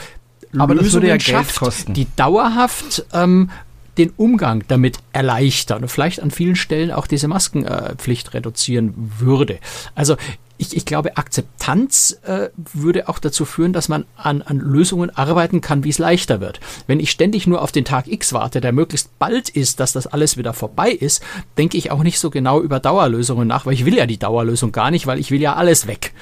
aber 0.59 0.75
Lösungen 0.75 0.85
das 0.85 0.93
würde 0.95 1.09
ja 1.09 1.17
Geld 1.17 1.23
schafft, 1.23 1.59
kosten. 1.59 1.95
die 1.95 2.07
dauerhaft 2.17 3.05
ähm, 3.13 3.51
den 3.99 4.13
Umgang 4.17 4.65
damit 4.69 4.99
erleichtern 5.13 5.83
und 5.83 5.89
vielleicht 5.89 6.23
an 6.23 6.31
vielen 6.31 6.57
Stellen 6.57 6.91
auch 6.91 7.07
diese 7.07 7.29
Maskenpflicht 7.29 8.35
reduzieren 8.35 8.95
würde. 9.19 9.59
Also 9.95 10.17
ich, 10.59 10.77
ich 10.77 10.87
glaube, 10.87 11.17
Akzeptanz 11.17 12.19
äh, 12.25 12.49
würde 12.57 13.09
auch 13.09 13.19
dazu 13.19 13.45
führen, 13.45 13.73
dass 13.73 13.89
man 13.89 14.07
an, 14.17 14.43
an 14.43 14.59
Lösungen 14.59 15.11
arbeiten 15.11 15.61
kann, 15.61 15.85
wie 15.85 15.91
es 15.91 15.99
leichter 15.99 16.41
wird. 16.41 16.61
Wenn 16.87 17.01
ich 17.01 17.11
ständig 17.11 17.47
nur 17.47 17.63
auf 17.63 17.73
den 17.73 17.85
Tag 17.85 18.09
X 18.09 18.33
warte, 18.33 18.61
der 18.61 18.73
möglichst 18.73 19.19
bald 19.19 19.49
ist, 19.49 19.81
dass 19.81 19.93
das 19.93 20.07
alles 20.07 20.37
wieder 20.37 20.55
vorbei 20.55 20.91
ist, 20.91 21.23
denke 21.59 21.77
ich 21.77 21.91
auch 21.91 22.03
nicht 22.03 22.19
so 22.19 22.31
genau 22.31 22.61
über 22.61 22.81
Dauerlösungen 22.81 23.47
nach, 23.47 23.67
weil 23.67 23.75
ich 23.75 23.85
will 23.85 23.97
ja 23.97 24.07
die 24.07 24.19
Dauerlösung 24.19 24.73
gar 24.73 24.91
nicht, 24.91 25.07
weil 25.07 25.19
ich 25.19 25.31
will 25.31 25.41
ja 25.41 25.55
alles 25.55 25.87
weg. 25.87 26.13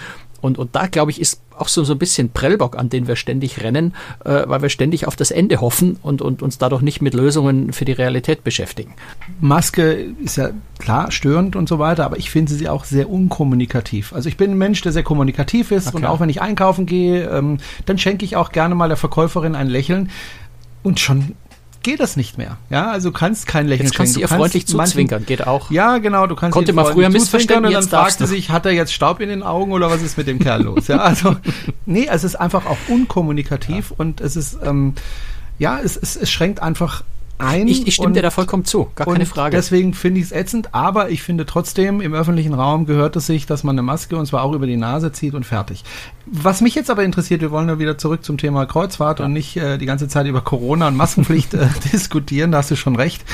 Und, 0.40 0.58
und 0.58 0.74
da, 0.74 0.88
glaube 0.88 1.10
ich, 1.10 1.20
ist 1.20 1.40
auch 1.58 1.68
so, 1.68 1.84
so 1.84 1.94
ein 1.94 1.99
bisschen 1.99 2.30
Prellbock, 2.30 2.76
an 2.76 2.88
den 2.88 3.06
wir 3.06 3.16
ständig 3.16 3.62
rennen, 3.62 3.94
äh, 4.25 4.42
weil 4.46 4.62
wir 4.62 4.68
ständig 4.68 5.06
auf 5.06 5.16
das 5.16 5.30
Ende 5.30 5.61
hoffen 5.61 5.99
und, 6.02 6.23
und 6.23 6.42
uns 6.42 6.58
dadurch 6.58 6.82
nicht 6.82 7.02
mit 7.02 7.14
Lösungen 7.14 7.73
für 7.73 7.84
die 7.84 7.92
Realität 7.92 8.44
beschäftigen. 8.44 8.94
Maske 9.40 9.92
ist 10.23 10.37
ja 10.37 10.50
klar 10.78 11.11
störend 11.11 11.56
und 11.56 11.68
so 11.68 11.78
weiter, 11.78 12.04
aber 12.04 12.18
ich 12.18 12.30
finde 12.30 12.52
sie 12.52 12.68
auch 12.68 12.84
sehr 12.84 13.08
unkommunikativ. 13.08 14.12
Also 14.12 14.28
ich 14.28 14.37
bin 14.37 14.52
ein 14.52 14.58
Mensch, 14.58 14.82
der 14.82 14.92
sehr 14.92 15.02
kommunikativ 15.02 15.70
ist 15.70 15.94
und 15.94 16.04
auch 16.04 16.20
wenn 16.20 16.28
ich 16.28 16.42
einkaufen 16.42 16.87
gehe, 16.87 17.28
ähm, 17.28 17.58
dann 17.87 17.99
schenke 17.99 18.25
ich 18.25 18.37
auch 18.37 18.52
gerne 18.52 18.75
mal 18.75 18.88
der 18.88 18.96
Verkäuferin 18.96 19.54
ein 19.54 19.68
Lächeln 19.68 20.11
und 20.82 21.00
schon 21.00 21.34
geht 21.84 22.00
das 22.00 22.16
nicht 22.16 22.36
mehr. 22.36 22.56
Ja, 22.70 22.90
also 22.90 23.10
du 23.10 23.12
kannst 23.16 23.46
kein 23.46 23.68
Lächeln 23.68 23.86
Jetzt 23.86 23.96
kannst 23.96 24.16
du 24.16 24.20
ihr 24.20 24.26
freundlich 24.28 24.66
zuzwinkern, 24.66 25.20
manchen, 25.20 25.26
geht 25.26 25.46
auch. 25.46 25.70
Ja, 25.70 25.98
genau, 25.98 26.26
du 26.26 26.34
kannst 26.34 26.54
Konnte 26.54 26.72
man 26.72 26.86
früher 26.86 27.10
missverstehen, 27.10 27.64
und 27.64 27.72
dann 27.72 27.88
fragst 27.88 28.20
du 28.20 28.26
sich, 28.26 28.50
hat 28.50 28.66
er 28.66 28.72
jetzt 28.72 28.92
Staub 28.92 29.20
in 29.20 29.28
den 29.28 29.44
Augen 29.44 29.70
oder 29.70 29.90
was 29.90 30.02
ist 30.02 30.18
mit 30.18 30.26
dem 30.26 30.40
Kerl 30.40 30.62
los? 30.62 30.88
Ja, 30.88 30.98
also 30.98 31.36
nee, 31.86 32.08
es 32.10 32.24
ist 32.24 32.34
einfach 32.34 32.66
auch 32.66 32.78
unkommunikativ 32.88 33.90
ja. 33.90 33.96
und 33.98 34.20
es 34.20 34.34
ist 34.34 34.58
ähm, 34.64 34.94
ja, 35.58 35.78
es, 35.78 35.96
es, 35.96 36.16
es 36.16 36.30
schränkt 36.30 36.60
einfach 36.60 37.04
ein. 37.38 37.68
Ich, 37.68 37.86
ich 37.86 37.94
stimme 37.94 38.08
und, 38.08 38.16
dir 38.16 38.22
da 38.22 38.30
vollkommen 38.30 38.64
zu, 38.64 38.90
gar 38.94 39.06
keine 39.06 39.26
Frage. 39.26 39.56
Deswegen 39.56 39.94
finde 39.94 40.20
ich 40.20 40.26
es 40.26 40.32
ätzend, 40.32 40.74
aber 40.74 41.10
ich 41.10 41.22
finde 41.22 41.46
trotzdem, 41.46 42.00
im 42.00 42.14
öffentlichen 42.14 42.54
Raum 42.54 42.86
gehört 42.86 43.16
es 43.16 43.26
sich, 43.26 43.46
dass 43.46 43.64
man 43.64 43.74
eine 43.74 43.82
Maske 43.82 44.16
und 44.16 44.26
zwar 44.26 44.42
auch 44.42 44.52
über 44.52 44.66
die 44.66 44.76
Nase 44.76 45.12
zieht 45.12 45.34
und 45.34 45.44
fertig. 45.44 45.84
Was 46.26 46.60
mich 46.60 46.74
jetzt 46.74 46.90
aber 46.90 47.04
interessiert, 47.04 47.40
wir 47.40 47.50
wollen 47.50 47.68
ja 47.68 47.78
wieder 47.78 47.98
zurück 47.98 48.24
zum 48.24 48.38
Thema 48.38 48.66
Kreuzfahrt 48.66 49.18
ja. 49.18 49.26
und 49.26 49.32
nicht 49.32 49.56
äh, 49.56 49.78
die 49.78 49.86
ganze 49.86 50.08
Zeit 50.08 50.26
über 50.26 50.40
Corona 50.40 50.88
und 50.88 50.96
Maskenpflicht 50.96 51.54
äh, 51.54 51.68
diskutieren, 51.92 52.52
da 52.52 52.58
hast 52.58 52.70
du 52.70 52.76
schon 52.76 52.96
recht. 52.96 53.24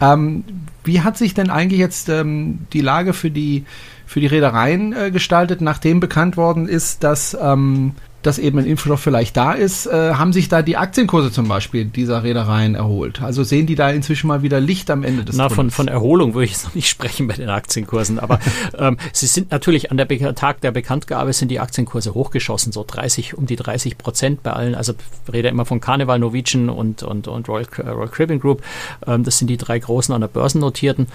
Ähm, 0.00 0.44
wie 0.84 1.02
hat 1.02 1.18
sich 1.18 1.34
denn 1.34 1.50
eigentlich 1.50 1.80
jetzt 1.80 2.08
ähm, 2.08 2.60
die 2.72 2.80
Lage 2.80 3.12
für 3.12 3.30
die 3.30 3.64
für 4.06 4.20
die 4.20 4.26
Reedereien 4.26 4.94
äh, 4.94 5.10
gestaltet, 5.10 5.60
nachdem 5.60 6.00
bekannt 6.00 6.38
worden 6.38 6.66
ist, 6.66 7.04
dass 7.04 7.36
ähm, 7.38 7.92
dass 8.22 8.38
eben 8.38 8.58
ein 8.58 8.66
Impfstoff 8.66 9.00
vielleicht 9.00 9.36
da 9.36 9.52
ist, 9.52 9.86
äh, 9.86 10.14
haben 10.14 10.32
sich 10.32 10.48
da 10.48 10.62
die 10.62 10.76
Aktienkurse 10.76 11.30
zum 11.30 11.46
Beispiel 11.46 11.84
dieser 11.84 12.24
Reedereien 12.24 12.74
erholt? 12.74 13.22
Also 13.22 13.44
sehen 13.44 13.66
die 13.66 13.76
da 13.76 13.90
inzwischen 13.90 14.26
mal 14.26 14.42
wieder 14.42 14.58
Licht 14.60 14.90
am 14.90 15.04
Ende 15.04 15.24
des 15.24 15.36
Na, 15.36 15.48
von, 15.48 15.70
von 15.70 15.86
Erholung 15.88 16.34
würde 16.34 16.46
ich 16.46 16.52
jetzt 16.52 16.64
noch 16.64 16.74
nicht 16.74 16.88
sprechen 16.88 17.28
bei 17.28 17.34
den 17.34 17.48
Aktienkursen, 17.48 18.18
aber 18.18 18.40
ähm, 18.78 18.96
sie 19.12 19.26
sind 19.26 19.52
natürlich 19.52 19.90
an 19.90 19.96
der 19.96 20.04
Be 20.04 20.18
Tag 20.34 20.60
der 20.62 20.72
Bekanntgabe 20.72 21.32
sind 21.32 21.48
die 21.48 21.60
Aktienkurse 21.60 22.12
hochgeschossen, 22.12 22.72
so 22.72 22.84
30, 22.86 23.38
um 23.38 23.46
die 23.46 23.56
30 23.56 23.96
Prozent 23.98 24.42
bei 24.42 24.52
allen, 24.52 24.74
also 24.74 24.94
ich 25.26 25.32
rede 25.32 25.48
immer 25.48 25.64
von 25.64 25.80
Carnival, 25.80 26.18
Norwegian 26.18 26.68
und, 26.70 27.04
und, 27.04 27.28
und 27.28 27.48
Royal, 27.48 27.66
äh, 27.78 27.88
Royal 27.88 28.08
Caribbean 28.08 28.40
Group, 28.40 28.62
ähm, 29.06 29.22
das 29.22 29.38
sind 29.38 29.46
die 29.48 29.56
drei 29.56 29.78
großen 29.78 30.12
an 30.12 30.20
der 30.20 30.28
Börsen 30.28 30.60
notierten 30.60 31.06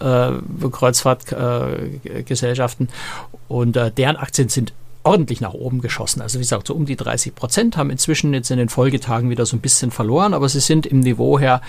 äh, 0.00 0.30
Kreuzfahrtgesellschaften 0.70 2.88
äh, 2.88 2.90
und 3.48 3.76
äh, 3.76 3.90
deren 3.90 4.16
Aktien 4.16 4.48
sind 4.48 4.72
ordentlich 5.06 5.40
nach 5.40 5.54
oben 5.54 5.80
geschossen. 5.80 6.20
Also 6.20 6.38
wie 6.38 6.42
gesagt, 6.42 6.66
so 6.66 6.74
um 6.74 6.84
die 6.84 6.96
30 6.96 7.34
Prozent 7.34 7.76
haben 7.76 7.90
inzwischen 7.90 8.34
jetzt 8.34 8.50
in 8.50 8.58
den 8.58 8.68
Folgetagen 8.68 9.30
wieder 9.30 9.46
so 9.46 9.56
ein 9.56 9.60
bisschen 9.60 9.90
verloren, 9.90 10.34
aber 10.34 10.48
sie 10.48 10.60
sind 10.60 10.84
im 10.84 11.00
Niveau 11.00 11.38
her 11.38 11.60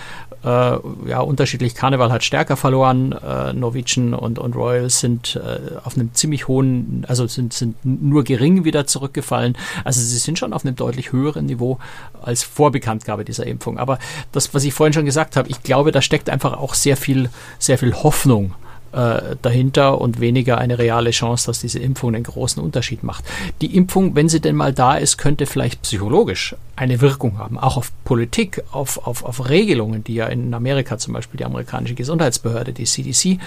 äh, 0.43 0.47
ja 0.47 1.19
unterschiedlich. 1.19 1.75
Carnival 1.75 2.11
hat 2.11 2.23
stärker 2.23 2.57
verloren, 2.57 3.11
äh, 3.11 3.53
Norwegian 3.53 4.13
und, 4.13 4.39
und 4.39 4.55
Royal 4.55 4.89
sind 4.89 5.35
äh, 5.35 5.77
auf 5.83 5.95
einem 5.95 6.13
ziemlich 6.13 6.47
hohen, 6.47 7.05
also 7.07 7.27
sind, 7.27 7.53
sind 7.53 7.75
nur 7.83 8.23
gering 8.23 8.65
wieder 8.65 8.87
zurückgefallen. 8.87 9.55
Also 9.83 10.01
sie 10.01 10.17
sind 10.17 10.39
schon 10.39 10.51
auf 10.51 10.65
einem 10.65 10.75
deutlich 10.75 11.11
höheren 11.11 11.45
Niveau 11.45 11.77
als 12.21 12.43
Vorbekanntgabe 12.43 13.23
dieser 13.23 13.45
Impfung. 13.45 13.77
Aber 13.77 13.99
das, 14.31 14.53
was 14.55 14.63
ich 14.63 14.73
vorhin 14.73 14.93
schon 14.93 15.05
gesagt 15.05 15.35
habe, 15.35 15.49
ich 15.49 15.61
glaube, 15.61 15.91
da 15.91 16.01
steckt 16.01 16.29
einfach 16.29 16.53
auch 16.53 16.73
sehr 16.73 16.97
viel, 16.97 17.29
sehr 17.59 17.77
viel 17.77 17.93
Hoffnung 17.93 18.55
äh, 18.91 19.35
dahinter 19.41 19.99
und 19.99 20.19
weniger 20.19 20.57
eine 20.57 20.77
reale 20.77 21.11
Chance, 21.11 21.47
dass 21.47 21.59
diese 21.59 21.79
Impfung 21.79 22.15
einen 22.15 22.23
großen 22.23 22.61
Unterschied 22.61 23.03
macht. 23.03 23.25
Die 23.61 23.75
Impfung, 23.75 24.15
wenn 24.15 24.29
sie 24.29 24.39
denn 24.39 24.55
mal 24.55 24.73
da 24.73 24.95
ist, 24.95 25.17
könnte 25.17 25.45
vielleicht 25.45 25.81
psychologisch 25.81 26.55
eine 26.75 27.01
Wirkung 27.01 27.37
haben, 27.37 27.57
auch 27.57 27.77
auf 27.77 27.91
Politik, 28.03 28.63
auf, 28.71 29.05
auf, 29.05 29.23
auf 29.23 29.49
Regelungen, 29.49 30.03
die 30.03 30.15
ja 30.15 30.27
in 30.27 30.53
Amerika 30.53 30.97
zum 30.97 31.13
Beispiel 31.13 31.37
die 31.37 31.45
amerikanische 31.45 31.95
Gesundheitsbehörde, 31.95 32.73
die 32.73 32.85
CDC, 32.85 33.39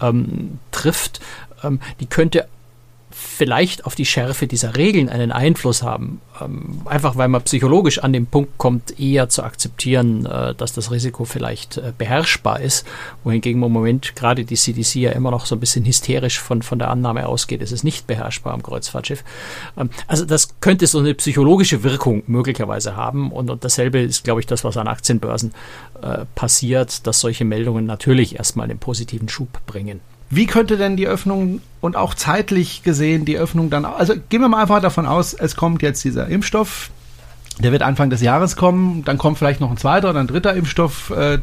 ähm, 0.00 0.58
trifft. 0.70 1.20
Ähm, 1.62 1.80
die 2.00 2.06
könnte 2.06 2.46
vielleicht 3.22 3.86
auf 3.86 3.94
die 3.94 4.04
Schärfe 4.04 4.46
dieser 4.46 4.76
Regeln 4.76 5.08
einen 5.08 5.32
Einfluss 5.32 5.82
haben. 5.82 6.20
Ähm, 6.40 6.82
einfach 6.84 7.16
weil 7.16 7.28
man 7.28 7.42
psychologisch 7.42 7.98
an 7.98 8.12
den 8.12 8.26
Punkt 8.26 8.58
kommt, 8.58 8.98
eher 8.98 9.28
zu 9.28 9.42
akzeptieren, 9.42 10.26
äh, 10.26 10.54
dass 10.54 10.72
das 10.72 10.90
Risiko 10.90 11.24
vielleicht 11.24 11.76
äh, 11.76 11.92
beherrschbar 11.96 12.60
ist, 12.60 12.86
wohingegen 13.24 13.62
im 13.62 13.72
Moment 13.72 14.16
gerade 14.16 14.44
die 14.44 14.56
CDC 14.56 14.96
ja 14.96 15.12
immer 15.12 15.30
noch 15.30 15.46
so 15.46 15.54
ein 15.54 15.60
bisschen 15.60 15.84
hysterisch 15.84 16.40
von, 16.40 16.62
von 16.62 16.78
der 16.78 16.90
Annahme 16.90 17.26
ausgeht, 17.28 17.62
es 17.62 17.72
ist 17.72 17.84
nicht 17.84 18.06
beherrschbar 18.06 18.54
am 18.54 18.62
Kreuzfahrtschiff. 18.62 19.24
Ähm, 19.76 19.90
also 20.06 20.24
das 20.24 20.60
könnte 20.60 20.86
so 20.86 20.98
eine 20.98 21.14
psychologische 21.14 21.82
Wirkung 21.82 22.22
möglicherweise 22.26 22.96
haben 22.96 23.30
und, 23.30 23.50
und 23.50 23.64
dasselbe 23.64 24.00
ist, 24.00 24.24
glaube 24.24 24.40
ich, 24.40 24.46
das, 24.46 24.64
was 24.64 24.76
an 24.76 24.88
Aktienbörsen 24.88 25.52
äh, 26.02 26.24
passiert, 26.34 27.06
dass 27.06 27.20
solche 27.20 27.44
Meldungen 27.44 27.86
natürlich 27.86 28.36
erstmal 28.36 28.68
einen 28.68 28.78
positiven 28.78 29.28
Schub 29.28 29.64
bringen. 29.66 30.00
Wie 30.34 30.46
könnte 30.46 30.78
denn 30.78 30.96
die 30.96 31.06
Öffnung 31.06 31.60
und 31.82 31.94
auch 31.94 32.14
zeitlich 32.14 32.82
gesehen 32.82 33.26
die 33.26 33.36
Öffnung 33.36 33.68
dann, 33.68 33.84
also 33.84 34.14
gehen 34.30 34.40
wir 34.40 34.48
mal 34.48 34.62
einfach 34.62 34.80
davon 34.80 35.04
aus, 35.04 35.34
es 35.34 35.56
kommt 35.56 35.82
jetzt 35.82 36.02
dieser 36.04 36.26
Impfstoff, 36.28 36.88
der 37.58 37.70
wird 37.70 37.82
Anfang 37.82 38.08
des 38.08 38.22
Jahres 38.22 38.56
kommen, 38.56 39.04
dann 39.04 39.18
kommt 39.18 39.36
vielleicht 39.36 39.60
noch 39.60 39.70
ein 39.70 39.76
zweiter 39.76 40.08
oder 40.08 40.20
ein 40.20 40.28
dritter 40.28 40.54
Impfstoff 40.54 41.10
äh, 41.10 41.36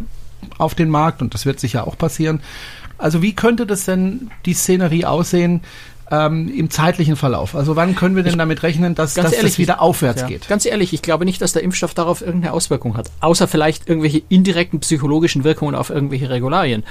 auf 0.57 0.73
den 0.73 0.89
Markt 0.89 1.21
und 1.21 1.35
das 1.35 1.45
wird 1.45 1.59
sicher 1.59 1.85
auch 1.85 1.99
passieren. 1.99 2.41
Also 2.97 3.21
wie 3.21 3.33
könnte 3.33 3.67
das 3.67 3.85
denn 3.85 4.31
die 4.47 4.55
Szenerie 4.55 5.05
aussehen, 5.05 5.61
ähm, 6.09 6.51
im 6.51 6.71
zeitlichen 6.71 7.15
Verlauf? 7.15 7.53
Also 7.53 7.75
wann 7.75 7.93
können 7.93 8.15
wir 8.15 8.23
denn 8.23 8.31
ich, 8.31 8.37
damit 8.39 8.63
rechnen, 8.63 8.95
dass, 8.95 9.13
dass 9.13 9.33
ehrlich, 9.33 9.51
das 9.51 9.59
wieder 9.59 9.83
aufwärts 9.83 10.21
ja, 10.21 10.27
geht? 10.27 10.47
Ganz 10.47 10.65
ehrlich, 10.65 10.93
ich 10.93 11.03
glaube 11.03 11.25
nicht, 11.25 11.43
dass 11.43 11.53
der 11.53 11.61
Impfstoff 11.61 11.93
darauf 11.93 12.21
irgendeine 12.21 12.53
Auswirkung 12.53 12.97
hat, 12.97 13.11
außer 13.19 13.47
vielleicht 13.47 13.87
irgendwelche 13.87 14.23
indirekten 14.29 14.79
psychologischen 14.79 15.43
Wirkungen 15.43 15.75
auf 15.75 15.91
irgendwelche 15.91 16.31
Regularien. 16.31 16.83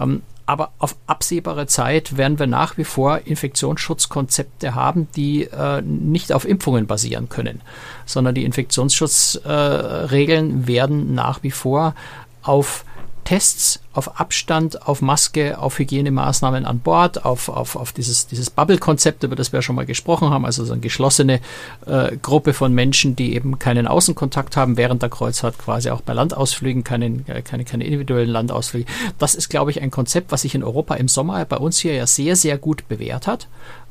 Ähm, 0.00 0.22
aber 0.50 0.72
auf 0.78 0.96
absehbare 1.06 1.68
Zeit 1.68 2.16
werden 2.16 2.40
wir 2.40 2.48
nach 2.48 2.76
wie 2.76 2.82
vor 2.82 3.20
Infektionsschutzkonzepte 3.24 4.74
haben, 4.74 5.06
die 5.14 5.44
äh, 5.44 5.80
nicht 5.80 6.32
auf 6.32 6.44
Impfungen 6.44 6.88
basieren 6.88 7.28
können, 7.28 7.60
sondern 8.04 8.34
die 8.34 8.44
Infektionsschutzregeln 8.44 10.64
äh, 10.64 10.66
werden 10.66 11.14
nach 11.14 11.44
wie 11.44 11.52
vor 11.52 11.94
auf 12.42 12.84
Tests 13.30 13.78
auf 13.92 14.18
Abstand, 14.18 14.88
auf 14.88 15.02
Maske, 15.02 15.56
auf 15.56 15.78
Hygienemaßnahmen 15.78 16.66
an 16.66 16.80
Bord, 16.80 17.24
auf, 17.24 17.48
auf, 17.48 17.76
auf 17.76 17.92
dieses, 17.92 18.26
dieses 18.26 18.50
Bubble-Konzept, 18.50 19.22
über 19.22 19.36
das 19.36 19.52
wir 19.52 19.62
schon 19.62 19.76
mal 19.76 19.86
gesprochen 19.86 20.30
haben, 20.30 20.44
also 20.44 20.64
so 20.64 20.72
eine 20.72 20.80
geschlossene 20.80 21.38
äh, 21.86 22.16
Gruppe 22.16 22.54
von 22.54 22.74
Menschen, 22.74 23.14
die 23.14 23.36
eben 23.36 23.60
keinen 23.60 23.86
Außenkontakt 23.86 24.56
haben 24.56 24.76
während 24.76 25.02
der 25.02 25.10
Kreuzfahrt, 25.10 25.58
quasi 25.58 25.90
auch 25.90 26.00
bei 26.00 26.12
Landausflügen, 26.12 26.82
keine, 26.82 27.20
keine, 27.44 27.64
keine 27.64 27.84
individuellen 27.84 28.30
Landausflüge. 28.30 28.86
Das 29.18 29.36
ist, 29.36 29.48
glaube 29.48 29.70
ich, 29.70 29.80
ein 29.80 29.92
Konzept, 29.92 30.32
was 30.32 30.42
sich 30.42 30.56
in 30.56 30.64
Europa 30.64 30.96
im 30.96 31.06
Sommer 31.06 31.44
bei 31.44 31.56
uns 31.56 31.78
hier 31.78 31.94
ja 31.94 32.08
sehr, 32.08 32.34
sehr 32.34 32.58
gut 32.58 32.88
bewährt 32.88 33.28
hat. 33.28 33.46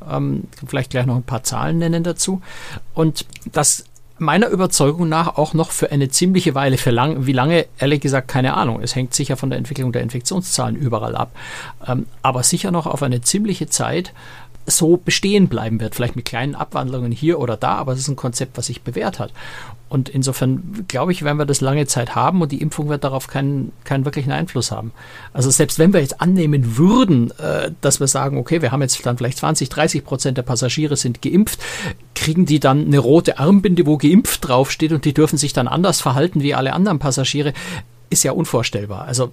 Ähm, 0.06 0.43
vielleicht 0.67 0.91
gleich 0.91 1.06
noch 1.06 1.15
ein 1.15 1.23
paar 1.23 1.43
Zahlen 1.43 1.78
nennen 1.78 2.04
dazu. 2.04 2.41
Und 2.93 3.25
das 3.54 3.86
meiner 4.19 4.49
Überzeugung 4.49 5.10
nach 5.10 5.38
auch 5.38 5.53
noch 5.53 5.71
für 5.71 5.91
eine 5.91 6.10
ziemliche 6.10 6.55
Weile. 6.55 6.77
Für 6.77 6.91
lang, 6.91 7.25
wie 7.25 7.34
lange, 7.34 7.65
ehrlich 7.77 8.01
gesagt, 8.01 8.27
keine 8.27 8.55
Ahnung. 8.55 8.82
Es 8.82 8.95
hängt 8.95 9.13
sicher 9.13 9.38
von 9.38 9.49
der 9.49 9.58
Entwicklung 9.58 9.91
der 9.91 10.01
Infektionszahlen 10.01 10.75
überall 10.75 11.15
ab. 11.15 11.32
Ähm, 11.88 12.05
aber 12.21 12.43
sicher 12.43 12.71
noch 12.71 12.88
auf 12.88 13.03
eine 13.03 13.21
ziemliche 13.21 13.67
Zeit 13.67 14.13
so 14.65 14.97
bestehen 14.97 15.47
bleiben 15.47 15.79
wird. 15.79 15.95
Vielleicht 15.95 16.15
mit 16.15 16.25
kleinen 16.25 16.55
Abwandlungen 16.55 17.12
hier 17.12 17.39
oder 17.39 17.58
da, 17.58 17.75
aber 17.75 17.93
es 17.93 17.99
ist 17.99 18.08
ein 18.08 18.15
Konzept, 18.15 18.58
was 18.58 18.67
sich 18.67 18.82
bewährt 18.82 19.19
hat. 19.19 19.32
Und 19.89 20.08
insofern 20.08 20.86
glaube 20.88 21.12
ich, 21.12 21.23
werden 21.23 21.38
wir 21.38 21.47
das 21.47 21.62
lange 21.62 21.88
Zeit 21.88 22.15
haben 22.15 22.41
und 22.41 22.52
die 22.52 22.62
Impfung 22.62 22.89
wird 22.89 23.04
darauf 23.04 23.28
keinen, 23.28 23.71
keinen 23.84 24.06
wirklichen 24.06 24.32
Einfluss 24.32 24.71
haben. 24.71 24.91
Also 25.34 25.49
selbst 25.49 25.80
wenn 25.80 25.93
wir 25.93 25.99
jetzt 25.99 26.21
annehmen 26.21 26.78
würden, 26.78 27.32
äh, 27.39 27.71
dass 27.82 27.99
wir 27.99 28.08
sagen, 28.08 28.38
okay, 28.38 28.62
wir 28.62 28.71
haben 28.71 28.84
jetzt 28.84 29.04
dann 29.04 29.17
vielleicht 29.17 29.39
20, 29.39 29.67
30 29.67 30.06
Prozent 30.06 30.38
der 30.38 30.43
Passagiere 30.43 30.95
sind 30.95 31.23
geimpft, 31.23 31.60
kriegen 32.13 32.45
die 32.45 32.60
dann 32.60 32.86
eine 32.86 32.99
rote 32.99 33.39
Armbinde, 33.39 33.88
wo 33.88 33.97
geimpft 33.97 34.47
draufsteht 34.47 34.91
und 34.91 35.06
die 35.06 35.13
dürfen 35.13 35.38
sich 35.38 35.54
dann 35.54 35.67
anders 35.67 36.02
verhalten 36.02 36.41
wie 36.41 36.54
alle 36.54 36.73
anderen 36.73 36.99
Passagiere, 36.99 37.54
ist 38.12 38.23
ja 38.23 38.32
unvorstellbar. 38.32 39.06
Also 39.06 39.32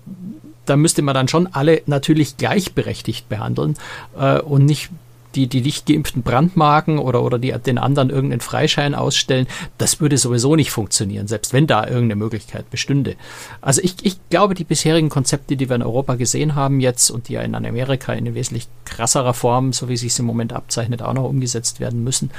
da 0.64 0.76
müsste 0.76 1.02
man 1.02 1.14
dann 1.14 1.28
schon 1.28 1.48
alle 1.48 1.82
natürlich 1.86 2.38
gleichberechtigt 2.38 3.28
behandeln 3.28 3.76
äh, 4.18 4.40
und 4.40 4.64
nicht 4.64 4.90
die, 5.36 5.46
die 5.46 5.60
nicht 5.60 5.86
geimpften 5.86 6.22
brandmarken 6.22 6.98
oder, 6.98 7.22
oder 7.22 7.38
die 7.38 7.52
den 7.52 7.78
anderen 7.78 8.10
irgendeinen 8.10 8.40
Freischein 8.40 8.94
ausstellen, 8.94 9.46
das 9.78 10.00
würde 10.00 10.16
sowieso 10.16 10.56
nicht 10.56 10.70
funktionieren, 10.70 11.28
selbst 11.28 11.52
wenn 11.52 11.66
da 11.66 11.84
irgendeine 11.84 12.16
Möglichkeit 12.16 12.70
bestünde. 12.70 13.16
Also 13.60 13.82
ich, 13.84 13.96
ich 14.02 14.16
glaube, 14.30 14.54
die 14.54 14.64
bisherigen 14.64 15.10
Konzepte, 15.10 15.56
die 15.56 15.68
wir 15.68 15.76
in 15.76 15.82
Europa 15.82 16.14
gesehen 16.14 16.54
haben 16.54 16.80
jetzt 16.80 17.10
und 17.10 17.28
die 17.28 17.34
ja 17.34 17.42
in 17.42 17.54
Amerika 17.54 18.12
in 18.14 18.34
wesentlich 18.34 18.68
krasserer 18.84 19.34
Form, 19.34 19.72
so 19.72 19.88
wie 19.88 19.96
sich 19.96 20.12
es 20.12 20.18
im 20.18 20.26
Moment 20.26 20.52
abzeichnet, 20.52 21.02
auch 21.02 21.12
noch 21.12 21.24
umgesetzt 21.24 21.80
werden 21.80 22.02
müssen, 22.02 22.30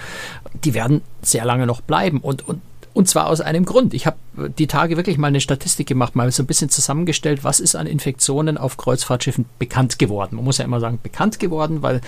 die 0.64 0.74
werden 0.74 1.02
sehr 1.22 1.46
lange 1.46 1.68
noch 1.68 1.82
bleiben. 1.82 2.20
Und, 2.20 2.48
und 2.48 2.62
und 2.98 3.08
zwar 3.08 3.28
aus 3.28 3.42
einem 3.42 3.64
Grund. 3.64 3.94
Ich 3.94 4.08
habe 4.08 4.18
die 4.58 4.68
Tage 4.68 4.98
wirklich 4.98 5.18
mal 5.18 5.28
eine 5.28 5.42
Statistik 5.42 5.88
gemacht, 5.88 6.16
mal 6.16 6.32
so 6.32 6.44
ein 6.44 6.48
bisschen 6.48 6.70
zusammengestellt, 6.70 7.44
was 7.44 7.60
ist 7.60 7.76
an 7.76 7.88
Infektionen 7.88 8.58
auf 8.58 8.78
Kreuzfahrtschiffen 8.78 9.46
bekannt 9.60 10.00
geworden. 10.00 10.36
Man 10.36 10.46
muss 10.46 10.58
ja 10.58 10.66
immer 10.66 10.80
sagen, 10.80 11.00
bekannt 11.02 11.40
geworden, 11.40 11.82
weil 11.82 12.02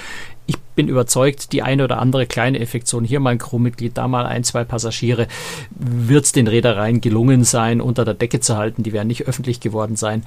ich 0.45 0.57
bin 0.75 0.87
überzeugt, 0.87 1.51
die 1.51 1.61
eine 1.61 1.83
oder 1.83 1.99
andere 1.99 2.25
kleine 2.25 2.57
Infektion, 2.57 3.03
hier 3.03 3.19
mal 3.19 3.31
ein 3.31 3.37
Crewmitglied, 3.37 3.95
da 3.97 4.07
mal 4.07 4.25
ein, 4.25 4.43
zwei 4.43 4.63
Passagiere, 4.63 5.27
wird 5.69 6.25
es 6.25 6.31
den 6.31 6.47
Reedereien 6.47 7.01
gelungen 7.01 7.43
sein, 7.43 7.81
unter 7.81 8.03
der 8.03 8.15
Decke 8.15 8.39
zu 8.39 8.57
halten. 8.57 8.81
Die 8.81 8.91
werden 8.91 9.07
nicht 9.07 9.27
öffentlich 9.27 9.59
geworden 9.59 9.95
sein. 9.95 10.23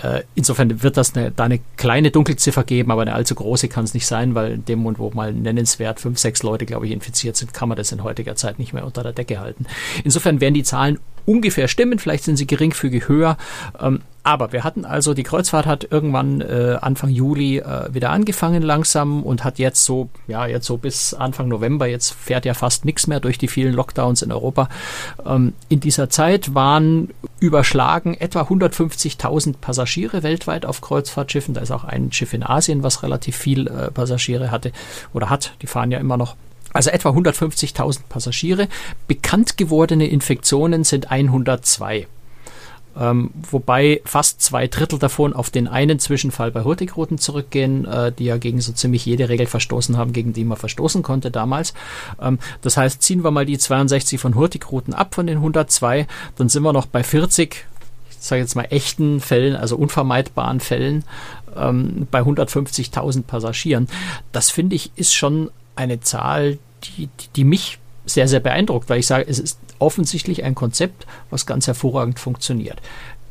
Äh, 0.00 0.22
insofern 0.36 0.82
wird 0.82 0.96
das 0.96 1.16
eine, 1.16 1.32
da 1.32 1.44
eine 1.44 1.58
kleine 1.76 2.12
Dunkelziffer 2.12 2.62
geben, 2.62 2.92
aber 2.92 3.02
eine 3.02 3.14
allzu 3.14 3.34
große 3.34 3.68
kann 3.68 3.84
es 3.84 3.94
nicht 3.94 4.06
sein, 4.06 4.36
weil 4.36 4.52
in 4.52 4.64
dem 4.64 4.78
Moment, 4.78 4.98
wo 5.00 5.10
mal 5.10 5.32
nennenswert 5.32 5.98
fünf, 5.98 6.18
sechs 6.18 6.44
Leute, 6.44 6.66
glaube 6.66 6.86
ich, 6.86 6.92
infiziert 6.92 7.36
sind, 7.36 7.52
kann 7.52 7.68
man 7.68 7.76
das 7.76 7.90
in 7.90 8.04
heutiger 8.04 8.36
Zeit 8.36 8.60
nicht 8.60 8.74
mehr 8.74 8.84
unter 8.84 9.02
der 9.02 9.12
Decke 9.12 9.40
halten. 9.40 9.66
Insofern 10.04 10.40
werden 10.40 10.54
die 10.54 10.62
Zahlen 10.62 11.00
ungefähr 11.26 11.68
stimmen, 11.68 11.98
vielleicht 11.98 12.24
sind 12.24 12.36
sie 12.36 12.46
geringfügig 12.46 13.08
höher. 13.08 13.36
Ähm, 13.80 14.00
aber 14.26 14.52
wir 14.52 14.64
hatten 14.64 14.86
also, 14.86 15.12
die 15.12 15.22
Kreuzfahrt 15.22 15.66
hat 15.66 15.86
irgendwann 15.90 16.40
äh, 16.40 16.78
Anfang 16.80 17.10
Juli 17.10 17.58
äh, 17.58 17.92
wieder 17.92 18.08
angefangen 18.08 18.62
langsam 18.62 19.22
und 19.22 19.44
hat 19.44 19.58
jetzt 19.58 19.84
so, 19.84 20.08
ja, 20.26 20.46
jetzt 20.46 20.64
so 20.64 20.78
bis 20.78 21.12
Anfang 21.12 21.48
November, 21.48 21.86
jetzt 21.86 22.14
fährt 22.14 22.46
ja 22.46 22.54
fast 22.54 22.86
nichts 22.86 23.06
mehr 23.06 23.20
durch 23.20 23.36
die 23.36 23.48
vielen 23.48 23.74
Lockdowns 23.74 24.22
in 24.22 24.32
Europa. 24.32 24.70
Ähm, 25.26 25.52
in 25.68 25.80
dieser 25.80 26.08
Zeit 26.08 26.54
waren 26.54 27.10
überschlagen 27.38 28.14
etwa 28.14 28.40
150.000 28.40 29.56
Passagiere 29.60 30.22
weltweit 30.22 30.64
auf 30.64 30.80
Kreuzfahrtschiffen. 30.80 31.52
Da 31.52 31.60
ist 31.60 31.70
auch 31.70 31.84
ein 31.84 32.10
Schiff 32.10 32.32
in 32.32 32.42
Asien, 32.42 32.82
was 32.82 33.02
relativ 33.02 33.36
viel 33.36 33.66
äh, 33.66 33.90
Passagiere 33.90 34.50
hatte 34.50 34.72
oder 35.12 35.28
hat. 35.28 35.52
Die 35.60 35.66
fahren 35.66 35.90
ja 35.90 35.98
immer 35.98 36.16
noch. 36.16 36.34
Also 36.74 36.90
etwa 36.90 37.10
150.000 37.10 38.00
Passagiere. 38.10 38.68
Bekannt 39.06 39.56
gewordene 39.56 40.06
Infektionen 40.08 40.84
sind 40.84 41.10
102. 41.10 42.06
Ähm, 42.96 43.30
wobei 43.50 44.00
fast 44.04 44.40
zwei 44.40 44.68
Drittel 44.68 44.98
davon 44.98 45.32
auf 45.32 45.50
den 45.50 45.66
einen 45.66 45.98
Zwischenfall 45.98 46.50
bei 46.50 46.62
Hurtigruten 46.62 47.18
zurückgehen, 47.18 47.84
äh, 47.86 48.12
die 48.12 48.24
ja 48.24 48.36
gegen 48.36 48.60
so 48.60 48.72
ziemlich 48.72 49.04
jede 49.04 49.28
Regel 49.28 49.46
verstoßen 49.46 49.96
haben, 49.96 50.12
gegen 50.12 50.32
die 50.32 50.44
man 50.44 50.58
verstoßen 50.58 51.02
konnte 51.02 51.30
damals. 51.30 51.74
Ähm, 52.20 52.38
das 52.60 52.76
heißt, 52.76 53.02
ziehen 53.02 53.24
wir 53.24 53.30
mal 53.30 53.46
die 53.46 53.58
62 53.58 54.20
von 54.20 54.36
Hurtigruten 54.36 54.94
ab 54.94 55.14
von 55.14 55.26
den 55.26 55.38
102, 55.38 56.06
dann 56.36 56.48
sind 56.48 56.62
wir 56.62 56.72
noch 56.72 56.86
bei 56.86 57.02
40, 57.02 57.66
ich 58.10 58.16
sage 58.18 58.42
jetzt 58.42 58.54
mal 58.54 58.66
echten 58.70 59.20
Fällen, 59.20 59.56
also 59.56 59.76
unvermeidbaren 59.76 60.60
Fällen, 60.60 61.04
ähm, 61.56 62.06
bei 62.12 62.20
150.000 62.20 63.22
Passagieren. 63.24 63.88
Das 64.30 64.50
finde 64.50 64.76
ich 64.76 64.92
ist 64.94 65.14
schon 65.14 65.50
eine 65.76 66.00
Zahl, 66.00 66.58
die, 66.84 67.08
die, 67.36 67.44
mich 67.44 67.78
sehr, 68.06 68.28
sehr 68.28 68.40
beeindruckt, 68.40 68.88
weil 68.88 69.00
ich 69.00 69.06
sage, 69.06 69.26
es 69.26 69.38
ist 69.38 69.58
offensichtlich 69.78 70.44
ein 70.44 70.54
Konzept, 70.54 71.06
was 71.30 71.46
ganz 71.46 71.66
hervorragend 71.66 72.18
funktioniert. 72.18 72.80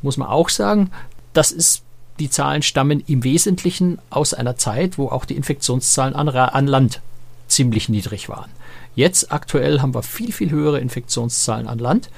Muss 0.02 0.18
man 0.18 0.28
auch 0.28 0.50
sagen, 0.50 0.92
das 1.34 1.52
ist 1.52 1.84
die 2.20 2.30
Zahlen 2.30 2.62
stammen 2.62 3.04
im 3.08 3.24
Wesentlichen 3.24 4.00
aus 4.10 4.34
einer 4.34 4.58
Zeit, 4.58 4.98
wo 4.98 5.08
auch 5.08 5.26
die 5.26 5.36
Infektionszahlen 5.36 6.16
an, 6.16 6.30
an 6.30 6.68
Land 6.68 7.02
ziemlich 7.48 7.90
niedrig 7.90 8.30
waren. 8.30 8.50
Jetzt 8.96 9.32
aktuell 9.32 9.82
haben 9.82 9.96
wir 9.96 10.04
viel, 10.04 10.32
viel 10.32 10.52
höhere 10.52 10.80
Infektionszahlen 10.80 11.68
an 11.68 11.80
Land 11.80 12.10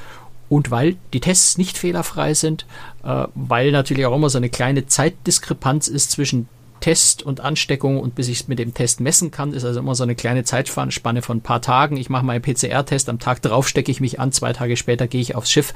und 0.49 0.71
weil 0.71 0.97
die 1.13 1.21
Tests 1.21 1.57
nicht 1.57 1.77
fehlerfrei 1.77 2.33
sind, 2.33 2.65
äh, 3.03 3.25
weil 3.33 3.71
natürlich 3.71 4.05
auch 4.05 4.15
immer 4.15 4.29
so 4.29 4.38
eine 4.38 4.49
kleine 4.49 4.85
Zeitdiskrepanz 4.85 5.88
ist 5.88 6.11
zwischen 6.11 6.47
Test 6.79 7.23
und 7.23 7.39
Ansteckung 7.39 7.99
und 7.99 8.15
bis 8.15 8.27
ich 8.27 8.41
es 8.41 8.47
mit 8.47 8.59
dem 8.59 8.73
Test 8.73 8.99
messen 8.99 9.31
kann, 9.31 9.53
ist 9.53 9.65
also 9.65 9.79
immer 9.79 9.95
so 9.95 10.03
eine 10.03 10.15
kleine 10.15 10.43
Zeitspanne 10.43 11.21
von 11.21 11.38
ein 11.38 11.41
paar 11.41 11.61
Tagen. 11.61 11.97
Ich 11.97 12.09
mache 12.09 12.25
meinen 12.25 12.41
PCR-Test, 12.41 13.09
am 13.09 13.19
Tag 13.19 13.41
darauf 13.41 13.67
stecke 13.67 13.91
ich 13.91 14.01
mich 14.01 14.19
an, 14.19 14.31
zwei 14.31 14.53
Tage 14.53 14.77
später 14.77 15.07
gehe 15.07 15.21
ich 15.21 15.35
aufs 15.35 15.51
Schiff, 15.51 15.73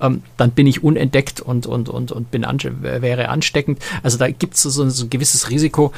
ähm, 0.00 0.22
dann 0.36 0.50
bin 0.50 0.66
ich 0.66 0.82
unentdeckt 0.82 1.40
und, 1.40 1.66
und, 1.66 1.88
und, 1.88 2.12
und 2.12 2.30
bin 2.30 2.44
an, 2.44 2.58
wäre 2.80 3.28
ansteckend. 3.28 3.78
Also 4.02 4.18
da 4.18 4.28
gibt 4.28 4.54
es 4.54 4.62
so, 4.62 4.70
so, 4.70 5.04
ein 5.04 5.10
gewisses 5.10 5.50
Risiko 5.50 5.92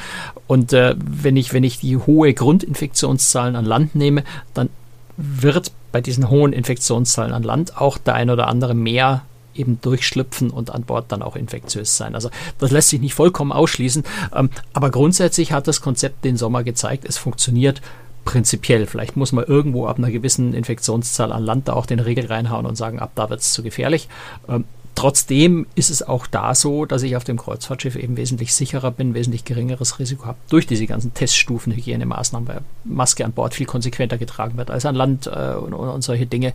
und 0.47 0.73
äh, 0.73 0.95
wenn, 0.97 1.35
ich, 1.35 1.53
wenn 1.53 1.63
ich 1.63 1.79
die 1.79 1.97
hohe 1.97 2.33
Grundinfektionszahlen 2.33 3.55
an 3.55 3.65
Land 3.65 3.95
nehme, 3.95 4.23
dann 4.53 4.69
wird 5.17 5.71
bei 5.91 6.01
diesen 6.01 6.29
hohen 6.29 6.53
Infektionszahlen 6.53 7.33
an 7.33 7.43
Land 7.43 7.77
auch 7.77 7.97
der 7.97 8.15
ein 8.15 8.29
oder 8.29 8.47
andere 8.47 8.73
mehr 8.73 9.23
eben 9.55 9.79
durchschlüpfen 9.81 10.49
und 10.49 10.71
an 10.71 10.83
Bord 10.83 11.11
dann 11.11 11.21
auch 11.21 11.35
infektiös 11.35 11.97
sein. 11.97 12.15
Also 12.15 12.29
das 12.59 12.71
lässt 12.71 12.89
sich 12.89 13.01
nicht 13.01 13.13
vollkommen 13.13 13.51
ausschließen, 13.51 14.03
ähm, 14.35 14.49
aber 14.73 14.89
grundsätzlich 14.91 15.51
hat 15.51 15.67
das 15.67 15.81
Konzept 15.81 16.23
den 16.25 16.37
Sommer 16.37 16.63
gezeigt, 16.63 17.05
es 17.05 17.17
funktioniert 17.17 17.81
prinzipiell. 18.25 18.85
Vielleicht 18.87 19.17
muss 19.17 19.31
man 19.31 19.45
irgendwo 19.45 19.87
ab 19.87 19.97
einer 19.97 20.11
gewissen 20.11 20.53
Infektionszahl 20.53 21.31
an 21.31 21.43
Land 21.43 21.67
da 21.67 21.73
auch 21.73 21.85
den 21.85 21.99
Regel 21.99 22.25
reinhauen 22.25 22.65
und 22.65 22.75
sagen, 22.75 22.99
ab 22.99 23.11
da 23.15 23.29
wird 23.29 23.41
es 23.41 23.53
zu 23.53 23.63
gefährlich. 23.63 24.07
Ähm, 24.47 24.65
Trotzdem 24.95 25.65
ist 25.73 25.89
es 25.89 26.03
auch 26.03 26.27
da 26.27 26.53
so, 26.53 26.85
dass 26.85 27.01
ich 27.01 27.15
auf 27.15 27.23
dem 27.23 27.37
Kreuzfahrtschiff 27.37 27.95
eben 27.95 28.15
wesentlich 28.15 28.53
sicherer 28.53 28.91
bin, 28.91 29.15
wesentlich 29.15 29.43
geringeres 29.43 29.97
Risiko 29.97 30.25
habe 30.25 30.37
durch 30.49 30.67
diese 30.67 30.85
ganzen 30.85 31.13
Teststufen, 31.13 31.73
Hygienemaßnahmen, 31.73 32.47
weil 32.47 32.61
Maske 32.83 33.25
an 33.25 33.31
Bord 33.31 33.55
viel 33.55 33.65
konsequenter 33.65 34.17
getragen 34.17 34.55
wird 34.55 34.69
als 34.69 34.85
an 34.85 34.95
Land 34.95 35.27
äh, 35.27 35.55
und, 35.55 35.73
und, 35.73 36.03
solche 36.03 36.27
Dinge. 36.27 36.53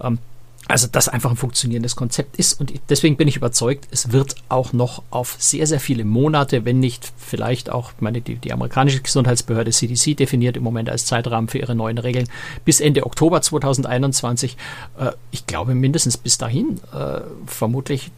Ähm, 0.00 0.18
also 0.66 0.86
das 0.90 1.08
einfach 1.08 1.30
ein 1.30 1.36
funktionierendes 1.36 1.94
Konzept 1.94 2.36
ist 2.36 2.58
und 2.58 2.72
deswegen 2.88 3.16
bin 3.16 3.28
ich 3.28 3.36
überzeugt, 3.36 3.86
es 3.90 4.12
wird 4.12 4.34
auch 4.48 4.72
noch 4.72 5.02
auf 5.10 5.36
sehr, 5.38 5.66
sehr 5.66 5.80
viele 5.80 6.04
Monate, 6.04 6.64
wenn 6.64 6.80
nicht 6.80 7.12
vielleicht 7.18 7.70
auch, 7.70 7.92
meine, 8.00 8.22
die, 8.22 8.36
die 8.36 8.52
amerikanische 8.52 9.02
Gesundheitsbehörde 9.02 9.72
CDC 9.72 10.16
definiert 10.16 10.56
im 10.56 10.62
Moment 10.62 10.88
als 10.88 11.04
Zeitrahmen 11.04 11.48
für 11.48 11.58
ihre 11.58 11.74
neuen 11.74 11.98
Regeln 11.98 12.28
bis 12.64 12.80
Ende 12.80 13.04
Oktober 13.04 13.42
2021. 13.42 14.56
Äh, 14.98 15.12
ich 15.30 15.46
glaube 15.46 15.74
mindestens 15.74 16.16
bis 16.16 16.38
dahin 16.38 16.80
äh, 16.94 17.20
vermutlich 17.46 18.10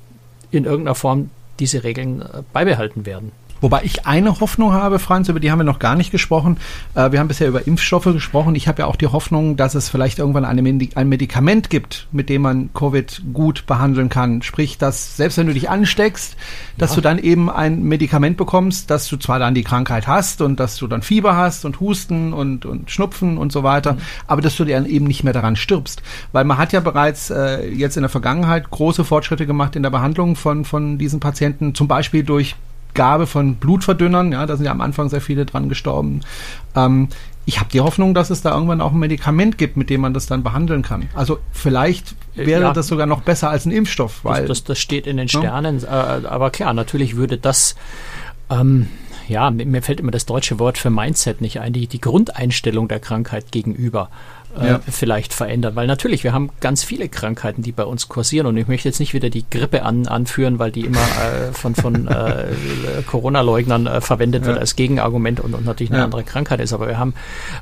in 0.52 0.64
irgendeiner 0.64 0.94
Form 0.94 1.30
diese 1.58 1.82
Regeln 1.82 2.22
äh, 2.22 2.42
beibehalten 2.52 3.06
werden. 3.06 3.32
Wobei 3.60 3.82
ich 3.84 4.06
eine 4.06 4.40
Hoffnung 4.40 4.72
habe, 4.72 4.98
Franz, 4.98 5.28
über 5.28 5.40
die 5.40 5.50
haben 5.50 5.58
wir 5.58 5.64
noch 5.64 5.78
gar 5.78 5.96
nicht 5.96 6.10
gesprochen. 6.10 6.58
Äh, 6.94 7.12
wir 7.12 7.20
haben 7.20 7.28
bisher 7.28 7.48
über 7.48 7.66
Impfstoffe 7.66 8.04
gesprochen. 8.04 8.54
Ich 8.54 8.68
habe 8.68 8.82
ja 8.82 8.86
auch 8.86 8.96
die 8.96 9.06
Hoffnung, 9.06 9.56
dass 9.56 9.74
es 9.74 9.88
vielleicht 9.88 10.18
irgendwann 10.18 10.44
ein 10.44 11.08
Medikament 11.08 11.70
gibt, 11.70 12.06
mit 12.12 12.28
dem 12.28 12.42
man 12.42 12.70
Covid 12.74 13.22
gut 13.32 13.66
behandeln 13.66 14.08
kann. 14.08 14.42
Sprich, 14.42 14.78
dass 14.78 15.16
selbst 15.16 15.38
wenn 15.38 15.46
du 15.46 15.54
dich 15.54 15.70
ansteckst, 15.70 16.36
dass 16.78 16.90
ja. 16.90 16.96
du 16.96 17.00
dann 17.00 17.18
eben 17.18 17.50
ein 17.50 17.82
Medikament 17.82 18.36
bekommst, 18.36 18.90
dass 18.90 19.08
du 19.08 19.16
zwar 19.16 19.38
dann 19.38 19.54
die 19.54 19.64
Krankheit 19.64 20.06
hast 20.06 20.42
und 20.42 20.60
dass 20.60 20.76
du 20.76 20.86
dann 20.86 21.02
Fieber 21.02 21.36
hast 21.36 21.64
und 21.64 21.80
Husten 21.80 22.32
und, 22.32 22.66
und 22.66 22.90
Schnupfen 22.90 23.38
und 23.38 23.52
so 23.52 23.62
weiter, 23.62 23.94
mhm. 23.94 23.98
aber 24.26 24.42
dass 24.42 24.56
du 24.56 24.64
dann 24.64 24.86
eben 24.86 25.06
nicht 25.06 25.24
mehr 25.24 25.32
daran 25.32 25.56
stirbst. 25.56 26.02
Weil 26.32 26.44
man 26.44 26.58
hat 26.58 26.72
ja 26.72 26.80
bereits 26.80 27.30
äh, 27.30 27.68
jetzt 27.68 27.96
in 27.96 28.02
der 28.02 28.10
Vergangenheit 28.10 28.70
große 28.70 29.04
Fortschritte 29.04 29.46
gemacht 29.46 29.76
in 29.76 29.82
der 29.82 29.90
Behandlung 29.90 30.36
von, 30.36 30.64
von 30.64 30.98
diesen 30.98 31.20
Patienten, 31.20 31.74
zum 31.74 31.88
Beispiel 31.88 32.22
durch 32.22 32.56
Gabe 32.96 33.26
von 33.26 33.56
Blutverdünnern. 33.56 34.32
Ja, 34.32 34.46
da 34.46 34.56
sind 34.56 34.66
ja 34.66 34.72
am 34.72 34.80
Anfang 34.80 35.08
sehr 35.08 35.20
viele 35.20 35.46
dran 35.46 35.68
gestorben. 35.68 36.22
Ähm, 36.74 37.08
ich 37.44 37.60
habe 37.60 37.70
die 37.70 37.80
Hoffnung, 37.80 38.12
dass 38.12 38.30
es 38.30 38.42
da 38.42 38.52
irgendwann 38.52 38.80
auch 38.80 38.92
ein 38.92 38.98
Medikament 38.98 39.56
gibt, 39.56 39.76
mit 39.76 39.88
dem 39.88 40.00
man 40.00 40.12
das 40.12 40.26
dann 40.26 40.42
behandeln 40.42 40.82
kann. 40.82 41.08
Also 41.14 41.38
vielleicht 41.52 42.16
wäre 42.34 42.62
ja, 42.62 42.72
das 42.72 42.88
sogar 42.88 43.06
noch 43.06 43.20
besser 43.20 43.50
als 43.50 43.66
ein 43.66 43.70
Impfstoff. 43.70 44.24
Weil, 44.24 44.46
das, 44.46 44.64
das, 44.64 44.80
steht 44.80 45.06
in 45.06 45.16
den 45.16 45.28
Sternen. 45.28 45.78
Ja. 45.78 46.18
Äh, 46.18 46.26
aber 46.26 46.50
klar, 46.50 46.74
natürlich 46.74 47.14
würde 47.14 47.38
das 47.38 47.76
ähm, 48.50 48.88
ja, 49.28 49.50
mir 49.50 49.82
fällt 49.82 50.00
immer 50.00 50.12
das 50.12 50.26
deutsche 50.26 50.58
Wort 50.58 50.78
für 50.78 50.90
Mindset 50.90 51.40
nicht 51.40 51.60
ein, 51.60 51.72
die, 51.72 51.86
die 51.86 52.00
Grundeinstellung 52.00 52.88
der 52.88 53.00
Krankheit 53.00 53.50
gegenüber 53.50 54.08
äh, 54.60 54.68
ja. 54.68 54.80
vielleicht 54.88 55.32
verändern. 55.32 55.76
Weil 55.76 55.86
natürlich, 55.86 56.24
wir 56.24 56.32
haben 56.32 56.50
ganz 56.60 56.84
viele 56.84 57.08
Krankheiten, 57.08 57.62
die 57.62 57.72
bei 57.72 57.84
uns 57.84 58.08
kursieren 58.08 58.46
und 58.46 58.56
ich 58.56 58.68
möchte 58.68 58.88
jetzt 58.88 59.00
nicht 59.00 59.14
wieder 59.14 59.30
die 59.30 59.44
Grippe 59.48 59.82
an, 59.82 60.06
anführen, 60.06 60.58
weil 60.58 60.70
die 60.70 60.82
immer 60.82 61.00
äh, 61.00 61.52
von, 61.52 61.74
von 61.74 62.08
äh, 62.08 62.46
Corona-Leugnern 63.06 63.86
äh, 63.86 64.00
verwendet 64.00 64.42
ja. 64.42 64.48
wird 64.48 64.58
als 64.58 64.76
Gegenargument 64.76 65.40
und, 65.40 65.54
und 65.54 65.64
natürlich 65.64 65.90
eine 65.90 66.00
ja. 66.00 66.04
andere 66.04 66.24
Krankheit 66.24 66.60
ist. 66.60 66.72
Aber 66.72 66.88
wir 66.88 66.98
haben 66.98 67.14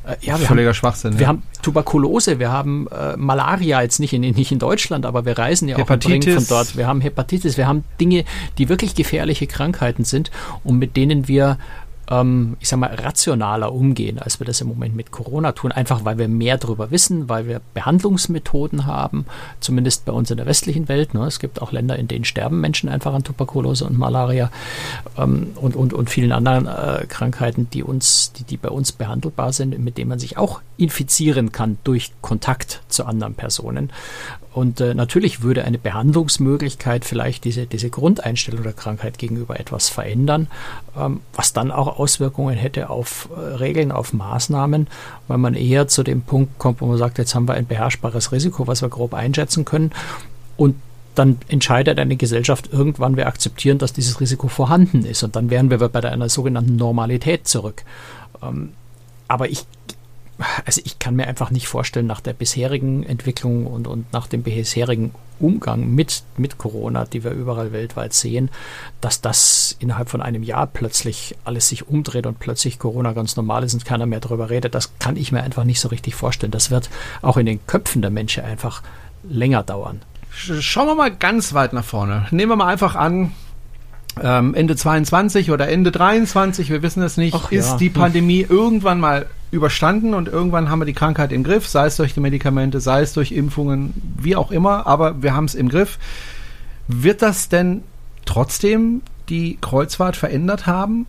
äh, 0.07 0.17
ja, 0.21 0.39
wir 0.39 0.47
Völliger 0.47 0.69
haben, 0.69 0.75
Schwachsinn. 0.75 1.19
Wir 1.19 1.29
haben 1.29 1.43
Tuberkulose, 1.63 2.39
wir 2.39 2.53
haben 2.53 2.87
äh, 2.89 3.17
Malaria 3.17 3.83
jetzt 3.83 4.01
nicht 4.01 4.13
in, 4.13 4.23
nicht 4.23 4.53
in 4.53 4.59
Deutschland, 4.59 5.07
aber 5.07 5.25
wir 5.25 5.39
reisen 5.39 5.69
ja 5.69 5.77
Hepatitis. 5.77 6.35
auch 6.35 6.41
von 6.41 6.47
dort. 6.49 6.77
Wir 6.77 6.87
haben 6.87 7.01
Hepatitis, 7.01 7.57
wir 7.57 7.67
haben 7.67 7.85
Dinge, 8.01 8.25
die 8.59 8.69
wirklich 8.69 8.95
gefährliche 8.95 9.47
Krankheiten 9.47 10.05
sind 10.05 10.31
und 10.63 10.79
mit 10.79 10.97
denen 10.97 11.29
wir 11.29 11.59
ähm, 12.11 12.57
ich 12.61 12.69
sag 12.69 12.79
mal, 12.79 12.95
rationaler 12.95 13.73
umgehen, 13.73 14.19
als 14.19 14.41
wir 14.41 14.47
das 14.47 14.61
im 14.61 14.69
Moment 14.69 14.95
mit 14.95 15.11
Corona 15.11 15.53
tun. 15.53 15.73
Einfach 15.73 16.05
weil 16.05 16.19
wir 16.19 16.29
mehr 16.29 16.59
darüber 16.59 16.91
wissen, 16.91 17.29
weil 17.29 17.47
wir 17.47 17.61
Behandlungsmethoden 17.75 18.87
haben, 18.87 19.27
zumindest 19.61 20.05
bei 20.05 20.13
uns 20.13 20.31
in 20.31 20.37
der 20.37 20.47
westlichen 20.47 20.89
Welt. 20.89 21.15
Ne? 21.15 21.27
Es 21.27 21.39
gibt 21.39 21.63
auch 21.63 21.73
Länder, 21.73 21.97
in 21.97 22.09
denen 22.09 22.25
sterben 22.25 22.61
Menschen 22.61 22.89
einfach 22.89 23.15
an 23.15 23.25
Tuberkulose 23.25 23.85
und 23.85 23.99
Malaria 23.99 24.51
ähm, 25.19 25.53
und, 25.57 25.77
und, 25.77 25.93
und 25.93 26.11
vielen 26.11 26.33
anderen 26.33 26.67
äh, 26.67 27.07
Krankheiten, 27.09 27.69
die 27.71 27.83
uns, 27.83 28.33
die, 28.33 28.45
die 28.45 28.57
bei 28.57 28.71
uns 28.71 28.93
behandelbar 28.93 29.53
sind, 29.53 29.79
mit 29.79 29.99
denen 29.99 30.11
man 30.11 30.19
sich 30.19 30.37
auch 30.37 30.61
infizieren 30.77 31.53
kann 31.53 31.79
durch 31.85 32.13
Kontakt 32.21 32.83
zu 32.95 33.05
anderen 33.05 33.35
Personen. 33.35 33.91
Und 34.53 34.81
äh, 34.81 34.95
natürlich 34.95 35.43
würde 35.43 35.65
eine 35.65 35.79
Behandlungsmöglichkeit 35.79 37.05
vielleicht 37.05 37.45
diese, 37.45 37.67
diese 37.67 37.91
Grundeinstellung 37.91 38.63
der 38.63 38.73
Krankheit 38.73 39.19
gegenüber 39.19 39.59
etwas 39.59 39.89
verändern, 39.89 40.47
ähm, 40.97 41.21
was 41.35 41.53
dann 41.53 41.73
auch 41.73 41.99
Auswirkungen 41.99 42.57
hätte 42.57 42.89
auf 42.89 43.29
äh, 43.37 43.41
Regeln, 43.41 43.91
auf 43.91 44.13
Maßnahmen, 44.13 44.87
weil 45.27 45.39
man 45.39 45.55
eher 45.55 45.89
zu 45.89 46.05
dem 46.05 46.23
Punkt 46.23 46.59
kommt, 46.59 46.81
wo 46.81 46.87
man 46.87 46.99
sagt, 46.99 47.19
jetzt 47.19 47.35
haben 47.35 47.49
wir 47.49 47.55
ein 47.55 47.67
beherrschbares 47.67 48.31
Risiko, 48.31 48.67
was 48.67 48.81
wir 48.81 48.89
grob 48.89 49.13
einschätzen 49.13 49.65
können. 49.65 49.91
Und 50.57 50.77
dann 51.15 51.39
entscheidet 51.49 51.99
eine 51.99 52.17
Gesellschaft 52.17 52.73
irgendwann, 52.73 53.17
wir 53.17 53.27
akzeptieren, 53.27 53.79
dass 53.79 53.93
dieses 53.93 54.21
Risiko 54.21 54.49
vorhanden 54.49 55.05
ist. 55.05 55.23
Und 55.23 55.37
dann 55.37 55.51
wären 55.51 55.71
wir 55.71 55.79
bei 55.79 56.03
einer 56.11 56.29
sogenannten 56.29 56.77
Normalität 56.77 57.47
zurück. 57.47 57.85
Ähm, 58.43 58.73
aber 59.29 59.49
ich 59.49 59.65
also 60.65 60.81
ich 60.85 60.99
kann 60.99 61.17
mir 61.17 61.27
einfach 61.27 61.51
nicht 61.51 61.69
vorstellen, 61.69 62.07
nach 62.07 62.21
der 62.21 62.33
bisherigen 62.33 63.05
Entwicklung 63.05 63.67
und, 63.67 63.87
und 63.87 64.13
nach 64.13 64.27
dem 64.27 64.43
bisherigen 64.43 65.15
Umgang 65.41 65.95
mit, 65.95 66.23
mit 66.37 66.59
Corona, 66.59 67.05
die 67.05 67.25
wir 67.25 67.33
überall 67.33 67.73
weltweit 67.73 68.13
sehen, 68.13 68.51
dass 69.01 69.21
das 69.21 69.77
innerhalb 69.79 70.09
von 70.09 70.23
einem 70.23 70.43
Jahr 70.43 70.67
plötzlich 70.67 71.37
alles 71.45 71.69
sich 71.69 71.89
umdreht 71.89 72.27
und 72.27 72.39
plötzlich 72.39 72.79
Corona 72.79 73.13
ganz 73.13 73.37
normal 73.37 73.65
ist 73.65 73.75
und 73.75 73.85
keiner 73.85 74.07
mehr 74.07 74.21
darüber 74.21 74.51
redet. 74.51 74.75
Das 74.75 74.99
kann 74.99 75.17
ich 75.17 75.33
mir 75.33 75.43
einfach 75.43 75.65
nicht 75.65 75.81
so 75.81 75.89
richtig 75.89 76.15
vorstellen. 76.15 76.53
Das 76.53 76.71
wird 76.71 76.89
auch 77.23 77.37
in 77.37 77.47
den 77.47 77.67
Köpfen 77.67 78.03
der 78.03 78.11
Menschen 78.11 78.45
einfach 78.45 78.83
länger 79.29 79.63
dauern. 79.63 80.03
Schauen 80.31 80.89
wir 80.89 80.95
mal 80.95 81.15
ganz 81.15 81.55
weit 81.55 81.73
nach 81.73 81.85
vorne. 81.85 82.27
Nehmen 82.31 82.53
wir 82.53 82.57
mal 82.57 82.73
einfach 82.73 82.97
an, 82.97 83.33
ähm, 84.23 84.55
Ende 84.55 84.77
22 84.77 85.51
oder 85.51 85.69
Ende 85.69 85.91
23, 85.91 86.71
wir 86.71 86.83
wissen 86.83 87.03
es 87.03 87.17
nicht, 87.17 87.35
Ach, 87.35 87.51
ist 87.51 87.73
ja. 87.73 87.77
die 87.77 87.91
Pandemie 87.91 88.47
irgendwann 88.49 89.01
mal 89.01 89.27
überstanden 89.51 90.15
und 90.15 90.29
irgendwann 90.29 90.69
haben 90.69 90.81
wir 90.81 90.87
die 90.87 90.93
Krankheit 90.93 91.33
im 91.33 91.45
Griff, 91.45 91.69
sei 91.69 91.87
es 91.87 91.97
durch 91.97 92.15
die 92.15 92.21
Medikamente, 92.21 92.81
sei 92.81 93.03
es 93.03 93.13
durch 93.13 93.33
Impfungen, 93.33 93.95
wie 94.19 94.37
auch 94.37 94.51
immer, 94.51 94.87
aber 94.87 95.23
wir 95.23 95.35
haben 95.35 95.45
es 95.45 95.55
im 95.55 95.69
Griff. 95.69 95.99
Wird 96.89 97.23
das 97.23 97.49
denn 97.49 97.83
trotzdem 98.25 99.03
die 99.29 99.59
Kreuzfahrt 99.61 100.17
verändert 100.17 100.67
haben? 100.67 101.07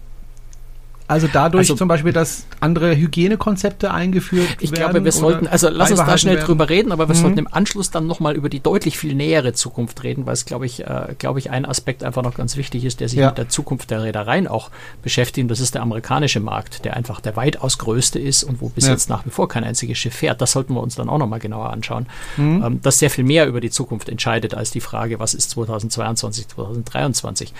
Also 1.07 1.27
dadurch 1.31 1.61
Also- 1.69 1.75
zum 1.75 1.87
Beispiel, 1.87 2.11
dass 2.13 2.45
andere 2.59 2.95
Hygienekonzepte 2.95 3.91
eingeführt 3.91 4.47
Ich 4.59 4.71
werden? 4.71 4.91
glaube, 4.91 5.03
wir 5.05 5.11
sollten, 5.11 5.47
also 5.47 5.69
lass 5.69 5.91
uns 5.91 5.99
da 5.99 6.17
schnell 6.17 6.35
werden? 6.37 6.45
drüber 6.47 6.67
reden, 6.69 6.91
aber 6.91 7.07
wir 7.07 7.15
Mhm. 7.15 7.19
sollten 7.19 7.37
im 7.37 7.47
Anschluss 7.51 7.91
dann 7.91 8.07
nochmal 8.07 8.35
über 8.35 8.49
die 8.49 8.59
deutlich 8.59 8.97
viel 8.97 9.13
nähere 9.13 9.53
Zukunft 9.53 10.01
reden, 10.03 10.25
weil 10.25 10.33
es, 10.33 10.45
glaube 10.45 10.65
ich, 10.65 10.81
äh, 10.85 11.13
glaube 11.19 11.37
ich, 11.39 11.51
ein 11.51 11.65
Aspekt 11.65 12.03
einfach 12.03 12.23
noch 12.23 12.33
ganz 12.33 12.57
wichtig 12.57 12.85
ist, 12.85 12.99
der 13.01 13.09
sich 13.09 13.19
Ja. 13.19 13.27
mit 13.27 13.37
der 13.37 13.49
Zukunft 13.49 13.91
der 13.91 14.01
Reedereien 14.03 14.47
auch 14.47 14.71
beschäftigt. 15.03 15.43
Und 15.45 15.49
das 15.49 15.59
ist 15.59 15.75
der 15.75 15.83
amerikanische 15.83 16.39
Markt, 16.39 16.85
der 16.85 16.95
einfach 16.95 17.21
der 17.21 17.35
weitaus 17.35 17.77
größte 17.77 18.17
ist 18.19 18.43
und 18.43 18.61
wo 18.61 18.69
bis 18.69 18.85
Ja. 18.85 18.91
jetzt 18.93 19.09
nach 19.09 19.25
wie 19.25 19.29
vor 19.29 19.47
kein 19.47 19.63
einziges 19.63 19.97
Schiff 19.99 20.15
fährt. 20.15 20.41
Das 20.41 20.53
sollten 20.53 20.73
wir 20.73 20.81
uns 20.81 20.95
dann 20.95 21.09
auch 21.09 21.19
nochmal 21.19 21.39
genauer 21.39 21.69
anschauen. 21.71 22.07
Mhm. 22.37 22.63
Ähm, 22.65 22.79
das 22.81 22.97
sehr 22.99 23.09
viel 23.11 23.23
mehr 23.25 23.45
über 23.47 23.61
die 23.61 23.69
Zukunft 23.69 24.09
entscheidet 24.09 24.55
als 24.55 24.71
die 24.71 24.81
Frage, 24.81 25.19
was 25.19 25.33
ist 25.35 25.51
2022, 25.51 26.47
2023. 26.47 27.53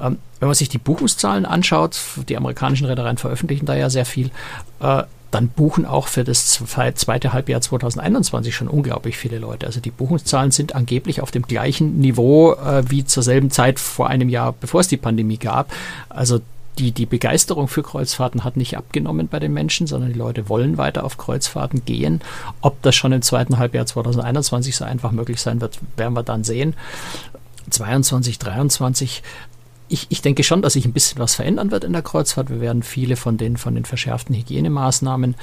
Ähm, 0.00 0.18
wenn 0.40 0.48
man 0.48 0.54
sich 0.54 0.68
die 0.68 0.78
Buchungszahlen 0.78 1.46
anschaut, 1.46 1.98
die 2.28 2.36
amerikanischen 2.36 2.83
Reedereien 2.84 3.18
veröffentlichen 3.18 3.66
da 3.66 3.74
ja 3.74 3.90
sehr 3.90 4.04
viel, 4.06 4.30
äh, 4.80 5.02
dann 5.30 5.48
buchen 5.48 5.84
auch 5.84 6.06
für 6.06 6.22
das 6.22 6.60
zwe- 6.60 6.94
zweite 6.94 7.32
Halbjahr 7.32 7.60
2021 7.60 8.54
schon 8.54 8.68
unglaublich 8.68 9.16
viele 9.16 9.38
Leute. 9.38 9.66
Also 9.66 9.80
die 9.80 9.90
Buchungszahlen 9.90 10.52
sind 10.52 10.76
angeblich 10.76 11.20
auf 11.20 11.32
dem 11.32 11.42
gleichen 11.42 11.98
Niveau 11.98 12.52
äh, 12.52 12.88
wie 12.88 13.04
zur 13.04 13.24
selben 13.24 13.50
Zeit 13.50 13.80
vor 13.80 14.08
einem 14.08 14.28
Jahr, 14.28 14.54
bevor 14.60 14.80
es 14.80 14.88
die 14.88 14.96
Pandemie 14.96 15.38
gab. 15.38 15.72
Also 16.08 16.40
die, 16.78 16.92
die 16.92 17.06
Begeisterung 17.06 17.68
für 17.68 17.82
Kreuzfahrten 17.82 18.44
hat 18.44 18.56
nicht 18.56 18.76
abgenommen 18.76 19.28
bei 19.28 19.38
den 19.40 19.52
Menschen, 19.52 19.86
sondern 19.86 20.12
die 20.12 20.18
Leute 20.18 20.48
wollen 20.48 20.76
weiter 20.78 21.04
auf 21.04 21.18
Kreuzfahrten 21.18 21.84
gehen. 21.84 22.20
Ob 22.60 22.80
das 22.82 22.94
schon 22.94 23.12
im 23.12 23.22
zweiten 23.22 23.58
Halbjahr 23.58 23.86
2021 23.86 24.74
so 24.76 24.84
einfach 24.84 25.10
möglich 25.12 25.40
sein 25.40 25.60
wird, 25.60 25.78
werden 25.96 26.14
wir 26.14 26.22
dann 26.22 26.44
sehen. 26.44 26.74
22, 27.70 28.38
23 28.38 29.22
ich, 29.88 30.06
ich 30.08 30.22
denke 30.22 30.42
schon, 30.42 30.62
dass 30.62 30.74
sich 30.74 30.86
ein 30.86 30.92
bisschen 30.92 31.18
was 31.18 31.34
verändern 31.34 31.70
wird 31.70 31.84
in 31.84 31.92
der 31.92 32.02
Kreuzfahrt. 32.02 32.50
Wir 32.50 32.60
werden 32.60 32.82
viele 32.82 33.16
von 33.16 33.36
den, 33.36 33.56
von 33.56 33.74
den 33.74 33.84
verschärften 33.84 34.34
Hygienemaßnahmen 34.34 35.34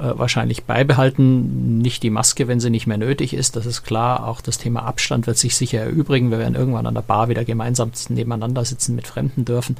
wahrscheinlich 0.00 0.64
beibehalten. 0.64 1.78
Nicht 1.78 2.02
die 2.02 2.10
Maske, 2.10 2.48
wenn 2.48 2.60
sie 2.60 2.70
nicht 2.70 2.86
mehr 2.86 2.98
nötig 2.98 3.34
ist, 3.34 3.56
das 3.56 3.66
ist 3.66 3.82
klar. 3.82 4.26
Auch 4.26 4.40
das 4.40 4.58
Thema 4.58 4.84
Abstand 4.84 5.26
wird 5.26 5.38
sich 5.38 5.56
sicher 5.56 5.80
erübrigen. 5.80 6.30
Wir 6.30 6.38
werden 6.38 6.54
irgendwann 6.54 6.86
an 6.86 6.94
der 6.94 7.02
Bar 7.02 7.28
wieder 7.28 7.44
gemeinsam 7.44 7.92
nebeneinander 8.08 8.64
sitzen 8.64 8.94
mit 8.94 9.06
Fremden 9.06 9.44
dürfen. 9.44 9.76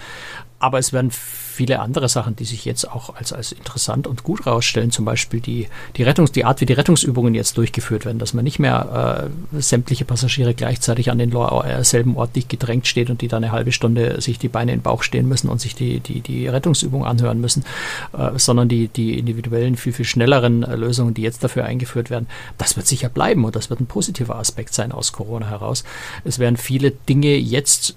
Aber 0.63 0.79
es 0.79 0.93
werden 0.93 1.11
viele 1.11 1.81
andere 1.81 2.11
Sachen, 2.11 2.37
die 2.37 2.45
sich 2.45 2.67
jetzt 2.67 2.91
auch 2.91 3.17
als, 3.17 3.33
als 3.33 3.53
interessant 3.53 4.07
und 4.07 4.25
gut 4.25 4.47
rausstellen. 4.47 4.91
Zum 4.91 5.07
Beispiel 5.07 5.41
die, 5.41 5.69
die 5.97 6.05
Rettungs-, 6.05 6.33
die 6.33 6.45
Art, 6.45 6.61
wie 6.61 6.67
die 6.67 6.75
Rettungsübungen 6.75 7.35
jetzt 7.35 7.57
durchgeführt 7.57 8.05
werden, 8.05 8.19
dass 8.19 8.35
man 8.35 8.45
nicht 8.45 8.59
mehr 8.59 9.31
äh, 9.55 9.61
sämtliche 9.61 10.05
Passagiere 10.05 10.53
gleichzeitig 10.53 11.11
an 11.11 11.17
den 11.17 11.33
äh, 11.33 11.83
selben 11.83 12.17
Ort 12.17 12.37
dicht 12.37 12.51
gedrängt 12.51 12.87
steht 12.87 13.09
und 13.09 13.23
die 13.23 13.29
dann 13.29 13.43
eine 13.43 13.53
halbe 13.53 13.73
Stunde 13.73 14.21
sich 14.21 14.39
die 14.39 14.49
Beine 14.49 14.73
in 14.73 14.79
den 14.79 14.83
Bauch 14.83 15.03
stehen 15.03 15.29
müssen 15.29 15.49
und 15.49 15.63
sich 15.63 15.75
die, 15.75 16.01
die, 16.01 16.21
die 16.21 16.47
Rettungsübung 16.47 17.07
anhören 17.07 17.41
müssen, 17.41 17.65
äh, 18.13 18.39
sondern 18.39 18.69
die, 18.69 18.89
die 18.89 19.19
individuellen, 19.19 19.77
viel, 19.77 19.95
viel 19.95 20.05
schnelleren 20.11 20.63
äh, 20.63 20.77
Lösungen, 20.77 21.15
die 21.15 21.23
jetzt 21.23 21.43
dafür 21.43 21.65
eingeführt 21.65 22.11
werden, 22.11 22.27
das 22.59 22.77
wird 22.77 22.87
sicher 22.87 23.09
bleiben 23.09 23.45
und 23.45 23.57
das 23.57 23.71
wird 23.71 23.81
ein 23.81 23.87
positiver 23.87 24.37
Aspekt 24.37 24.75
sein 24.75 24.93
aus 24.93 25.13
Corona 25.13 25.49
heraus. 25.49 25.85
Es 26.25 26.39
werden 26.39 26.57
viele 26.57 26.91
Dinge 26.91 27.37
jetzt 27.37 27.95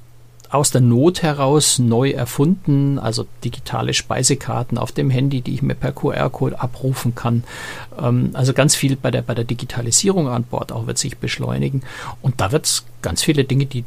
aus 0.54 0.70
der 0.70 0.82
Not 0.82 1.24
heraus 1.24 1.80
neu 1.80 2.12
erfunden, 2.12 3.00
also 3.00 3.26
digitale 3.44 3.94
Speisekarten 3.94 4.78
auf 4.78 4.92
dem 4.92 5.10
Handy, 5.10 5.42
die 5.42 5.56
ich 5.56 5.64
mir 5.64 5.74
per 5.74 5.92
QR-Code 5.92 6.62
abrufen 6.62 7.16
kann. 7.16 7.44
Ähm, 8.00 8.30
also 8.34 8.54
ganz 8.54 8.76
viel 8.76 8.96
bei 8.96 9.10
der, 9.10 9.24
bei 9.24 9.34
der 9.34 9.46
Digitalisierung 9.46 10.28
an 10.28 10.44
Bord 10.44 10.72
auch 10.72 10.86
wird 10.86 11.00
sich 11.00 11.18
beschleunigen. 11.18 11.82
Und 12.22 12.40
da 12.40 12.52
wird 12.52 12.66
es 12.66 12.86
ganz 13.02 13.24
viele 13.24 13.46
Dinge, 13.46 13.66
die, 13.66 13.84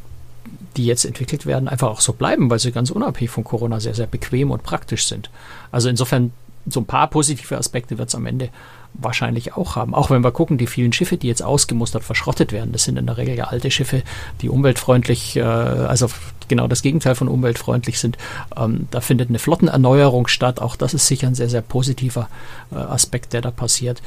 die 0.77 0.87
jetzt 0.87 1.05
entwickelt 1.05 1.47
werden, 1.47 1.69
einfach 1.69 1.89
auch 1.89 2.01
so 2.01 2.13
bleiben, 2.13 2.51
weil 2.51 2.59
sie 2.59 2.73
ganz 2.73 2.91
unabhängig 2.91 3.31
von 3.31 3.45
Corona 3.45 3.79
sehr, 3.79 3.95
sehr 3.95 4.09
bequem 4.09 4.51
und 4.51 4.65
praktisch 4.65 5.07
sind. 5.07 5.31
Also 5.71 5.89
insofern 5.89 6.33
so 6.69 6.81
ein 6.81 6.87
paar 6.87 7.09
positive 7.09 7.57
Aspekte 7.57 7.99
wird 7.99 8.09
es 8.09 8.15
am 8.15 8.27
Ende 8.27 8.51
wahrscheinlich 8.95 9.55
auch 9.55 9.77
haben. 9.77 9.95
Auch 9.95 10.11
wenn 10.11 10.25
wir 10.25 10.33
gucken, 10.33 10.59
die 10.59 10.67
vielen 10.67 10.93
Schiffe, 10.93 11.17
die 11.17 11.29
jetzt 11.29 11.43
ausgemustert 11.43 12.03
verschrottet 12.03 12.53
werden, 12.53 12.73
das 12.73 12.85
sind 12.85 12.97
in 12.97 13.07
der 13.07 13.17
Regel 13.17 13.37
ja 13.37 13.45
alte 13.45 13.71
Schiffe, 13.71 14.03
die 14.41 14.49
umweltfreundlich, 14.49 15.37
äh, 15.37 15.43
also 15.43 16.09
genau 16.49 16.67
das 16.67 16.83
Gegenteil 16.83 17.15
von 17.15 17.29
umweltfreundlich 17.29 17.99
sind. 17.99 18.17
Ähm, 18.57 18.89
da 18.91 19.01
findet 19.01 19.29
eine 19.29 19.39
Flottenerneuerung 19.39 20.29
statt. 20.29 20.61
Auch 20.61 20.77
das 20.77 20.95
ist 20.95 21.07
sicher 21.07 21.27
ein 21.27 21.35
sehr, 21.35 21.49
sehr 21.49 21.63
positiver 21.63 22.29
äh, 22.73 22.77
Aspekt, 22.77 23.33
der 23.33 23.43
da 23.43 23.51
passiert. 23.51 24.03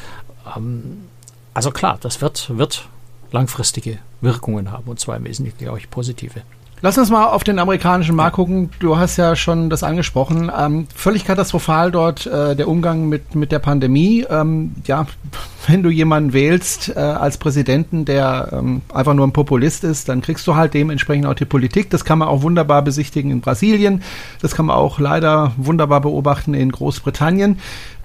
Ähm, 0.55 1.03
also 1.53 1.71
klar, 1.71 1.97
das 2.01 2.21
wird, 2.21 2.57
wird 2.57 2.87
langfristige 3.31 3.99
Wirkungen 4.21 4.71
haben 4.71 4.87
und 4.87 4.99
zwar 4.99 5.17
im 5.17 5.25
Wesentlichen, 5.25 5.57
glaube 5.57 5.79
ich, 5.79 5.89
positive. 5.89 6.41
Lass 6.81 6.97
uns 6.97 7.09
mal 7.09 7.25
auf 7.25 7.43
den 7.43 7.59
amerikanischen 7.59 8.15
Markt 8.15 8.37
gucken. 8.37 8.69
Du 8.79 8.97
hast 8.97 9.17
ja 9.17 9.35
schon 9.35 9.69
das 9.69 9.83
angesprochen. 9.83 10.49
Ähm, 10.57 10.87
völlig 10.95 11.25
katastrophal 11.25 11.91
dort 11.91 12.25
äh, 12.25 12.55
der 12.55 12.69
Umgang 12.69 13.09
mit, 13.09 13.35
mit 13.35 13.51
der 13.51 13.59
Pandemie. 13.59 14.25
Ähm, 14.29 14.75
ja, 14.85 15.05
wenn 15.67 15.83
du 15.83 15.89
jemanden 15.89 16.31
wählst 16.31 16.95
äh, 16.95 16.99
als 16.99 17.37
Präsidenten, 17.37 18.05
der 18.05 18.49
ähm, 18.53 18.81
einfach 18.93 19.13
nur 19.13 19.27
ein 19.27 19.33
Populist 19.33 19.83
ist, 19.83 20.07
dann 20.07 20.21
kriegst 20.21 20.47
du 20.47 20.55
halt 20.55 20.73
dementsprechend 20.73 21.25
auch 21.25 21.33
die 21.33 21.43
Politik. 21.43 21.89
Das 21.89 22.05
kann 22.05 22.17
man 22.17 22.29
auch 22.29 22.43
wunderbar 22.43 22.81
besichtigen 22.81 23.29
in 23.29 23.41
Brasilien. 23.41 24.01
Das 24.41 24.55
kann 24.55 24.67
man 24.67 24.77
auch 24.77 24.99
leider 24.99 25.51
wunderbar 25.57 25.99
beobachten 25.99 26.53
in 26.53 26.71
Großbritannien. 26.71 27.59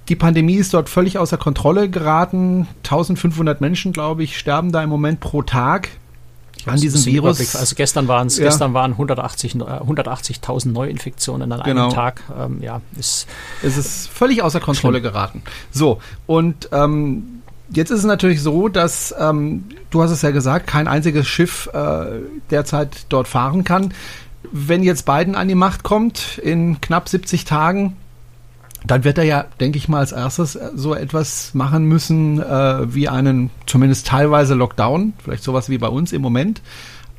Die 0.08 0.16
Pandemie 0.16 0.56
ist 0.56 0.74
dort 0.74 0.88
völlig 0.88 1.16
außer 1.18 1.38
Kontrolle 1.38 1.88
geraten. 1.88 2.66
1500 2.82 3.60
Menschen, 3.60 3.92
glaube 3.92 4.24
ich, 4.24 4.36
sterben 4.36 4.72
da 4.72 4.82
im 4.82 4.90
Moment 4.90 5.20
pro 5.20 5.42
Tag 5.42 5.90
an 6.66 6.80
diesem 6.80 7.04
Virus. 7.04 7.38
Überblick. 7.38 7.54
Also 7.60 7.74
gestern 7.74 8.08
waren 8.08 8.26
es, 8.26 8.38
Ja. 8.38 8.44
gestern 8.46 8.74
waren 8.74 8.96
180, 8.96 9.54
äh, 9.56 9.58
180.000 9.58 10.72
Neuinfektionen 10.72 11.50
an 11.52 11.62
Genau. 11.64 11.84
einem 11.86 11.94
Tag. 11.94 12.22
Ähm, 12.38 12.62
ja, 12.62 12.80
ist 12.98 13.26
Es 13.62 13.76
ist 13.76 14.08
völlig 14.08 14.42
außer 14.42 14.60
Kontrolle 14.60 15.00
geraten. 15.02 15.42
So, 15.72 16.00
und 16.26 16.68
ähm, 16.72 17.42
jetzt 17.70 17.90
ist 17.90 18.00
es 18.00 18.04
natürlich 18.04 18.42
so, 18.42 18.68
dass, 18.68 19.14
ähm, 19.18 19.64
du 19.90 20.02
hast 20.02 20.10
es 20.10 20.22
ja 20.22 20.30
gesagt, 20.30 20.66
kein 20.66 20.88
einziges 20.88 21.26
Schiff 21.26 21.68
äh, 21.72 22.06
derzeit 22.50 23.06
dort 23.08 23.28
fahren 23.28 23.64
kann. 23.64 23.94
Wenn 24.52 24.82
jetzt 24.82 25.06
Biden 25.06 25.34
an 25.34 25.48
die 25.48 25.54
Macht 25.54 25.82
kommt, 25.84 26.38
in 26.38 26.80
knapp 26.80 27.08
70 27.08 27.44
Tagen, 27.44 27.96
dann 28.86 29.04
wird 29.04 29.18
er 29.18 29.24
ja, 29.24 29.46
denke 29.60 29.78
ich 29.78 29.88
mal, 29.88 29.98
als 30.00 30.12
erstes 30.12 30.56
äh, 30.56 30.70
so 30.74 30.94
etwas 30.94 31.54
machen 31.54 31.84
müssen 31.84 32.40
äh, 32.40 32.94
wie 32.94 33.08
einen 33.08 33.50
zumindest 33.66 34.06
teilweise 34.06 34.54
Lockdown, 34.54 35.14
vielleicht 35.22 35.42
sowas 35.42 35.68
wie 35.68 35.78
bei 35.78 35.88
uns 35.88 36.12
im 36.12 36.22
Moment. 36.22 36.60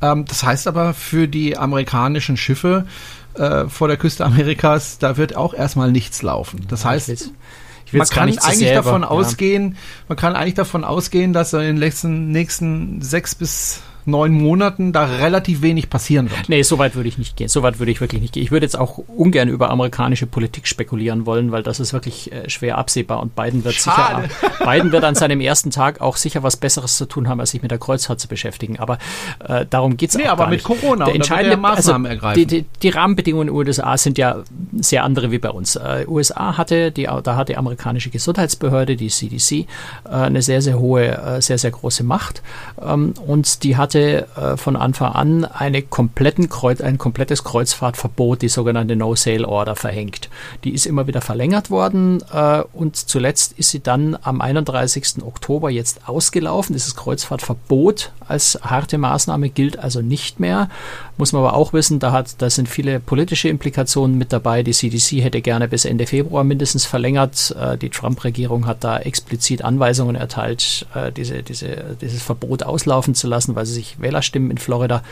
Ähm, 0.00 0.24
das 0.26 0.44
heißt 0.44 0.68
aber 0.68 0.94
für 0.94 1.26
die 1.26 1.56
amerikanischen 1.56 2.36
Schiffe 2.36 2.86
äh, 3.34 3.66
vor 3.66 3.88
der 3.88 3.96
Küste 3.96 4.24
Amerikas, 4.24 4.98
da 4.98 5.16
wird 5.16 5.36
auch 5.36 5.54
erstmal 5.54 5.90
nichts 5.90 6.22
laufen. 6.22 6.66
Das 6.68 6.84
heißt, 6.84 7.08
ich 7.08 7.92
will 7.92 7.98
man 7.98 8.08
kann 8.08 8.28
eigentlich 8.28 8.58
sehr 8.58 8.74
davon 8.74 9.02
über- 9.02 9.10
ausgehen, 9.10 9.76
man 10.08 10.16
kann 10.16 10.34
eigentlich 10.34 10.54
davon 10.54 10.84
ausgehen, 10.84 11.32
dass 11.32 11.52
in 11.52 11.60
den 11.60 11.76
nächsten, 11.78 12.30
nächsten 12.30 13.02
sechs 13.02 13.34
bis 13.34 13.80
neun 14.06 14.32
Monaten 14.32 14.92
da 14.92 15.04
relativ 15.04 15.62
wenig 15.62 15.90
passieren 15.90 16.30
wird. 16.30 16.48
Nee, 16.48 16.62
so 16.62 16.78
weit 16.78 16.94
würde 16.94 17.08
ich 17.08 17.18
nicht 17.18 17.36
gehen. 17.36 17.48
So 17.48 17.62
weit 17.62 17.78
würde 17.78 17.92
ich 17.92 18.00
wirklich 18.00 18.20
nicht 18.20 18.34
gehen. 18.34 18.42
Ich 18.42 18.50
würde 18.50 18.64
jetzt 18.66 18.78
auch 18.78 18.98
ungern 18.98 19.48
über 19.48 19.70
amerikanische 19.70 20.26
Politik 20.26 20.66
spekulieren 20.66 21.26
wollen, 21.26 21.52
weil 21.52 21.62
das 21.62 21.80
ist 21.80 21.92
wirklich 21.92 22.32
äh, 22.32 22.48
schwer 22.48 22.78
absehbar 22.78 23.20
und 23.20 23.34
Biden 23.34 23.64
wird 23.64 23.74
Schade. 23.74 24.28
sicher 24.28 24.64
Biden 24.64 24.92
wird 24.92 25.04
an 25.04 25.14
seinem 25.14 25.40
ersten 25.40 25.70
Tag 25.70 26.00
auch 26.00 26.16
sicher 26.16 26.42
was 26.42 26.56
Besseres 26.56 26.96
zu 26.96 27.06
tun 27.06 27.28
haben, 27.28 27.40
als 27.40 27.50
sich 27.50 27.62
mit 27.62 27.70
der 27.70 27.78
Kreuzfahrt 27.78 28.20
zu 28.20 28.28
beschäftigen. 28.28 28.78
Aber 28.78 28.98
äh, 29.46 29.66
darum 29.68 29.96
geht's 29.96 30.16
Nee, 30.16 30.24
auch 30.24 30.32
aber 30.32 30.44
gar 30.44 30.50
mit 30.50 30.68
nicht. 30.68 30.80
Corona, 30.80 31.04
Der 31.04 31.14
er 31.14 31.16
entscheidende 31.16 31.56
Maßnahmen 31.56 32.06
also, 32.06 32.14
ergreifen. 32.14 32.40
Die, 32.40 32.62
die, 32.62 32.66
die 32.82 32.88
Rahmenbedingungen 32.88 33.48
in 33.48 33.54
den 33.54 33.56
USA 33.68 33.96
sind 33.98 34.18
ja 34.18 34.42
sehr 34.78 35.04
andere 35.04 35.30
wie 35.30 35.38
bei 35.38 35.50
uns. 35.50 35.76
Äh, 35.76 36.04
USA 36.06 36.56
hatte 36.56 36.92
die, 36.92 37.04
da 37.04 37.36
hat 37.36 37.48
die 37.48 37.56
amerikanische 37.56 38.10
Gesundheitsbehörde, 38.10 38.96
die 38.96 39.08
CDC, 39.08 39.52
äh, 39.52 39.66
eine 40.04 40.42
sehr, 40.42 40.62
sehr 40.62 40.78
hohe, 40.78 41.06
äh, 41.06 41.40
sehr, 41.42 41.58
sehr 41.58 41.70
große 41.70 42.04
Macht. 42.04 42.42
Ähm, 42.80 43.14
und 43.26 43.62
die 43.62 43.76
hatte 43.76 43.95
äh, 44.00 44.56
von 44.56 44.76
Anfang 44.76 45.12
an 45.12 45.44
eine 45.44 45.82
kompletten 45.82 46.48
Kreuz, 46.48 46.80
ein 46.80 46.98
komplettes 46.98 47.44
Kreuzfahrtverbot, 47.44 48.42
die 48.42 48.48
sogenannte 48.48 48.96
No-Sail-Order, 48.96 49.76
verhängt. 49.76 50.28
Die 50.64 50.74
ist 50.74 50.86
immer 50.86 51.06
wieder 51.06 51.20
verlängert 51.20 51.70
worden 51.70 52.22
äh, 52.32 52.62
und 52.72 52.96
zuletzt 52.96 53.52
ist 53.52 53.70
sie 53.70 53.80
dann 53.80 54.16
am 54.22 54.40
31. 54.40 55.22
Oktober 55.22 55.70
jetzt 55.70 56.08
ausgelaufen. 56.08 56.74
Dieses 56.74 56.96
Kreuzfahrtverbot 56.96 58.12
als 58.28 58.58
harte 58.62 58.98
Maßnahme 58.98 59.48
gilt 59.48 59.78
also 59.78 60.02
nicht 60.02 60.40
mehr. 60.40 60.68
Muss 61.18 61.32
man 61.32 61.42
aber 61.42 61.54
auch 61.54 61.72
wissen, 61.72 61.98
da 61.98 62.12
hat, 62.12 62.42
da 62.42 62.50
sind 62.50 62.68
viele 62.68 63.00
politische 63.00 63.48
Implikationen 63.48 64.18
mit 64.18 64.34
dabei. 64.34 64.62
Die 64.62 64.72
CDC 64.72 65.22
hätte 65.22 65.40
gerne 65.40 65.66
bis 65.66 65.86
Ende 65.86 66.06
Februar 66.06 66.44
mindestens 66.44 66.84
verlängert. 66.84 67.56
Äh, 67.58 67.78
die 67.78 67.88
Trump-Regierung 67.88 68.66
hat 68.66 68.84
da 68.84 68.98
explizit 68.98 69.62
Anweisungen 69.62 70.14
erteilt, 70.14 70.86
äh, 70.94 71.10
diese, 71.10 71.42
diese, 71.42 71.96
dieses 72.02 72.22
Verbot 72.22 72.64
auslaufen 72.64 73.14
zu 73.14 73.28
lassen, 73.28 73.54
weil 73.54 73.64
sie 73.64 73.72
sich 73.72 73.98
Wählerstimmen 73.98 74.50
in 74.50 74.58
Florida 74.58 75.02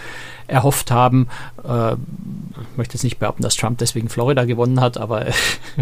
erhofft 0.46 0.90
haben. 0.90 1.28
Äh, 1.66 1.94
ich 1.94 2.76
möchte 2.76 2.94
jetzt 2.94 3.04
nicht 3.04 3.18
behaupten, 3.18 3.42
dass 3.42 3.56
Trump 3.56 3.78
deswegen 3.78 4.10
Florida 4.10 4.44
gewonnen 4.44 4.82
hat, 4.82 4.98
aber 4.98 5.24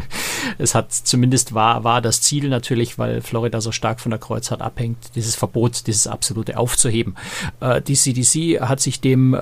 es 0.58 0.76
hat 0.76 0.92
zumindest 0.92 1.52
war, 1.52 1.82
war 1.82 2.00
das 2.00 2.20
Ziel 2.20 2.48
natürlich, 2.48 2.96
weil 2.96 3.22
Florida 3.22 3.61
so 3.61 3.72
stark 3.72 4.00
von 4.00 4.11
der 4.11 4.20
Kreuzfahrt 4.20 4.62
abhängt, 4.62 4.98
dieses 5.16 5.35
Verbot, 5.35 5.88
dieses 5.88 6.06
absolute 6.06 6.56
aufzuheben. 6.58 7.16
Die 7.87 7.94
CDC 7.94 8.61
hat 8.61 8.80
sich 8.80 9.00
dem 9.00 9.35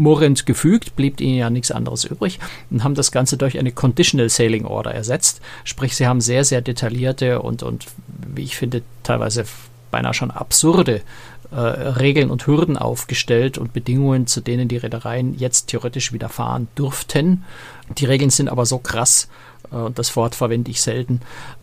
murrend 0.00 0.46
gefügt, 0.46 0.96
blieb 0.96 1.20
ihnen 1.20 1.36
ja 1.36 1.50
nichts 1.50 1.70
anderes 1.70 2.04
übrig 2.04 2.40
und 2.70 2.82
haben 2.82 2.94
das 2.94 3.12
Ganze 3.12 3.36
durch 3.36 3.58
eine 3.58 3.72
Conditional 3.72 4.28
Sailing 4.28 4.64
Order 4.64 4.92
ersetzt. 4.92 5.40
Sprich, 5.64 5.94
sie 5.94 6.06
haben 6.06 6.20
sehr, 6.20 6.44
sehr 6.44 6.62
detaillierte 6.62 7.42
und, 7.42 7.62
und 7.62 7.86
wie 8.34 8.42
ich 8.42 8.56
finde, 8.56 8.82
teilweise 9.02 9.44
beinahe 9.90 10.14
schon 10.14 10.30
absurde 10.30 11.02
äh, 11.50 11.56
Regeln 11.56 12.30
und 12.30 12.46
Hürden 12.46 12.76
aufgestellt 12.76 13.58
und 13.58 13.72
Bedingungen, 13.72 14.26
zu 14.26 14.40
denen 14.40 14.68
die 14.68 14.76
Reedereien 14.76 15.36
jetzt 15.36 15.66
theoretisch 15.66 16.12
wieder 16.12 16.28
fahren 16.28 16.68
dürften. 16.78 17.44
Die 17.98 18.04
Regeln 18.06 18.30
sind 18.30 18.48
aber 18.48 18.66
so 18.66 18.78
krass, 18.78 19.28
äh, 19.70 19.76
und 19.76 19.98
das 19.98 20.14
Wort 20.16 20.34
verwende 20.34 20.70
ich 20.70 20.80
selten, 20.80 21.20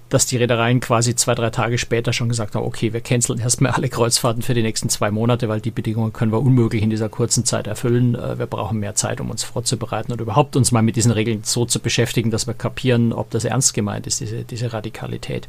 dass 0.09 0.25
die 0.25 0.37
Reedereien 0.37 0.79
quasi 0.79 1.15
zwei, 1.15 1.35
drei 1.35 1.49
Tage 1.49 1.77
später 1.77 2.13
schon 2.13 2.29
gesagt 2.29 2.55
haben, 2.55 2.65
okay, 2.65 2.93
wir 2.93 3.01
canceln 3.01 3.39
erstmal 3.39 3.73
alle 3.73 3.89
Kreuzfahrten 3.89 4.41
für 4.41 4.53
die 4.53 4.61
nächsten 4.61 4.89
zwei 4.89 5.11
Monate, 5.11 5.49
weil 5.49 5.61
die 5.61 5.71
Bedingungen 5.71 6.13
können 6.13 6.31
wir 6.31 6.41
unmöglich 6.41 6.83
in 6.83 6.89
dieser 6.89 7.09
kurzen 7.09 7.45
Zeit 7.45 7.67
erfüllen. 7.67 8.15
Äh, 8.15 8.39
wir 8.39 8.45
brauchen 8.45 8.79
mehr 8.79 8.95
Zeit, 8.95 9.21
um 9.21 9.29
uns 9.29 9.43
vorzubereiten 9.43 10.11
und 10.11 10.21
überhaupt 10.21 10.55
uns 10.55 10.71
mal 10.71 10.81
mit 10.81 10.95
diesen 10.95 11.11
Regeln 11.11 11.41
so 11.43 11.65
zu 11.65 11.79
beschäftigen, 11.79 12.31
dass 12.31 12.47
wir 12.47 12.53
kapieren, 12.53 13.13
ob 13.13 13.29
das 13.31 13.45
ernst 13.45 13.73
gemeint 13.73 14.07
ist, 14.07 14.19
diese, 14.19 14.43
diese 14.43 14.73
Radikalität. 14.73 15.47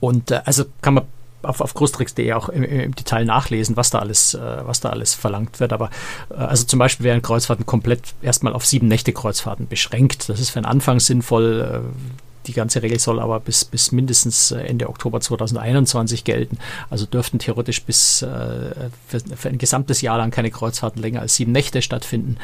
Und 0.00 0.30
äh, 0.30 0.40
also 0.44 0.64
kann 0.80 0.94
man 0.94 1.04
auf, 1.42 1.60
auf 1.60 1.74
großtricks.de 1.74 2.32
auch 2.32 2.48
im, 2.48 2.62
im, 2.62 2.94
Detail 2.94 3.24
nachlesen, 3.24 3.76
was 3.76 3.90
da 3.90 3.98
alles, 3.98 4.34
äh, 4.34 4.40
was 4.64 4.80
da 4.80 4.90
alles 4.90 5.14
verlangt 5.14 5.60
wird. 5.60 5.72
Aber 5.72 5.90
äh, 6.30 6.34
also 6.34 6.64
zum 6.64 6.78
Beispiel 6.78 7.04
werden 7.04 7.22
Kreuzfahrten 7.22 7.66
komplett 7.66 8.14
erstmal 8.22 8.52
auf 8.52 8.66
sieben 8.66 8.88
Nächte 8.88 9.12
Kreuzfahrten 9.12 9.68
beschränkt. 9.68 10.28
Das 10.28 10.40
ist 10.40 10.50
für 10.50 10.60
den 10.60 10.66
Anfang 10.66 11.00
sinnvoll. 11.00 11.82
Äh, 11.84 12.31
die 12.46 12.52
ganze 12.52 12.82
Regel 12.82 12.98
soll 12.98 13.20
aber 13.20 13.40
bis, 13.40 13.64
bis 13.64 13.92
mindestens 13.92 14.50
äh, 14.50 14.60
Ende 14.60 14.88
Oktober 14.88 15.20
2021 15.20 16.24
gelten. 16.24 16.58
Also 16.90 17.06
dürften 17.06 17.38
theoretisch 17.38 17.82
bis 17.82 18.22
äh, 18.22 18.90
für, 19.06 19.20
für, 19.36 19.48
ein 19.48 19.58
gesamtes 19.58 20.00
Jahr 20.00 20.18
lang 20.18 20.30
keine 20.30 20.50
Kreuzfahrten 20.50 21.00
länger 21.00 21.20
als 21.20 21.36
sieben 21.36 21.52
Nächte 21.52 21.82
stattfinden. 21.82 22.36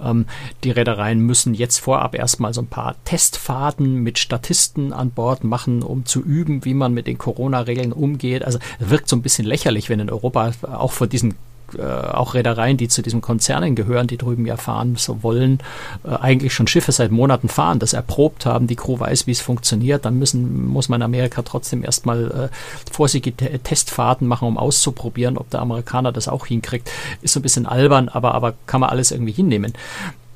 Ähm, 0.00 0.26
die 0.64 0.70
Reedereien 0.70 1.20
müssen 1.20 1.54
jetzt 1.54 1.78
vorab 1.78 2.14
erstmal 2.14 2.54
so 2.54 2.62
ein 2.62 2.66
paar 2.66 2.96
Testfahrten 3.04 4.02
mit 4.02 4.18
Statisten 4.18 4.92
an 4.92 5.10
Bord 5.10 5.44
machen, 5.44 5.82
um 5.82 6.04
zu 6.04 6.22
üben, 6.22 6.64
wie 6.64 6.74
man 6.74 6.92
mit 6.92 7.06
den 7.06 7.18
Corona-Regeln 7.18 7.92
umgeht. 7.92 8.44
Also 8.44 8.58
wirkt 8.78 9.08
so 9.08 9.16
ein 9.16 9.22
bisschen 9.22 9.46
lächerlich, 9.46 9.88
wenn 9.88 10.00
in 10.00 10.10
Europa 10.10 10.52
auch 10.62 10.92
vor 10.92 11.06
diesen 11.06 11.34
äh, 11.76 11.82
auch 11.82 12.34
Reedereien, 12.34 12.76
die 12.76 12.88
zu 12.88 13.02
diesen 13.02 13.20
Konzernen 13.20 13.74
gehören, 13.74 14.06
die 14.06 14.16
drüben 14.16 14.46
ja 14.46 14.56
fahren 14.56 14.96
so 14.96 15.22
wollen, 15.22 15.60
äh, 16.04 16.10
eigentlich 16.10 16.54
schon 16.54 16.66
Schiffe 16.66 16.92
seit 16.92 17.10
Monaten 17.10 17.48
fahren, 17.48 17.78
das 17.78 17.92
erprobt 17.92 18.46
haben, 18.46 18.66
die 18.66 18.76
Crew 18.76 18.98
weiß, 18.98 19.26
wie 19.26 19.32
es 19.32 19.40
funktioniert, 19.40 20.04
dann 20.04 20.18
müssen, 20.18 20.66
muss 20.66 20.88
man 20.88 21.00
in 21.00 21.04
Amerika 21.04 21.42
trotzdem 21.42 21.84
erstmal 21.84 22.50
äh, 22.52 22.92
vorsichtige 22.92 23.58
Testfahrten 23.62 24.26
machen, 24.26 24.48
um 24.48 24.58
auszuprobieren, 24.58 25.38
ob 25.38 25.50
der 25.50 25.60
Amerikaner 25.60 26.12
das 26.12 26.28
auch 26.28 26.46
hinkriegt. 26.46 26.90
Ist 27.22 27.34
so 27.34 27.40
ein 27.40 27.42
bisschen 27.42 27.66
albern, 27.66 28.08
aber, 28.08 28.34
aber 28.34 28.54
kann 28.66 28.80
man 28.80 28.90
alles 28.90 29.10
irgendwie 29.10 29.32
hinnehmen. 29.32 29.72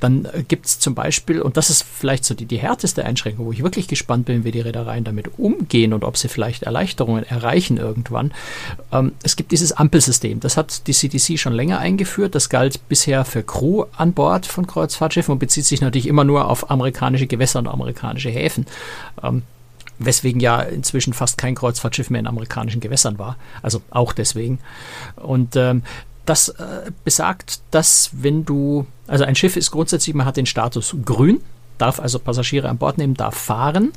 Dann 0.01 0.25
äh, 0.25 0.43
gibt 0.43 0.67
es 0.67 0.79
zum 0.79 0.95
Beispiel, 0.95 1.41
und 1.41 1.57
das 1.57 1.71
ist 1.71 1.83
vielleicht 1.85 2.25
so 2.25 2.35
die, 2.35 2.47
die 2.47 2.59
härteste 2.59 3.05
Einschränkung, 3.05 3.47
wo 3.47 3.53
ich 3.53 3.63
wirklich 3.63 3.87
gespannt 3.87 4.27
bin, 4.27 4.45
wie 4.45 4.51
die 4.51 4.61
Reedereien 4.61 5.05
damit 5.05 5.39
umgehen 5.39 5.93
und 5.93 6.05
ob 6.05 6.17
sie 6.17 6.29
vielleicht 6.29 6.65
Erleichterungen 6.65 7.25
erreichen 7.25 7.77
irgendwann. 7.77 8.33
Ähm, 8.93 9.13
es 9.23 9.37
gibt 9.37 9.53
dieses 9.53 9.73
Ampelsystem. 9.73 10.41
Das 10.41 10.57
hat 10.57 10.87
die 10.87 10.95
CDC 10.95 11.39
schon 11.39 11.53
länger 11.53 11.79
eingeführt. 11.79 12.35
Das 12.35 12.49
galt 12.49 12.89
bisher 12.89 13.25
für 13.25 13.43
Crew 13.43 13.85
an 13.97 14.13
Bord 14.13 14.47
von 14.47 14.67
Kreuzfahrtschiffen 14.67 15.33
und 15.33 15.39
bezieht 15.39 15.67
sich 15.67 15.81
natürlich 15.81 16.07
immer 16.07 16.25
nur 16.25 16.49
auf 16.49 16.71
amerikanische 16.71 17.27
Gewässer 17.27 17.59
und 17.59 17.69
amerikanische 17.69 18.31
Häfen. 18.31 18.67
Ähm, 19.23 19.43
weswegen 20.01 20.41
ja 20.41 20.63
inzwischen 20.63 21.13
fast 21.13 21.39
kein 21.39 21.55
Kreuzfahrtschiff 21.55 22.11
mehr 22.11 22.21
in 22.21 22.27
amerikanischen 22.27 22.81
Gewässern 22.81 23.19
war. 23.19 23.37
Also 23.63 23.83
auch 23.91 24.13
deswegen. 24.13 24.59
Und 25.17 25.57
ähm, 25.57 25.83
das 26.25 26.49
äh, 26.49 26.91
besagt, 27.05 27.61
dass 27.71 28.11
wenn 28.13 28.45
du, 28.45 28.87
also 29.11 29.25
ein 29.25 29.35
Schiff 29.35 29.57
ist 29.57 29.73
grundsätzlich, 29.73 30.15
man 30.15 30.25
hat 30.25 30.37
den 30.37 30.47
Status 30.47 30.95
grün, 31.05 31.41
darf 31.79 31.99
also 31.99 32.21
Passagiere 32.21 32.69
an 32.69 32.79
Bord 32.79 32.97
nehmen, 32.97 33.15
darf 33.15 33.35
fahren. 33.35 33.93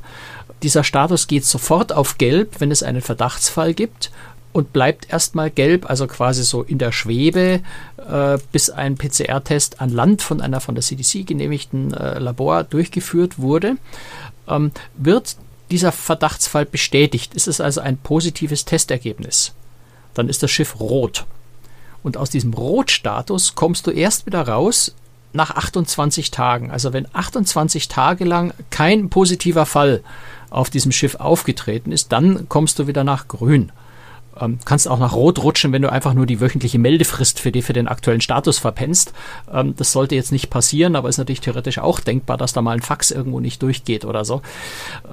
Dieser 0.64 0.84
Status 0.84 1.28
geht 1.28 1.46
sofort 1.46 1.94
auf 1.94 2.18
gelb, 2.18 2.60
wenn 2.60 2.72
es 2.72 2.82
einen 2.82 3.02
Verdachtsfall 3.02 3.76
gibt 3.76 4.12
und 4.54 4.74
bleibt 4.74 5.12
erstmal 5.12 5.52
gelb, 5.52 5.88
also 5.88 6.08
quasi 6.08 6.44
so 6.44 6.64
in 6.64 6.80
der 6.80 6.92
Schwebe, 6.92 7.62
äh, 7.98 8.38
bis 8.52 8.72
ein 8.72 8.98
PCR-Test 8.98 9.82
an 9.82 9.90
Land 9.90 10.24
von 10.24 10.42
einer 10.42 10.62
von 10.62 10.74
der 10.74 10.84
CDC 10.84 11.28
genehmigten 11.28 11.94
äh, 11.94 12.18
Labor 12.18 12.64
durchgeführt 12.64 13.38
wurde. 13.38 13.78
Ähm, 14.48 14.72
wird 14.96 15.36
dieser 15.70 15.92
Verdachtsfall 15.92 16.66
bestätigt, 16.66 17.36
ist 17.36 17.48
es 17.48 17.62
also 17.62 17.82
ein 17.82 17.98
positives 17.98 18.66
Testergebnis, 18.66 19.54
dann 20.16 20.28
ist 20.28 20.42
das 20.42 20.50
Schiff 20.50 20.80
rot. 20.80 21.26
Und 22.02 22.18
aus 22.18 22.32
diesem 22.32 22.54
Rotstatus 22.54 23.54
kommst 23.54 23.86
du 23.86 23.92
erst 23.92 24.26
wieder 24.26 24.48
raus 24.48 24.94
nach 25.34 25.52
28 25.52 26.32
Tagen. 26.32 26.72
Also 26.72 26.94
wenn 26.94 27.08
28 27.14 27.88
Tage 27.88 28.24
lang 28.24 28.54
kein 28.70 29.10
positiver 29.10 29.66
Fall 29.66 30.02
auf 30.50 30.70
diesem 30.70 30.92
Schiff 30.92 31.16
aufgetreten 31.16 31.92
ist, 31.92 32.12
dann 32.12 32.48
kommst 32.48 32.80
du 32.80 32.88
wieder 32.88 33.04
nach 33.04 33.28
Grün. 33.28 33.72
Ähm, 34.40 34.60
kannst 34.66 34.88
auch 34.88 35.00
nach 35.00 35.14
Rot 35.14 35.40
rutschen, 35.44 35.72
wenn 35.72 35.82
du 35.82 35.92
einfach 35.92 36.14
nur 36.14 36.26
die 36.26 36.40
wöchentliche 36.40 36.80
Meldefrist 36.80 37.40
für, 37.40 37.52
die, 37.52 37.62
für 37.62 37.74
den 37.74 37.88
aktuellen 37.88 38.22
Status 38.22 38.58
verpennst. 38.58 39.14
Ähm, 39.52 39.76
das 39.76 39.92
sollte 39.92 40.16
jetzt 40.16 40.32
nicht 40.32 40.50
passieren, 40.50 40.96
aber 40.96 41.10
ist 41.10 41.18
natürlich 41.18 41.42
theoretisch 41.42 41.78
auch 41.80 42.00
denkbar, 42.00 42.38
dass 42.38 42.54
da 42.54 42.62
mal 42.62 42.72
ein 42.72 42.82
Fax 42.82 43.12
irgendwo 43.12 43.40
nicht 43.40 43.62
durchgeht 43.62 44.06
oder 44.06 44.26
so. 44.26 44.42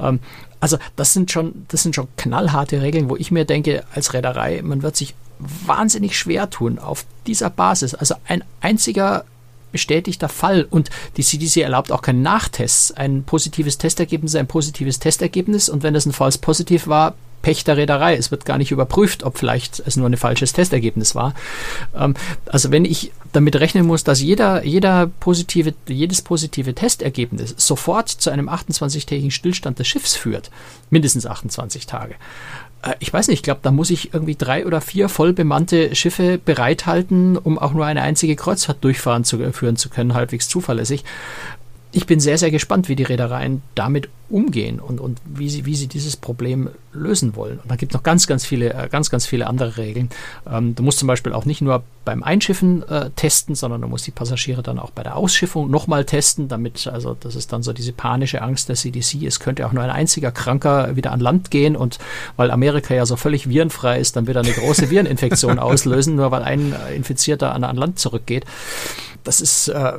Ähm, 0.00 0.20
also 0.59 0.78
das 0.96 1.12
sind 1.12 1.30
schon, 1.30 1.66
das 1.68 1.83
sind 1.83 1.94
schon 1.94 2.09
knallharte 2.16 2.80
Regeln, 2.80 3.11
wo 3.11 3.16
ich 3.16 3.30
mir 3.30 3.44
denke, 3.44 3.85
als 3.94 4.14
Reederei, 4.14 4.61
man 4.62 4.83
wird 4.83 4.96
sich 4.96 5.14
wahnsinnig 5.38 6.18
schwer 6.18 6.50
tun 6.50 6.78
auf 6.78 7.04
dieser 7.26 7.50
Basis. 7.50 7.94
Also 7.94 8.14
ein 8.26 8.44
einziger 8.61 9.24
bestätigter 9.72 10.28
Fall 10.28 10.66
und 10.68 10.90
die 11.16 11.22
CDC 11.22 11.59
erlaubt 11.59 11.92
auch 11.92 12.02
keine 12.02 12.20
Nachtests. 12.20 12.92
Ein 12.92 13.24
positives 13.24 13.78
Testergebnis 13.78 14.35
ein 14.35 14.46
positives 14.46 14.98
Testergebnis 14.98 15.68
und 15.68 15.83
wenn 15.83 15.94
das 15.94 16.06
ein 16.06 16.12
False 16.12 16.38
Positiv 16.38 16.87
war, 16.87 17.14
Pech 17.42 17.64
der 17.64 17.76
Reederei. 17.76 18.16
Es 18.16 18.30
wird 18.30 18.44
gar 18.44 18.59
nicht 18.59 18.70
überprüft, 18.70 19.22
ob 19.22 19.38
vielleicht 19.38 19.80
es 19.80 19.96
nur 19.96 20.09
ein 20.09 20.16
falsches 20.16 20.52
Testergebnis 20.52 21.14
war. 21.14 21.35
Ähm, 21.94 22.14
also 22.46 22.70
wenn 22.70 22.85
ich 22.85 23.12
damit 23.33 23.56
rechnen 23.56 23.87
muss, 23.87 24.04
dass 24.04 24.20
jeder, 24.20 24.64
jeder 24.64 25.06
positive, 25.20 25.74
jedes 25.88 26.22
positive 26.22 26.74
Testergebnis 26.74 27.54
sofort 27.56 28.09
zu 28.09 28.30
einem 28.30 28.48
28-tägigen 28.48 29.30
Stillstand 29.30 29.78
des 29.78 29.88
Schiffs 29.88 30.16
führt, 30.16 30.50
mindestens 30.90 31.26
28 31.26 31.87
Tage, 31.87 32.16
ich 32.99 33.12
weiß 33.12 33.29
nicht, 33.29 33.40
ich 33.40 33.43
glaube, 33.43 33.61
da 33.62 33.71
muss 33.71 33.90
ich 33.90 34.14
irgendwie 34.14 34.37
drei 34.37 34.66
oder 34.66 34.81
vier 34.81 35.09
voll 35.09 35.33
bemannte 35.33 35.95
Schiffe 35.95 36.38
bereithalten, 36.38 37.37
um 37.37 37.59
auch 37.59 37.73
nur 37.73 37.85
eine 37.85 38.03
einzige 38.03 38.37
Kreuzfahrt 38.37 38.83
durchfahren 38.83 39.25
zu 39.25 39.40
äh, 39.43 39.53
führen 39.53 39.77
zu 39.77 39.90
können, 39.90 40.14
halbwegs 40.14 40.49
zuverlässig 40.49 41.05
ich 41.92 42.07
bin 42.07 42.20
sehr, 42.20 42.38
sehr 42.38 42.50
gespannt, 42.50 42.88
wie 42.88 42.96
die 42.96 43.03
Reedereien 43.03 43.62
damit 43.74 44.09
umgehen 44.29 44.79
und, 44.79 45.00
und 45.00 45.18
wie, 45.24 45.50
sie, 45.50 45.66
wie 45.66 45.74
sie 45.74 45.88
dieses 45.88 46.16
Problem 46.16 46.70
lösen 46.92 47.35
wollen. 47.35 47.59
Und 47.59 47.68
da 47.68 47.74
gibt 47.74 47.92
es 47.92 47.94
noch 47.94 48.05
ganz, 48.05 48.29
ganz 48.29 48.46
viele, 48.46 48.72
äh, 48.72 48.88
ganz, 48.88 49.11
ganz 49.11 49.26
viele 49.26 49.48
andere 49.48 49.76
Regeln. 49.76 50.09
Ähm, 50.48 50.76
du 50.76 50.85
musst 50.85 51.00
zum 51.00 51.09
Beispiel 51.09 51.33
auch 51.33 51.44
nicht 51.44 51.62
nur 51.62 51.83
beim 52.05 52.22
Einschiffen 52.22 52.88
äh, 52.88 53.11
testen, 53.16 53.57
sondern 53.57 53.81
du 53.81 53.88
musst 53.88 54.07
die 54.07 54.12
Passagiere 54.12 54.62
dann 54.62 54.79
auch 54.79 54.90
bei 54.90 55.03
der 55.03 55.16
Ausschiffung 55.16 55.68
nochmal 55.68 56.05
testen, 56.05 56.46
damit, 56.46 56.87
also 56.87 57.16
das 57.18 57.35
ist 57.35 57.53
dann 57.53 57.64
so 57.64 57.72
diese 57.72 57.92
panische 57.92 58.40
Angst 58.40 58.68
der 58.68 58.76
CDC, 58.76 59.24
es 59.26 59.40
könnte 59.40 59.66
auch 59.66 59.72
nur 59.72 59.83
ein 59.83 59.90
einziger 59.90 60.31
Kranker 60.31 60.94
wieder 60.94 61.11
an 61.11 61.18
Land 61.18 61.50
gehen 61.50 61.74
und 61.74 61.98
weil 62.37 62.53
Amerika 62.53 62.94
ja 62.94 63.07
so 63.07 63.16
völlig 63.16 63.48
virenfrei 63.48 63.98
ist, 63.98 64.14
dann 64.14 64.29
wieder 64.29 64.40
eine 64.40 64.53
große 64.53 64.90
Vireninfektion 64.90 65.59
auslösen, 65.59 66.14
nur 66.14 66.31
weil 66.31 66.44
ein 66.44 66.72
Infizierter 66.94 67.53
an, 67.53 67.64
an 67.64 67.76
Land 67.76 67.98
zurückgeht. 67.98 68.44
Das 69.24 69.40
ist 69.40 69.68
äh, 69.68 69.94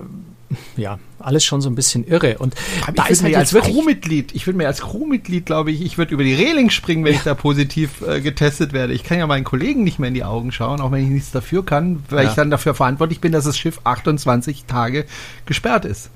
ja, 0.78 1.00
alles 1.20 1.44
schon 1.44 1.62
so 1.62 1.70
ein 1.70 1.76
bisschen 1.76 2.06
irre. 2.06 2.38
Und 2.38 2.56
Aber 2.84 2.94
da 2.94 3.06
ist 3.06 3.24
halt 3.24 3.36
als 3.36 3.54
Crewmitglied, 3.54 4.34
ich 4.34 4.48
würde 4.48 4.58
mir 4.58 4.68
als 4.68 4.82
Crewmitglied, 4.82 5.46
glaube 5.46 5.72
ich, 5.72 5.82
ich 5.82 5.98
würde 5.98 6.14
über 6.14 6.24
die 6.24 6.34
Reling 6.34 6.70
springen, 6.70 7.04
wenn 7.04 7.14
ja. 7.14 7.20
ich 7.20 7.24
da 7.24 7.34
positiv 7.34 8.02
äh, 8.02 8.22
getestet 8.22 8.74
werde. 8.74 8.94
Ich 8.94 9.04
kann 9.04 9.20
ja 9.20 9.28
meinen 9.28 9.44
Kollegen 9.44 9.84
nicht 9.84 10.00
mehr 10.00 10.08
in 10.10 10.14
die 10.14 10.24
Augen 10.24 10.52
schauen, 10.52 10.82
auch 10.82 10.92
wenn 10.92 11.04
ich 11.04 11.10
nichts 11.10 11.32
dafür 11.32 11.66
kann, 11.66 12.04
weil 12.10 12.26
ja. 12.26 12.30
ich 12.30 12.36
dann 12.36 12.50
dafür 12.50 12.74
verantwortlich 12.74 13.22
bin, 13.22 13.32
dass 13.32 13.46
das 13.46 13.58
Schiff 13.58 13.82
28 13.84 14.66
Tage 14.66 15.06
gesperrt 15.46 15.86
ist. 15.86 16.10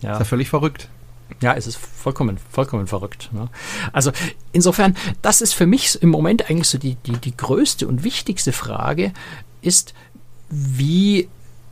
Ja. 0.00 0.12
Ist 0.12 0.18
ja 0.20 0.24
völlig 0.24 0.48
verrückt. 0.48 0.88
Ja, 1.40 1.54
es 1.54 1.66
ist 1.66 1.76
vollkommen, 1.76 2.38
vollkommen 2.50 2.86
verrückt. 2.86 3.30
Ne? 3.32 3.48
Also 3.92 4.12
insofern, 4.52 4.96
das 5.22 5.40
ist 5.40 5.52
für 5.52 5.66
mich 5.66 6.02
im 6.02 6.08
Moment 6.08 6.48
eigentlich 6.48 6.68
so 6.68 6.78
die, 6.78 6.96
die, 7.06 7.12
die 7.12 7.36
größte 7.36 7.86
und 7.86 8.02
wichtigste 8.02 8.52
Frage, 8.52 9.12
ist, 9.60 9.94
wie 10.50 11.28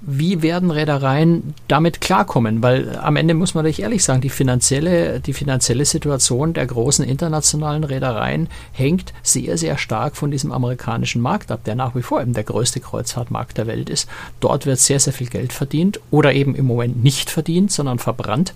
wie 0.06 0.40
werden 0.40 0.70
Reedereien 0.70 1.54
damit 1.66 2.00
klarkommen? 2.00 2.62
Weil 2.62 2.96
am 2.96 3.16
Ende 3.16 3.34
muss 3.34 3.54
man 3.54 3.64
natürlich 3.64 3.82
ehrlich 3.82 4.04
sagen, 4.04 4.20
die 4.20 4.30
finanzielle, 4.30 5.18
die 5.18 5.32
finanzielle 5.32 5.84
Situation 5.84 6.54
der 6.54 6.66
großen 6.66 7.04
internationalen 7.04 7.82
Reedereien 7.82 8.48
hängt 8.72 9.12
sehr, 9.24 9.58
sehr 9.58 9.76
stark 9.76 10.16
von 10.16 10.30
diesem 10.30 10.52
amerikanischen 10.52 11.20
Markt 11.20 11.50
ab, 11.50 11.64
der 11.64 11.74
nach 11.74 11.96
wie 11.96 12.02
vor 12.02 12.20
eben 12.20 12.34
der 12.34 12.44
größte 12.44 12.78
Kreuzfahrtmarkt 12.78 13.58
der 13.58 13.66
Welt 13.66 13.90
ist. 13.90 14.08
Dort 14.38 14.64
wird 14.64 14.78
sehr, 14.78 15.00
sehr 15.00 15.12
viel 15.12 15.26
Geld 15.28 15.52
verdient 15.52 15.98
oder 16.12 16.32
eben 16.32 16.54
im 16.54 16.66
Moment 16.66 17.02
nicht 17.02 17.28
verdient, 17.28 17.72
sondern 17.72 17.98
verbrannt. 17.98 18.54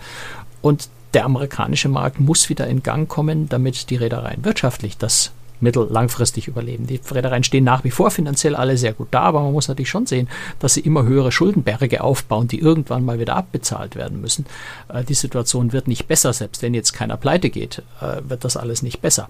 Und 0.63 0.89
der 1.15 1.25
amerikanische 1.25 1.89
Markt 1.89 2.21
muss 2.21 2.49
wieder 2.49 2.69
in 2.69 2.85
Gang 2.85 3.09
kommen, 3.09 3.49
damit 3.49 3.91
die 3.91 3.97
Reedereien 3.97 4.45
wirtschaftlich 4.45 4.97
das 4.97 5.33
mittel- 5.61 5.89
langfristig 5.91 6.49
überleben. 6.49 6.87
Die 6.87 7.01
Reedereien 7.11 7.45
stehen 7.45 7.65
nach 7.65 7.85
wie 7.85 7.91
vor 7.91 8.11
finanziell 8.11 8.55
alle 8.55 8.77
sehr 8.77 8.93
gut 8.93 9.09
da, 9.11 9.23
aber 9.23 9.41
man 9.43 9.53
muss 9.53 9.69
natürlich 9.69 9.91
schon 9.91 10.07
sehen, 10.07 10.29
dass 10.59 10.75
sie 10.75 10.81
immer 10.81 11.05
höhere 11.05 11.33
Schuldenberge 11.33 12.03
aufbauen, 12.03 12.49
die 12.49 12.61
irgendwann 12.61 13.05
mal 13.05 13.19
wieder 13.19 13.37
abbezahlt 13.37 13.97
werden 13.97 14.21
müssen. 14.21 14.47
Äh, 14.89 15.05
die 15.05 15.15
Situation 15.15 15.73
wird 15.73 15.89
nicht 15.89 16.07
besser, 16.09 16.33
selbst 16.33 16.63
wenn 16.63 16.75
jetzt 16.75 16.93
keiner 16.93 17.17
pleite 17.17 17.51
geht, 17.51 17.83
äh, 18.01 18.29
wird 18.29 18.45
das 18.45 18.57
alles 18.57 18.83
nicht 18.83 19.01
besser. 19.01 19.29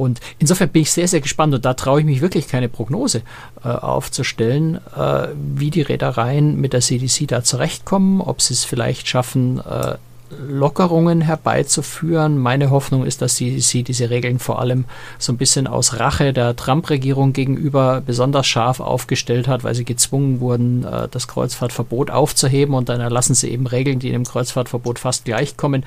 Und 0.00 0.20
insofern 0.38 0.70
bin 0.70 0.80
ich 0.80 0.92
sehr, 0.92 1.08
sehr 1.08 1.20
gespannt 1.20 1.52
und 1.52 1.66
da 1.66 1.74
traue 1.74 2.00
ich 2.00 2.06
mich 2.06 2.22
wirklich 2.22 2.48
keine 2.48 2.70
Prognose 2.70 3.20
äh, 3.62 3.68
aufzustellen, 3.68 4.80
äh, 4.96 5.28
wie 5.36 5.70
die 5.70 5.82
Reedereien 5.82 6.58
mit 6.58 6.72
der 6.72 6.80
CDC 6.80 7.28
da 7.28 7.44
zurechtkommen, 7.44 8.22
ob 8.22 8.40
sie 8.40 8.54
es 8.54 8.64
vielleicht 8.64 9.08
schaffen, 9.08 9.58
äh, 9.60 9.96
Lockerungen 10.38 11.20
herbeizuführen. 11.20 12.38
Meine 12.38 12.70
Hoffnung 12.70 13.04
ist, 13.04 13.22
dass 13.22 13.36
sie, 13.36 13.60
sie 13.60 13.82
diese 13.82 14.10
Regeln 14.10 14.38
vor 14.38 14.60
allem 14.60 14.84
so 15.18 15.32
ein 15.32 15.36
bisschen 15.36 15.66
aus 15.66 15.98
Rache 15.98 16.32
der 16.32 16.56
Trump-Regierung 16.56 17.32
gegenüber 17.32 18.02
besonders 18.04 18.46
scharf 18.46 18.80
aufgestellt 18.80 19.48
hat, 19.48 19.64
weil 19.64 19.74
sie 19.74 19.84
gezwungen 19.84 20.40
wurden, 20.40 20.84
äh, 20.84 21.08
das 21.10 21.28
Kreuzfahrtverbot 21.28 22.10
aufzuheben 22.10 22.74
und 22.74 22.88
dann 22.88 23.00
erlassen 23.00 23.34
sie 23.34 23.50
eben 23.50 23.66
Regeln, 23.66 23.98
die 23.98 24.10
dem 24.10 24.24
Kreuzfahrtverbot 24.24 24.98
fast 24.98 25.24
gleichkommen. 25.24 25.84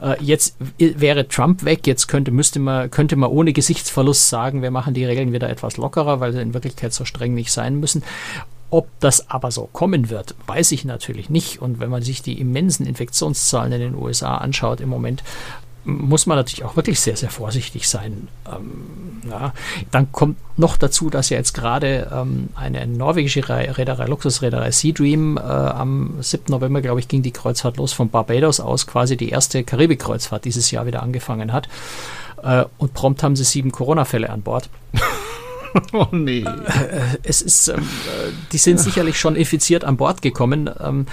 Äh, 0.00 0.16
jetzt 0.22 0.56
wäre 0.78 1.28
Trump 1.28 1.64
weg, 1.64 1.86
jetzt 1.86 2.08
könnte, 2.08 2.30
müsste 2.30 2.58
man, 2.58 2.90
könnte 2.90 3.16
man 3.16 3.30
ohne 3.30 3.52
Gesichtsverlust 3.52 4.28
sagen, 4.28 4.62
wir 4.62 4.70
machen 4.70 4.94
die 4.94 5.04
Regeln 5.04 5.32
wieder 5.32 5.48
etwas 5.48 5.76
lockerer, 5.76 6.20
weil 6.20 6.32
sie 6.32 6.40
in 6.40 6.54
Wirklichkeit 6.54 6.92
so 6.92 7.04
streng 7.04 7.34
nicht 7.34 7.52
sein 7.52 7.80
müssen. 7.80 8.02
Ob 8.74 8.88
das 8.98 9.30
aber 9.30 9.52
so 9.52 9.68
kommen 9.72 10.10
wird, 10.10 10.34
weiß 10.48 10.72
ich 10.72 10.84
natürlich 10.84 11.30
nicht. 11.30 11.62
Und 11.62 11.78
wenn 11.78 11.90
man 11.90 12.02
sich 12.02 12.22
die 12.22 12.40
immensen 12.40 12.86
Infektionszahlen 12.86 13.70
in 13.70 13.78
den 13.78 13.94
USA 13.94 14.38
anschaut 14.38 14.80
im 14.80 14.88
Moment, 14.88 15.22
muss 15.84 16.26
man 16.26 16.36
natürlich 16.36 16.64
auch 16.64 16.74
wirklich 16.74 16.98
sehr, 16.98 17.16
sehr 17.16 17.30
vorsichtig 17.30 17.88
sein. 17.88 18.26
Ähm, 18.52 19.30
ja. 19.30 19.52
Dann 19.92 20.10
kommt 20.10 20.38
noch 20.56 20.76
dazu, 20.76 21.08
dass 21.08 21.30
ja 21.30 21.36
jetzt 21.36 21.52
gerade 21.52 22.10
ähm, 22.12 22.48
eine 22.56 22.84
norwegische 22.88 23.48
Reederei, 23.48 24.06
Luxusreederei 24.06 24.72
Sea 24.72 24.92
Dream, 24.92 25.36
äh, 25.36 25.42
am 25.42 26.20
7. 26.20 26.46
November, 26.48 26.82
glaube 26.82 26.98
ich, 26.98 27.06
ging 27.06 27.22
die 27.22 27.30
Kreuzfahrt 27.30 27.76
los 27.76 27.92
von 27.92 28.10
Barbados 28.10 28.58
aus, 28.58 28.88
quasi 28.88 29.16
die 29.16 29.28
erste 29.28 29.62
Karibik-Kreuzfahrt 29.62 30.44
dieses 30.44 30.72
Jahr 30.72 30.86
wieder 30.86 31.04
angefangen 31.04 31.52
hat. 31.52 31.68
Äh, 32.42 32.64
und 32.78 32.92
prompt 32.92 33.22
haben 33.22 33.36
sie 33.36 33.44
sieben 33.44 33.70
Corona-Fälle 33.70 34.30
an 34.30 34.42
Bord. 34.42 34.68
oh 35.92 36.06
nee. 36.12 36.40
Äh, 36.40 37.18
es 37.22 37.42
ist, 37.42 37.68
ähm, 37.68 37.80
äh, 37.80 38.30
die 38.52 38.58
sind 38.58 38.78
sicherlich 38.78 39.18
schon 39.18 39.36
infiziert 39.36 39.84
an 39.84 39.96
Bord 39.96 40.22
gekommen. 40.22 40.70
Ähm, 40.80 41.06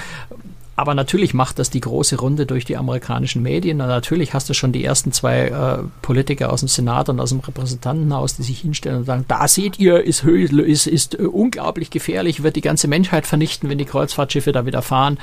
aber 0.76 0.96
natürlich 0.96 1.34
macht 1.34 1.60
das 1.60 1.70
die 1.70 1.82
große 1.82 2.18
Runde 2.18 2.46
durch 2.46 2.66
die 2.66 2.78
amerikanischen 2.78 3.44
Medien. 3.44 3.82
Und 3.82 3.88
natürlich 3.88 4.34
hast 4.34 4.50
du 4.50 4.54
schon 4.54 4.72
die 4.72 4.84
ersten 4.84 5.12
zwei 5.12 5.48
äh, 5.48 5.84
Politiker 6.02 6.52
aus 6.52 6.62
dem 6.62 6.70
Senat 6.70 7.10
und 7.10 7.20
aus 7.20 7.30
dem 7.30 7.42
Repräsentantenhaus, 7.42 8.38
die 8.38 8.44
sich 8.44 8.62
hinstellen 8.62 9.00
und 9.00 9.06
sagen, 9.06 9.26
da 9.28 9.48
seht 9.48 9.80
ihr, 9.80 10.04
ist, 10.04 10.24
ist, 10.24 10.88
ist 10.88 11.20
äh, 11.20 11.24
unglaublich 11.24 11.90
gefährlich, 11.90 12.42
wird 12.42 12.56
die 12.56 12.62
ganze 12.62 12.88
Menschheit 12.88 13.28
vernichten, 13.28 13.70
wenn 13.70 13.78
die 13.78 13.86
Kreuzfahrtschiffe 13.86 14.54
da 14.54 14.66
wieder 14.66 14.82
fahren, 14.82 15.20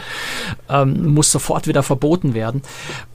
ähm, 0.68 1.14
muss 1.14 1.32
sofort 1.32 1.66
wieder 1.66 1.82
verboten 1.82 2.34
werden. 2.34 2.62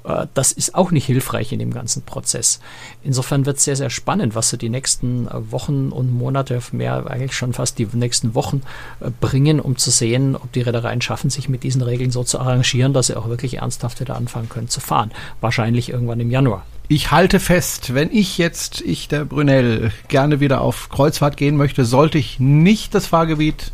Äh, 0.04 0.28
das 0.34 0.52
ist 0.52 0.76
auch 0.76 0.92
nicht 0.92 1.06
hilfreich 1.06 1.52
in 1.54 1.60
dem 1.60 1.72
ganzen 1.72 2.02
Prozess. 2.02 2.60
Insofern 3.04 3.46
wird 3.46 3.58
es 3.58 3.64
sehr, 3.64 3.76
sehr 3.76 3.92
spannend, 3.92 4.36
was 4.36 4.50
so 4.50 4.58
die 4.58 4.70
nächsten 4.70 5.28
äh, 5.28 5.52
Wochen 5.52 5.90
und 5.90 6.12
Monate, 6.12 6.60
mehr 6.72 7.06
eigentlich 7.08 7.36
schon 7.36 7.54
fast 7.54 7.78
die 7.78 7.88
nächsten 7.94 8.36
Wochen 8.36 8.64
äh, 9.00 9.12
bringen, 9.22 9.60
um 9.60 9.78
zu 9.78 9.92
sehen, 9.92 10.36
ob 10.36 10.52
die 10.52 10.62
Reedereien 10.62 11.02
schaffen, 11.02 11.30
sich 11.30 11.48
mit 11.48 11.64
diesen 11.64 11.82
Regeln 11.82 12.12
so 12.12 12.23
zu 12.26 12.40
arrangieren, 12.40 12.94
dass 12.94 13.08
sie 13.08 13.16
auch 13.16 13.28
wirklich 13.28 13.58
ernsthaft 13.58 14.00
wieder 14.00 14.16
anfangen 14.16 14.50
können 14.50 14.70
zu 14.70 14.80
fahren. 14.80 15.12
Wahrscheinlich 15.42 15.90
irgendwann 15.90 16.20
im 16.20 16.32
Januar. 16.32 16.64
Ich 16.90 17.12
halte 17.12 17.40
fest, 17.40 17.94
wenn 17.94 18.12
ich 18.12 18.38
jetzt, 18.38 18.82
ich 18.82 19.08
der 19.08 19.26
Brunel, 19.26 19.92
gerne 20.10 20.40
wieder 20.40 20.62
auf 20.62 20.90
Kreuzfahrt 20.90 21.38
gehen 21.38 21.56
möchte, 21.56 21.86
sollte 21.86 22.18
ich 22.18 22.40
nicht 22.40 22.94
das 22.94 23.08
Fahrgebiet 23.08 23.72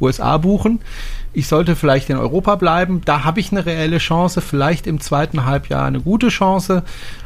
USA 0.00 0.38
buchen. 0.38 0.80
Ich 1.32 1.48
sollte 1.48 1.74
vielleicht 1.74 2.10
in 2.10 2.16
Europa 2.16 2.54
bleiben. 2.54 3.00
Da 3.04 3.24
habe 3.24 3.40
ich 3.40 3.50
eine 3.50 3.66
reelle 3.66 3.98
Chance, 3.98 4.40
vielleicht 4.40 4.86
im 4.86 5.00
zweiten 5.00 5.44
Halbjahr 5.44 5.84
eine 5.84 6.00
gute 6.00 6.28
Chance. 6.28 6.84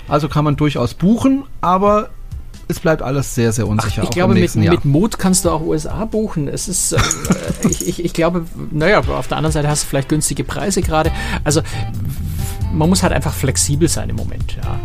Also 0.09 0.29
kann 0.29 0.45
man 0.45 0.57
durchaus 0.57 0.95
buchen, 0.95 1.45
aber 1.61 2.09
es 2.67 2.81
bleibt 2.81 3.03
alles 3.03 3.35
sehr, 3.35 3.53
sehr 3.53 3.67
unsicher. 3.67 4.03
Ach, 4.03 4.05
ich 4.05 4.11
glaube, 4.11 4.35
mit, 4.35 4.55
mit, 4.55 4.85
Mut 4.85 5.19
kannst 5.19 5.45
du 5.45 5.51
auch 5.51 5.61
USA 5.61 6.05
buchen. 6.05 6.49
Es 6.49 6.69
ist, 6.69 6.93
äh, 6.93 6.99
ich, 7.69 7.87
ich, 7.87 8.05
ich 8.05 8.13
glaube, 8.13 8.47
naja, 8.71 9.01
auf 9.01 9.29
der 9.29 9.37
anderen 9.37 9.53
Seite 9.53 9.69
hast 9.69 9.85
du 9.85 9.87
vielleicht 9.89 10.09
günstige 10.09 10.45
Preise 10.45 10.83
gerade. 10.83 11.13
Also 11.45 11.63
man 12.73 12.89
muss 12.89 13.03
halt 13.03 13.13
einfach 13.13 13.33
flexibel 13.33 13.89
sein 13.89 14.11
im 14.11 14.17
Moment, 14.17 14.57
ja 14.63 14.79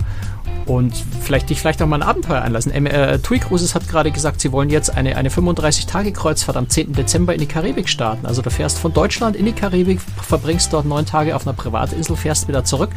und 0.65 0.93
vielleicht 1.21 1.49
dich 1.49 1.59
vielleicht 1.59 1.81
auch 1.81 1.87
mal 1.87 1.97
ein 1.97 2.07
Abenteuer 2.07 2.41
einlassen. 2.41 2.71
Ähm, 2.73 2.85
äh, 2.85 3.19
TUI 3.19 3.39
Cruises 3.39 3.75
hat 3.75 3.87
gerade 3.87 4.11
gesagt, 4.11 4.41
sie 4.41 4.51
wollen 4.51 4.69
jetzt 4.69 4.95
eine, 4.95 5.15
eine 5.15 5.29
35-Tage-Kreuzfahrt 5.29 6.57
am 6.57 6.69
10. 6.69 6.93
Dezember 6.93 7.33
in 7.33 7.39
die 7.39 7.45
Karibik 7.45 7.89
starten. 7.89 8.25
Also 8.25 8.41
du 8.41 8.49
fährst 8.49 8.79
von 8.79 8.93
Deutschland 8.93 9.35
in 9.35 9.45
die 9.45 9.53
Karibik, 9.53 9.99
verbringst 10.21 10.73
dort 10.73 10.85
neun 10.85 11.05
Tage 11.05 11.35
auf 11.35 11.45
einer 11.45 11.55
Privatinsel, 11.55 12.15
fährst 12.15 12.47
wieder 12.47 12.63
zurück. 12.63 12.91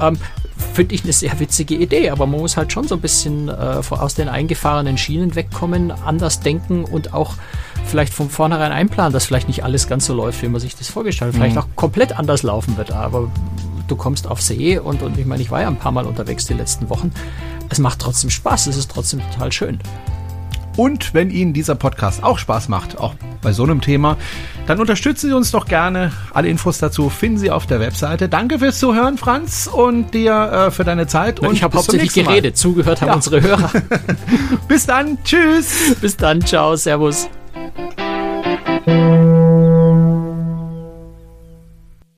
Ähm, 0.00 0.18
Finde 0.74 0.94
ich 0.94 1.02
eine 1.02 1.12
sehr 1.12 1.38
witzige 1.40 1.74
Idee, 1.74 2.10
aber 2.10 2.26
man 2.26 2.40
muss 2.40 2.56
halt 2.56 2.72
schon 2.72 2.86
so 2.86 2.94
ein 2.94 3.00
bisschen 3.00 3.48
äh, 3.48 3.52
aus 3.90 4.14
den 4.14 4.28
eingefahrenen 4.28 4.96
Schienen 4.96 5.34
wegkommen, 5.34 5.90
anders 5.90 6.40
denken 6.40 6.84
und 6.84 7.14
auch 7.14 7.34
vielleicht 7.86 8.14
von 8.14 8.30
vornherein 8.30 8.72
einplanen, 8.72 9.12
dass 9.12 9.26
vielleicht 9.26 9.48
nicht 9.48 9.64
alles 9.64 9.88
ganz 9.88 10.06
so 10.06 10.14
läuft, 10.14 10.42
wie 10.42 10.48
man 10.48 10.60
sich 10.60 10.76
das 10.76 10.88
vorgestellt 10.88 11.32
hat. 11.32 11.34
Vielleicht 11.34 11.56
mhm. 11.56 11.62
auch 11.62 11.76
komplett 11.76 12.18
anders 12.18 12.42
laufen 12.42 12.76
wird, 12.76 12.92
aber 12.92 13.28
du 13.92 13.96
kommst 13.96 14.26
auf 14.26 14.40
See 14.40 14.78
und, 14.78 15.02
und 15.02 15.18
ich 15.18 15.26
meine, 15.26 15.42
ich 15.42 15.50
war 15.50 15.60
ja 15.60 15.68
ein 15.68 15.76
paar 15.76 15.92
Mal 15.92 16.06
unterwegs 16.06 16.46
die 16.46 16.54
letzten 16.54 16.88
Wochen. 16.88 17.12
Es 17.68 17.78
macht 17.78 17.98
trotzdem 17.98 18.30
Spaß, 18.30 18.66
es 18.68 18.76
ist 18.76 18.90
trotzdem 18.90 19.20
total 19.30 19.52
schön. 19.52 19.78
Und 20.78 21.12
wenn 21.12 21.30
Ihnen 21.30 21.52
dieser 21.52 21.74
Podcast 21.74 22.24
auch 22.24 22.38
Spaß 22.38 22.70
macht, 22.70 22.98
auch 22.98 23.14
bei 23.42 23.52
so 23.52 23.64
einem 23.64 23.82
Thema, 23.82 24.16
dann 24.66 24.80
unterstützen 24.80 25.28
Sie 25.28 25.36
uns 25.36 25.50
doch 25.50 25.66
gerne. 25.66 26.12
Alle 26.32 26.48
Infos 26.48 26.78
dazu 26.78 27.10
finden 27.10 27.36
Sie 27.36 27.50
auf 27.50 27.66
der 27.66 27.80
Webseite. 27.80 28.30
Danke 28.30 28.60
fürs 28.60 28.78
Zuhören, 28.78 29.18
Franz, 29.18 29.68
und 29.70 30.14
dir 30.14 30.32
äh, 30.32 30.70
für 30.70 30.84
deine 30.84 31.06
Zeit. 31.06 31.40
Und 31.40 31.52
ich 31.52 31.62
habe 31.62 31.76
hauptsächlich 31.76 32.14
geredet, 32.14 32.56
zugehört 32.56 33.02
haben 33.02 33.08
ja. 33.08 33.14
unsere 33.14 33.42
Hörer. 33.42 33.70
bis 34.68 34.86
dann, 34.86 35.18
tschüss. 35.22 35.96
Bis 36.00 36.16
dann, 36.16 36.40
ciao, 36.40 36.76
servus. 36.76 37.28